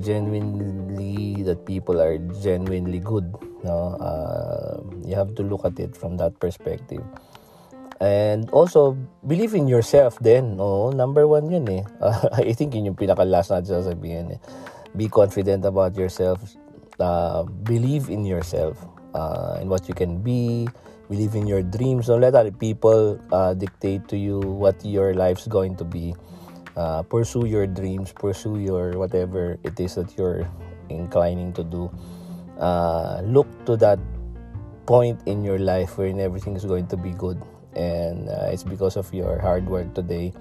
Genuinely, 0.00 1.44
that 1.44 1.68
people 1.68 2.00
are 2.00 2.16
genuinely 2.40 3.00
good. 3.00 3.28
No? 3.62 3.96
Uh, 4.00 4.80
you 5.04 5.14
have 5.14 5.34
to 5.36 5.42
look 5.44 5.64
at 5.64 5.76
it 5.76 5.96
from 5.96 6.16
that 6.16 6.38
perspective. 6.40 7.04
And 8.00 8.50
also, 8.50 8.98
believe 9.24 9.54
in 9.54 9.68
yourself 9.68 10.18
then. 10.20 10.56
Oh, 10.58 10.90
number 10.90 11.28
one 11.28 11.48
yun 11.48 11.68
eh. 11.68 11.84
Uh, 12.00 12.28
I 12.40 12.52
think 12.52 12.74
yun 12.74 12.92
yung 12.92 12.98
pinaka-last 12.98 13.52
natin 13.52 13.84
sasabihin 13.84 14.26
eh. 14.36 14.40
Be 14.94 15.10
confident 15.10 15.66
about 15.66 15.98
yourself. 15.98 16.38
Uh, 17.00 17.42
believe 17.64 18.08
in 18.08 18.24
yourself. 18.24 18.78
Uh, 19.14 19.58
in 19.62 19.68
what 19.68 19.86
you 19.86 19.94
can 19.94 20.18
be, 20.18 20.66
believe 21.08 21.34
in 21.34 21.46
your 21.46 21.62
dreams. 21.62 22.08
Don't 22.08 22.20
let 22.20 22.34
other 22.34 22.50
people 22.50 23.14
uh, 23.30 23.54
dictate 23.54 24.08
to 24.08 24.18
you 24.18 24.40
what 24.40 24.74
your 24.84 25.14
life's 25.14 25.46
going 25.46 25.76
to 25.76 25.84
be. 25.84 26.14
Uh, 26.76 27.02
pursue 27.06 27.46
your 27.46 27.68
dreams 27.70 28.10
pursue 28.10 28.58
your 28.58 28.98
whatever 28.98 29.56
it 29.62 29.78
is 29.78 29.94
that 29.94 30.18
you're 30.18 30.42
inclining 30.90 31.52
to 31.52 31.62
do. 31.62 31.86
Uh, 32.58 33.22
look 33.22 33.46
to 33.66 33.76
that 33.76 33.98
point 34.86 35.20
in 35.26 35.44
your 35.44 35.58
life 35.58 35.96
wherein 35.96 36.18
everything 36.18 36.56
is 36.56 36.64
going 36.64 36.86
to 36.88 36.96
be 36.96 37.10
good 37.10 37.40
and 37.76 38.28
uh, 38.28 38.50
it's 38.50 38.64
because 38.64 38.96
of 38.96 39.06
your 39.14 39.38
hard 39.38 39.66
work 39.70 39.94
today. 39.94 40.32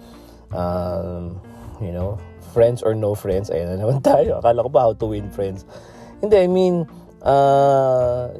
Um, 0.51 1.39
you 1.81 1.91
know 1.91 2.17
friends 2.53 2.81
or 2.81 2.93
no 2.93 3.13
friends 3.13 3.49
ayun 3.49 3.69
na 3.69 3.85
naman 3.85 4.01
tayo. 4.05 4.41
Akala 4.41 4.65
ko 4.65 4.69
ba 4.73 4.89
how 4.89 4.93
to 4.97 5.05
win 5.05 5.29
friends 5.29 5.65
hindi 6.23 6.39
I 6.39 6.47
mean 6.47 6.87
uh, 7.23 8.31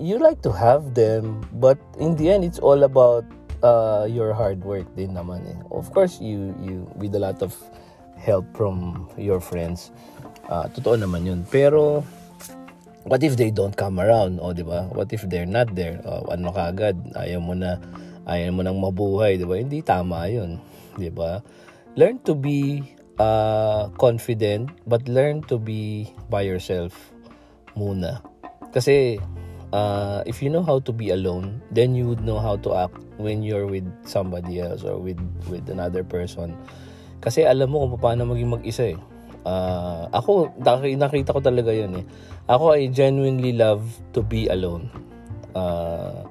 you 0.00 0.18
like 0.18 0.42
to 0.42 0.52
have 0.52 0.92
them, 0.92 1.44
but 1.60 1.78
in 2.00 2.16
the 2.16 2.28
end, 2.28 2.44
it's 2.44 2.58
all 2.58 2.82
about 2.84 3.24
uh, 3.62 4.08
your 4.08 4.32
hard 4.32 4.64
work 4.64 4.88
din 4.96 5.14
naman 5.14 5.44
eh. 5.48 5.58
Of 5.70 5.92
course, 5.92 6.20
you, 6.20 6.56
you 6.60 6.88
with 6.96 7.14
a 7.14 7.20
lot 7.20 7.40
of 7.44 7.56
help 8.16 8.44
from 8.56 9.08
your 9.16 9.40
friends. 9.40 9.92
Uh, 10.48 10.66
totoo 10.72 10.98
naman 10.98 11.24
yun. 11.24 11.40
Pero, 11.48 12.04
what 13.04 13.22
if 13.22 13.36
they 13.36 13.52
don't 13.52 13.76
come 13.76 14.00
around? 14.00 14.40
O, 14.40 14.52
di 14.52 14.64
ba? 14.64 14.88
What 14.92 15.12
if 15.12 15.24
they're 15.28 15.48
not 15.48 15.72
there? 15.76 16.00
O, 16.04 16.26
ano 16.32 16.50
ka 16.52 16.72
agad? 16.72 16.96
Ayaw 17.14 17.40
mo 17.40 17.54
na, 17.54 17.78
ayaw 18.26 18.50
mo 18.52 18.60
nang 18.64 18.80
mabuhay, 18.80 19.38
di 19.38 19.46
ba? 19.46 19.56
Hindi 19.56 19.84
tama 19.84 20.26
yun. 20.28 20.58
Di 20.98 21.12
ba? 21.12 21.40
Learn 21.94 22.18
to 22.24 22.34
be 22.34 22.82
uh, 23.20 23.92
confident, 24.00 24.72
but 24.88 25.06
learn 25.06 25.44
to 25.46 25.60
be 25.60 26.10
by 26.32 26.42
yourself 26.42 27.12
muna. 27.74 28.22
Kasi 28.70 29.18
uh, 29.74 30.22
if 30.26 30.42
you 30.42 30.50
know 30.50 30.62
how 30.62 30.78
to 30.82 30.92
be 30.92 31.10
alone, 31.10 31.62
then 31.70 31.94
you 31.94 32.06
would 32.06 32.22
know 32.22 32.38
how 32.38 32.56
to 32.62 32.74
act 32.74 32.98
when 33.18 33.42
you're 33.42 33.66
with 33.66 33.86
somebody 34.06 34.60
else 34.60 34.82
or 34.82 34.98
with 34.98 35.18
with 35.50 35.66
another 35.70 36.02
person. 36.02 36.54
Kasi 37.20 37.44
alam 37.44 37.70
mo 37.70 37.84
kung 37.84 38.00
paano 38.00 38.24
maging 38.30 38.50
mag-isa 38.50 38.96
eh. 38.96 38.98
Uh, 39.40 40.04
ako, 40.12 40.52
nakita 40.60 41.32
ko 41.32 41.40
talaga 41.40 41.72
yun 41.72 42.04
eh. 42.04 42.04
Ako, 42.48 42.76
I 42.76 42.88
genuinely 42.92 43.56
love 43.56 43.84
to 44.12 44.20
be 44.20 44.48
alone. 44.48 44.88
Uh, 45.56 46.24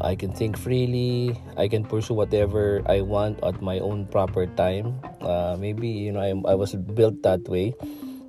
I 0.00 0.16
can 0.16 0.32
think 0.32 0.56
freely. 0.56 1.36
I 1.60 1.68
can 1.68 1.84
pursue 1.84 2.16
whatever 2.16 2.80
I 2.88 3.04
want 3.04 3.44
at 3.44 3.60
my 3.60 3.80
own 3.80 4.08
proper 4.08 4.48
time. 4.48 4.96
Uh, 5.20 5.56
maybe 5.60 5.88
you 5.88 6.12
know 6.12 6.24
I, 6.24 6.32
I 6.48 6.56
was 6.56 6.72
built 6.72 7.20
that 7.22 7.44
way. 7.48 7.76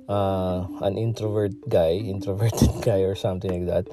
Uh, 0.08 0.66
an 0.82 0.98
introvert 0.98 1.54
guy, 1.68 1.92
introverted 1.92 2.70
guy, 2.82 3.06
or 3.06 3.14
something 3.14 3.64
like 3.64 3.66
that. 3.70 3.84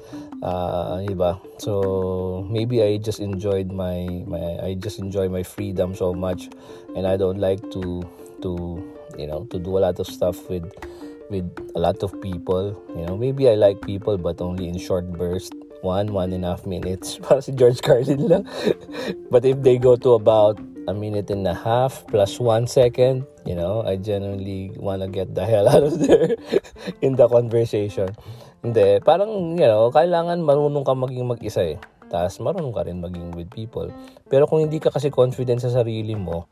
Uh, 0.42 1.00
iba. 1.06 1.40
So 1.58 2.46
maybe 2.50 2.82
I 2.82 2.98
just 2.98 3.20
enjoyed 3.20 3.70
my 3.70 4.24
my 4.26 4.58
I 4.60 4.74
just 4.74 4.98
enjoy 4.98 5.28
my 5.28 5.42
freedom 5.42 5.94
so 5.94 6.12
much, 6.12 6.50
and 6.96 7.06
I 7.06 7.16
don't 7.16 7.38
like 7.38 7.62
to 7.72 8.02
to 8.42 8.50
you 9.16 9.26
know 9.26 9.46
to 9.50 9.58
do 9.58 9.78
a 9.78 9.80
lot 9.80 9.98
of 9.98 10.06
stuff 10.06 10.50
with 10.50 10.66
with 11.30 11.46
a 11.74 11.80
lot 11.80 12.02
of 12.02 12.20
people. 12.20 12.74
You 12.96 13.06
know, 13.06 13.16
maybe 13.16 13.48
I 13.48 13.54
like 13.54 13.80
people, 13.80 14.18
but 14.18 14.40
only 14.42 14.68
in 14.68 14.78
short 14.78 15.10
bursts 15.12 15.54
one, 15.82 16.12
one 16.12 16.32
and 16.32 16.44
a 16.44 16.48
half 16.56 16.66
minutes. 16.66 17.18
Para 17.22 17.40
si 17.42 17.52
George 17.52 17.80
Carlin 17.80 18.28
lang. 18.28 18.44
but 19.30 19.44
if 19.44 19.62
they 19.62 19.78
go 19.78 19.96
to 19.96 20.14
about 20.14 20.58
a 20.88 20.94
minute 20.94 21.28
and 21.28 21.44
a 21.44 21.56
half 21.56 22.06
plus 22.08 22.40
one 22.40 22.64
second, 22.64 23.26
you 23.44 23.54
know, 23.54 23.82
I 23.84 23.96
genuinely 23.96 24.72
wanna 24.76 25.08
get 25.08 25.34
the 25.34 25.44
hell 25.44 25.68
out 25.68 25.84
of 25.84 26.00
there 26.00 26.36
in 27.04 27.16
the 27.16 27.28
conversation. 27.28 28.12
Hindi, 28.60 29.00
parang, 29.00 29.56
you 29.56 29.68
know, 29.68 29.88
kailangan 29.92 30.40
marunong 30.44 30.84
ka 30.84 30.92
maging 30.92 31.28
mag-isa 31.28 31.76
eh. 31.76 31.78
Tapos 32.10 32.42
marunong 32.42 32.74
ka 32.74 32.84
rin 32.84 33.00
maging 33.00 33.32
with 33.32 33.48
people. 33.52 33.88
Pero 34.26 34.44
kung 34.44 34.60
hindi 34.60 34.82
ka 34.82 34.92
kasi 34.92 35.08
confident 35.08 35.62
sa 35.62 35.72
sarili 35.72 36.12
mo, 36.18 36.44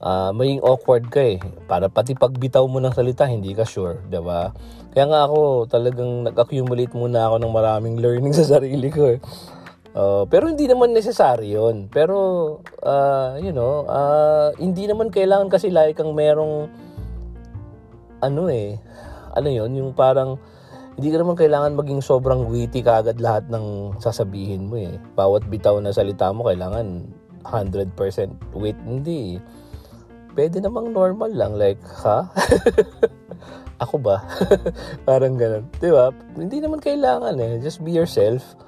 uh, 0.00 0.30
maging 0.30 0.62
awkward 0.62 1.10
ka 1.10 1.20
eh. 1.20 1.38
Para 1.68 1.90
pati 1.92 2.14
pagbitaw 2.14 2.64
mo 2.70 2.78
ng 2.78 2.94
salita, 2.94 3.26
hindi 3.28 3.52
ka 3.52 3.66
sure, 3.66 4.00
ba? 4.08 4.54
Kaya 4.94 5.04
nga 5.10 5.20
ako 5.26 5.66
talagang 5.66 6.24
nag-accumulate 6.30 6.94
muna 6.94 7.26
ako 7.26 7.36
ng 7.42 7.52
maraming 7.52 7.96
learning 7.98 8.32
sa 8.38 8.46
sarili 8.58 8.88
ko 8.88 9.16
eh. 9.16 9.18
Uh, 9.94 10.26
pero 10.26 10.50
hindi 10.50 10.66
naman 10.66 10.90
necessary 10.90 11.54
yon 11.54 11.86
Pero, 11.86 12.58
uh, 12.82 13.38
you 13.38 13.54
know, 13.54 13.86
uh, 13.86 14.50
hindi 14.58 14.90
naman 14.90 15.14
kailangan 15.14 15.46
kasi 15.46 15.70
like 15.70 15.94
kang 15.94 16.18
merong, 16.18 16.66
ano 18.18 18.50
eh, 18.50 18.74
ano 19.38 19.46
yon 19.46 19.70
yung 19.78 19.94
parang, 19.94 20.34
hindi 20.98 21.14
ka 21.14 21.22
naman 21.22 21.38
kailangan 21.38 21.78
maging 21.78 22.02
sobrang 22.02 22.50
witty 22.50 22.82
kaagad 22.82 23.22
lahat 23.22 23.46
ng 23.54 23.98
sasabihin 24.02 24.66
mo 24.66 24.82
eh. 24.82 24.98
Bawat 25.14 25.46
bitaw 25.46 25.78
na 25.78 25.94
salita 25.94 26.30
mo, 26.34 26.50
kailangan 26.50 27.06
100% 27.46 27.94
wit. 28.54 28.78
Hindi 28.82 29.38
pwede 30.34 30.58
namang 30.58 30.90
normal 30.90 31.30
lang. 31.30 31.54
Like, 31.54 31.78
ha? 32.02 32.26
Ako 33.82 34.02
ba? 34.02 34.26
Parang 35.06 35.38
ganun. 35.38 35.70
Di 35.78 35.90
ba? 35.90 36.10
Hindi 36.34 36.58
naman 36.58 36.82
kailangan 36.82 37.38
eh. 37.38 37.62
Just 37.62 37.82
be 37.82 37.94
yourself 37.94 38.58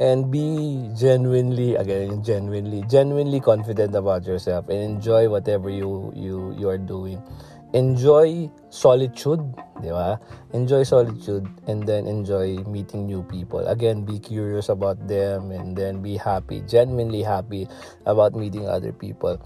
and 0.00 0.30
be 0.30 0.90
genuinely 0.98 1.76
again 1.76 2.22
genuinely 2.22 2.82
genuinely 2.90 3.38
confident 3.38 3.94
about 3.94 4.26
yourself 4.26 4.68
and 4.68 4.98
enjoy 4.98 5.28
whatever 5.28 5.70
you 5.70 6.10
you 6.14 6.54
you 6.58 6.68
are 6.68 6.78
doing. 6.78 7.22
Enjoy 7.74 8.46
solitude 8.70 9.42
di 9.82 9.90
ba? 9.90 10.22
Enjoy 10.54 10.86
solitude 10.86 11.42
and 11.66 11.82
then 11.82 12.06
enjoy 12.06 12.62
meeting 12.70 13.06
new 13.06 13.22
people. 13.26 13.66
Again 13.66 14.06
be 14.06 14.22
curious 14.22 14.70
about 14.70 14.98
them 15.10 15.50
and 15.50 15.74
then 15.74 15.98
be 15.98 16.14
happy 16.14 16.62
genuinely 16.66 17.22
happy 17.22 17.66
about 18.06 18.34
meeting 18.34 18.70
other 18.70 18.94
people. 18.94 19.42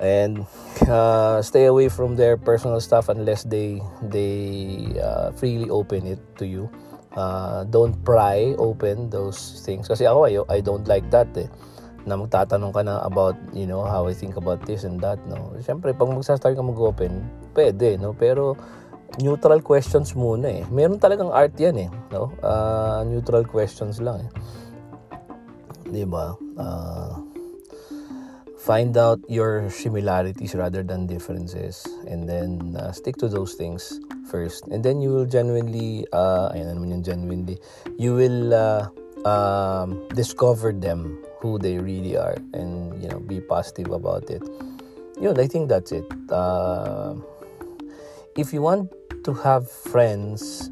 And 0.00 0.46
uh, 0.88 1.42
stay 1.42 1.66
away 1.66 1.90
from 1.90 2.16
their 2.16 2.38
personal 2.38 2.80
stuff 2.80 3.08
unless 3.08 3.44
they 3.44 3.82
they 4.00 4.94
uh, 4.96 5.32
freely 5.36 5.68
open 5.68 6.06
it 6.06 6.20
to 6.38 6.46
you 6.46 6.70
uh, 7.18 7.66
don't 7.66 7.98
pry 8.06 8.54
open 8.62 9.10
those 9.10 9.58
things. 9.66 9.90
Kasi 9.90 10.06
ako 10.06 10.30
I, 10.30 10.38
I 10.46 10.58
don't 10.62 10.86
like 10.86 11.10
that 11.10 11.26
eh. 11.34 11.50
Na 12.06 12.14
magtatanong 12.14 12.70
ka 12.70 12.82
na 12.86 13.02
about 13.02 13.34
you 13.50 13.66
know 13.66 13.82
how 13.82 14.06
I 14.06 14.14
think 14.14 14.38
about 14.38 14.62
this 14.62 14.86
and 14.86 15.02
that 15.02 15.18
no? 15.26 15.58
Syempre 15.58 15.90
pag 15.90 16.08
magsa-start 16.08 16.54
ka 16.54 16.62
mag-open 16.62 17.26
pwede 17.58 17.98
no? 17.98 18.14
Pero 18.14 18.54
neutral 19.18 19.60
questions 19.66 20.14
muna 20.14 20.62
eh. 20.62 20.64
Meron 20.70 21.02
talagang 21.02 21.34
art 21.34 21.58
yan 21.58 21.76
eh 21.76 21.90
no? 22.14 22.30
Uh, 22.38 23.02
neutral 23.02 23.42
questions 23.42 23.98
lang 23.98 24.22
eh. 24.22 24.30
Di 25.90 26.06
ba? 26.06 26.38
Uh, 26.54 27.18
find 28.60 29.00
out 29.00 29.16
your 29.32 29.64
similarities 29.72 30.52
rather 30.52 30.84
than 30.84 31.08
differences 31.08 31.88
and 32.04 32.28
then 32.28 32.76
uh, 32.76 32.92
stick 32.92 33.16
to 33.16 33.24
those 33.24 33.56
things 33.56 33.96
first. 34.28 34.68
And 34.68 34.84
then 34.84 35.00
you 35.00 35.08
will 35.08 35.24
genuinely 35.24 36.04
uh 36.12 36.52
yung 36.52 37.02
genuinely 37.02 37.56
you 37.96 38.14
will 38.14 38.52
uh, 38.52 38.92
um, 39.24 40.06
discover 40.12 40.72
them 40.72 41.24
who 41.40 41.58
they 41.58 41.78
really 41.80 42.16
are 42.16 42.36
and 42.52 42.92
you 43.00 43.08
know 43.08 43.18
be 43.18 43.40
positive 43.40 43.90
about 43.90 44.28
it. 44.28 44.44
Yun 45.16 45.40
I 45.40 45.48
think 45.48 45.72
that's 45.72 45.90
it. 45.90 46.06
Uh, 46.28 47.16
if 48.36 48.52
you 48.52 48.60
want 48.60 48.92
to 49.24 49.32
have 49.32 49.66
friends 49.66 50.70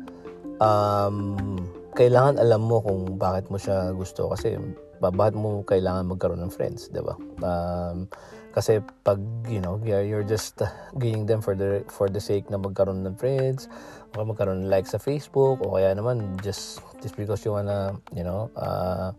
um, 0.61 1.57
kailangan 1.96 2.36
alam 2.36 2.68
mo 2.68 2.84
kung 2.84 3.16
bakit 3.16 3.48
mo 3.48 3.57
siya 3.57 3.96
gusto 3.96 4.28
kasi 4.30 4.61
bakit 5.00 5.36
mo 5.36 5.61
kailangan 5.64 6.09
magkaroon 6.09 6.40
ng 6.44 6.52
friends, 6.52 6.88
'di 6.88 7.02
ba? 7.04 7.14
Um, 7.44 8.09
kasi 8.57 8.80
pag 9.04 9.20
you 9.52 9.61
know, 9.61 9.76
you're, 9.84 10.24
just 10.24 10.57
uh, 10.64 10.72
gaining 10.96 11.28
them 11.28 11.44
for 11.44 11.52
the 11.52 11.84
for 11.92 12.09
the 12.09 12.16
sake 12.16 12.48
na 12.48 12.57
magkaroon 12.57 13.04
ng 13.04 13.12
friends, 13.20 13.68
o 14.16 14.24
magkaroon 14.24 14.64
ng 14.64 14.72
likes 14.72 14.96
sa 14.96 14.98
Facebook 14.98 15.61
o 15.61 15.76
kaya 15.76 15.92
naman 15.92 16.40
just 16.40 16.80
just 17.04 17.12
because 17.20 17.44
you 17.44 17.52
wanna, 17.52 17.92
you 18.16 18.24
know, 18.24 18.48
uh, 18.57 19.12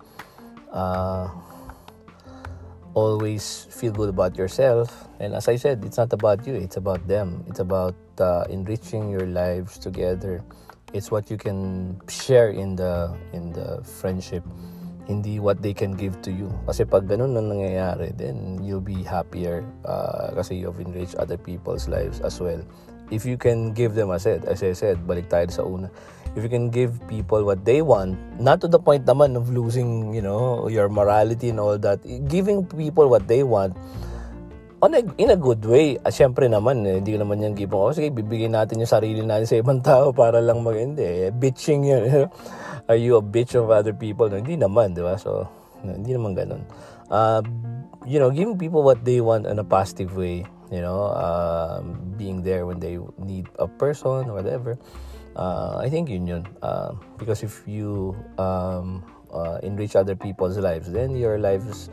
uh, 0.73 1.29
always 2.97 3.69
feel 3.69 3.93
good 3.93 4.09
about 4.09 4.33
yourself. 4.33 4.89
And 5.21 5.38
as 5.38 5.45
I 5.45 5.61
said, 5.61 5.85
it's 5.85 6.01
not 6.01 6.09
about 6.09 6.49
you, 6.49 6.57
it's 6.57 6.81
about 6.81 7.05
them. 7.05 7.45
It's 7.45 7.61
about 7.61 7.93
uh, 8.17 8.49
enriching 8.49 9.13
your 9.13 9.29
lives 9.29 9.77
together. 9.77 10.41
It's 10.97 11.13
what 11.13 11.29
you 11.29 11.38
can 11.38 12.01
share 12.09 12.49
in 12.49 12.73
the 12.73 13.13
in 13.38 13.53
the 13.53 13.85
friendship 13.85 14.41
hindi 15.08 15.39
what 15.39 15.64
they 15.64 15.72
can 15.72 15.95
give 15.95 16.20
to 16.22 16.30
you. 16.30 16.51
Kasi 16.68 16.84
pag 16.84 17.08
ganun 17.08 17.32
na 17.32 17.39
nangyayari, 17.39 18.12
then 18.20 18.60
you'll 18.60 18.84
be 18.84 19.01
happier 19.08 19.64
uh, 19.88 20.36
kasi 20.36 20.60
you've 20.60 20.78
enriched 20.84 21.16
other 21.16 21.39
people's 21.39 21.88
lives 21.88 22.20
as 22.20 22.38
well. 22.43 22.60
If 23.08 23.24
you 23.24 23.39
can 23.39 23.72
give 23.72 23.95
them, 23.95 24.12
as 24.12 24.28
I 24.28 24.36
said, 24.36 24.41
as 24.51 24.60
I 24.60 24.76
said, 24.76 24.99
balik 25.08 25.32
tayo 25.32 25.47
sa 25.47 25.64
una, 25.64 25.88
if 26.36 26.43
you 26.43 26.51
can 26.51 26.68
give 26.68 26.99
people 27.08 27.47
what 27.47 27.64
they 27.64 27.80
want, 27.80 28.20
not 28.36 28.60
to 28.62 28.68
the 28.68 28.84
point 28.84 29.08
naman 29.08 29.39
of 29.39 29.47
losing, 29.47 30.12
you 30.12 30.20
know, 30.20 30.68
your 30.68 30.91
morality 30.91 31.55
and 31.55 31.64
all 31.64 31.80
that, 31.80 32.03
giving 32.28 32.68
people 32.68 33.08
what 33.08 33.24
they 33.32 33.47
want, 33.47 33.80
on 34.84 34.91
a, 34.91 35.01
in 35.16 35.32
a 35.32 35.39
good 35.39 35.64
way. 35.64 35.95
Ah, 36.03 36.12
syempre 36.12 36.51
naman, 36.51 36.84
eh, 36.84 36.99
hindi 36.99 37.16
naman 37.16 37.39
yan 37.47 37.55
giving, 37.55 37.80
oh, 37.80 37.95
sige, 37.95 38.12
bibigyan 38.12 38.60
natin 38.60 38.84
yung 38.84 38.91
sarili 38.91 39.24
natin 39.24 39.47
sa 39.47 39.55
ibang 39.55 39.80
tao 39.80 40.12
para 40.12 40.43
lang 40.43 40.60
mag, 40.60 40.76
hindi, 40.76 41.32
eh, 41.32 41.32
bitching 41.32 41.88
yun. 41.88 42.28
Are 42.88 42.95
you 42.95 43.15
a 43.17 43.21
bitch 43.21 43.55
of 43.55 43.69
other 43.69 43.93
people? 43.93 44.29
No, 44.29 44.39
hindi 44.39 44.57
naman, 44.57 44.95
di 44.95 45.03
ba? 45.03 45.19
So, 45.19 45.47
no, 45.83 45.91
hindi 45.93 46.15
naman 46.15 46.35
ganun. 46.35 46.63
Uh, 47.11 47.43
you 48.07 48.19
know, 48.19 48.31
giving 48.31 48.57
people 48.57 48.83
what 48.83 49.03
they 49.03 49.19
want 49.19 49.45
in 49.45 49.59
a 49.59 49.63
positive 49.63 50.15
way, 50.15 50.47
you 50.71 50.81
know, 50.81 51.11
uh, 51.11 51.83
being 52.15 52.41
there 52.43 52.65
when 52.65 52.79
they 52.79 52.99
need 53.19 53.47
a 53.59 53.67
person 53.67 54.31
or 54.31 54.33
whatever. 54.33 54.79
Uh, 55.35 55.77
I 55.77 55.89
think 55.89 56.09
yun. 56.09 56.47
Uh, 56.63 56.93
because 57.17 57.43
if 57.43 57.61
you 57.67 58.15
um, 58.39 59.03
uh, 59.31 59.59
enrich 59.61 59.95
other 59.95 60.15
people's 60.15 60.57
lives, 60.57 60.89
then 60.91 61.15
your 61.15 61.38
lives, 61.38 61.89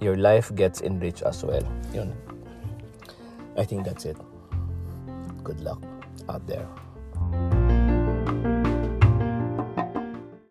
your 0.00 0.16
life 0.16 0.54
gets 0.54 0.80
enriched 0.80 1.22
as 1.22 1.42
well. 1.42 1.64
Yun. 1.92 2.14
I 3.56 3.64
think 3.64 3.84
that's 3.84 4.04
it. 4.04 4.16
Good 5.42 5.60
luck 5.60 5.82
out 6.28 6.46
there. 6.46 6.66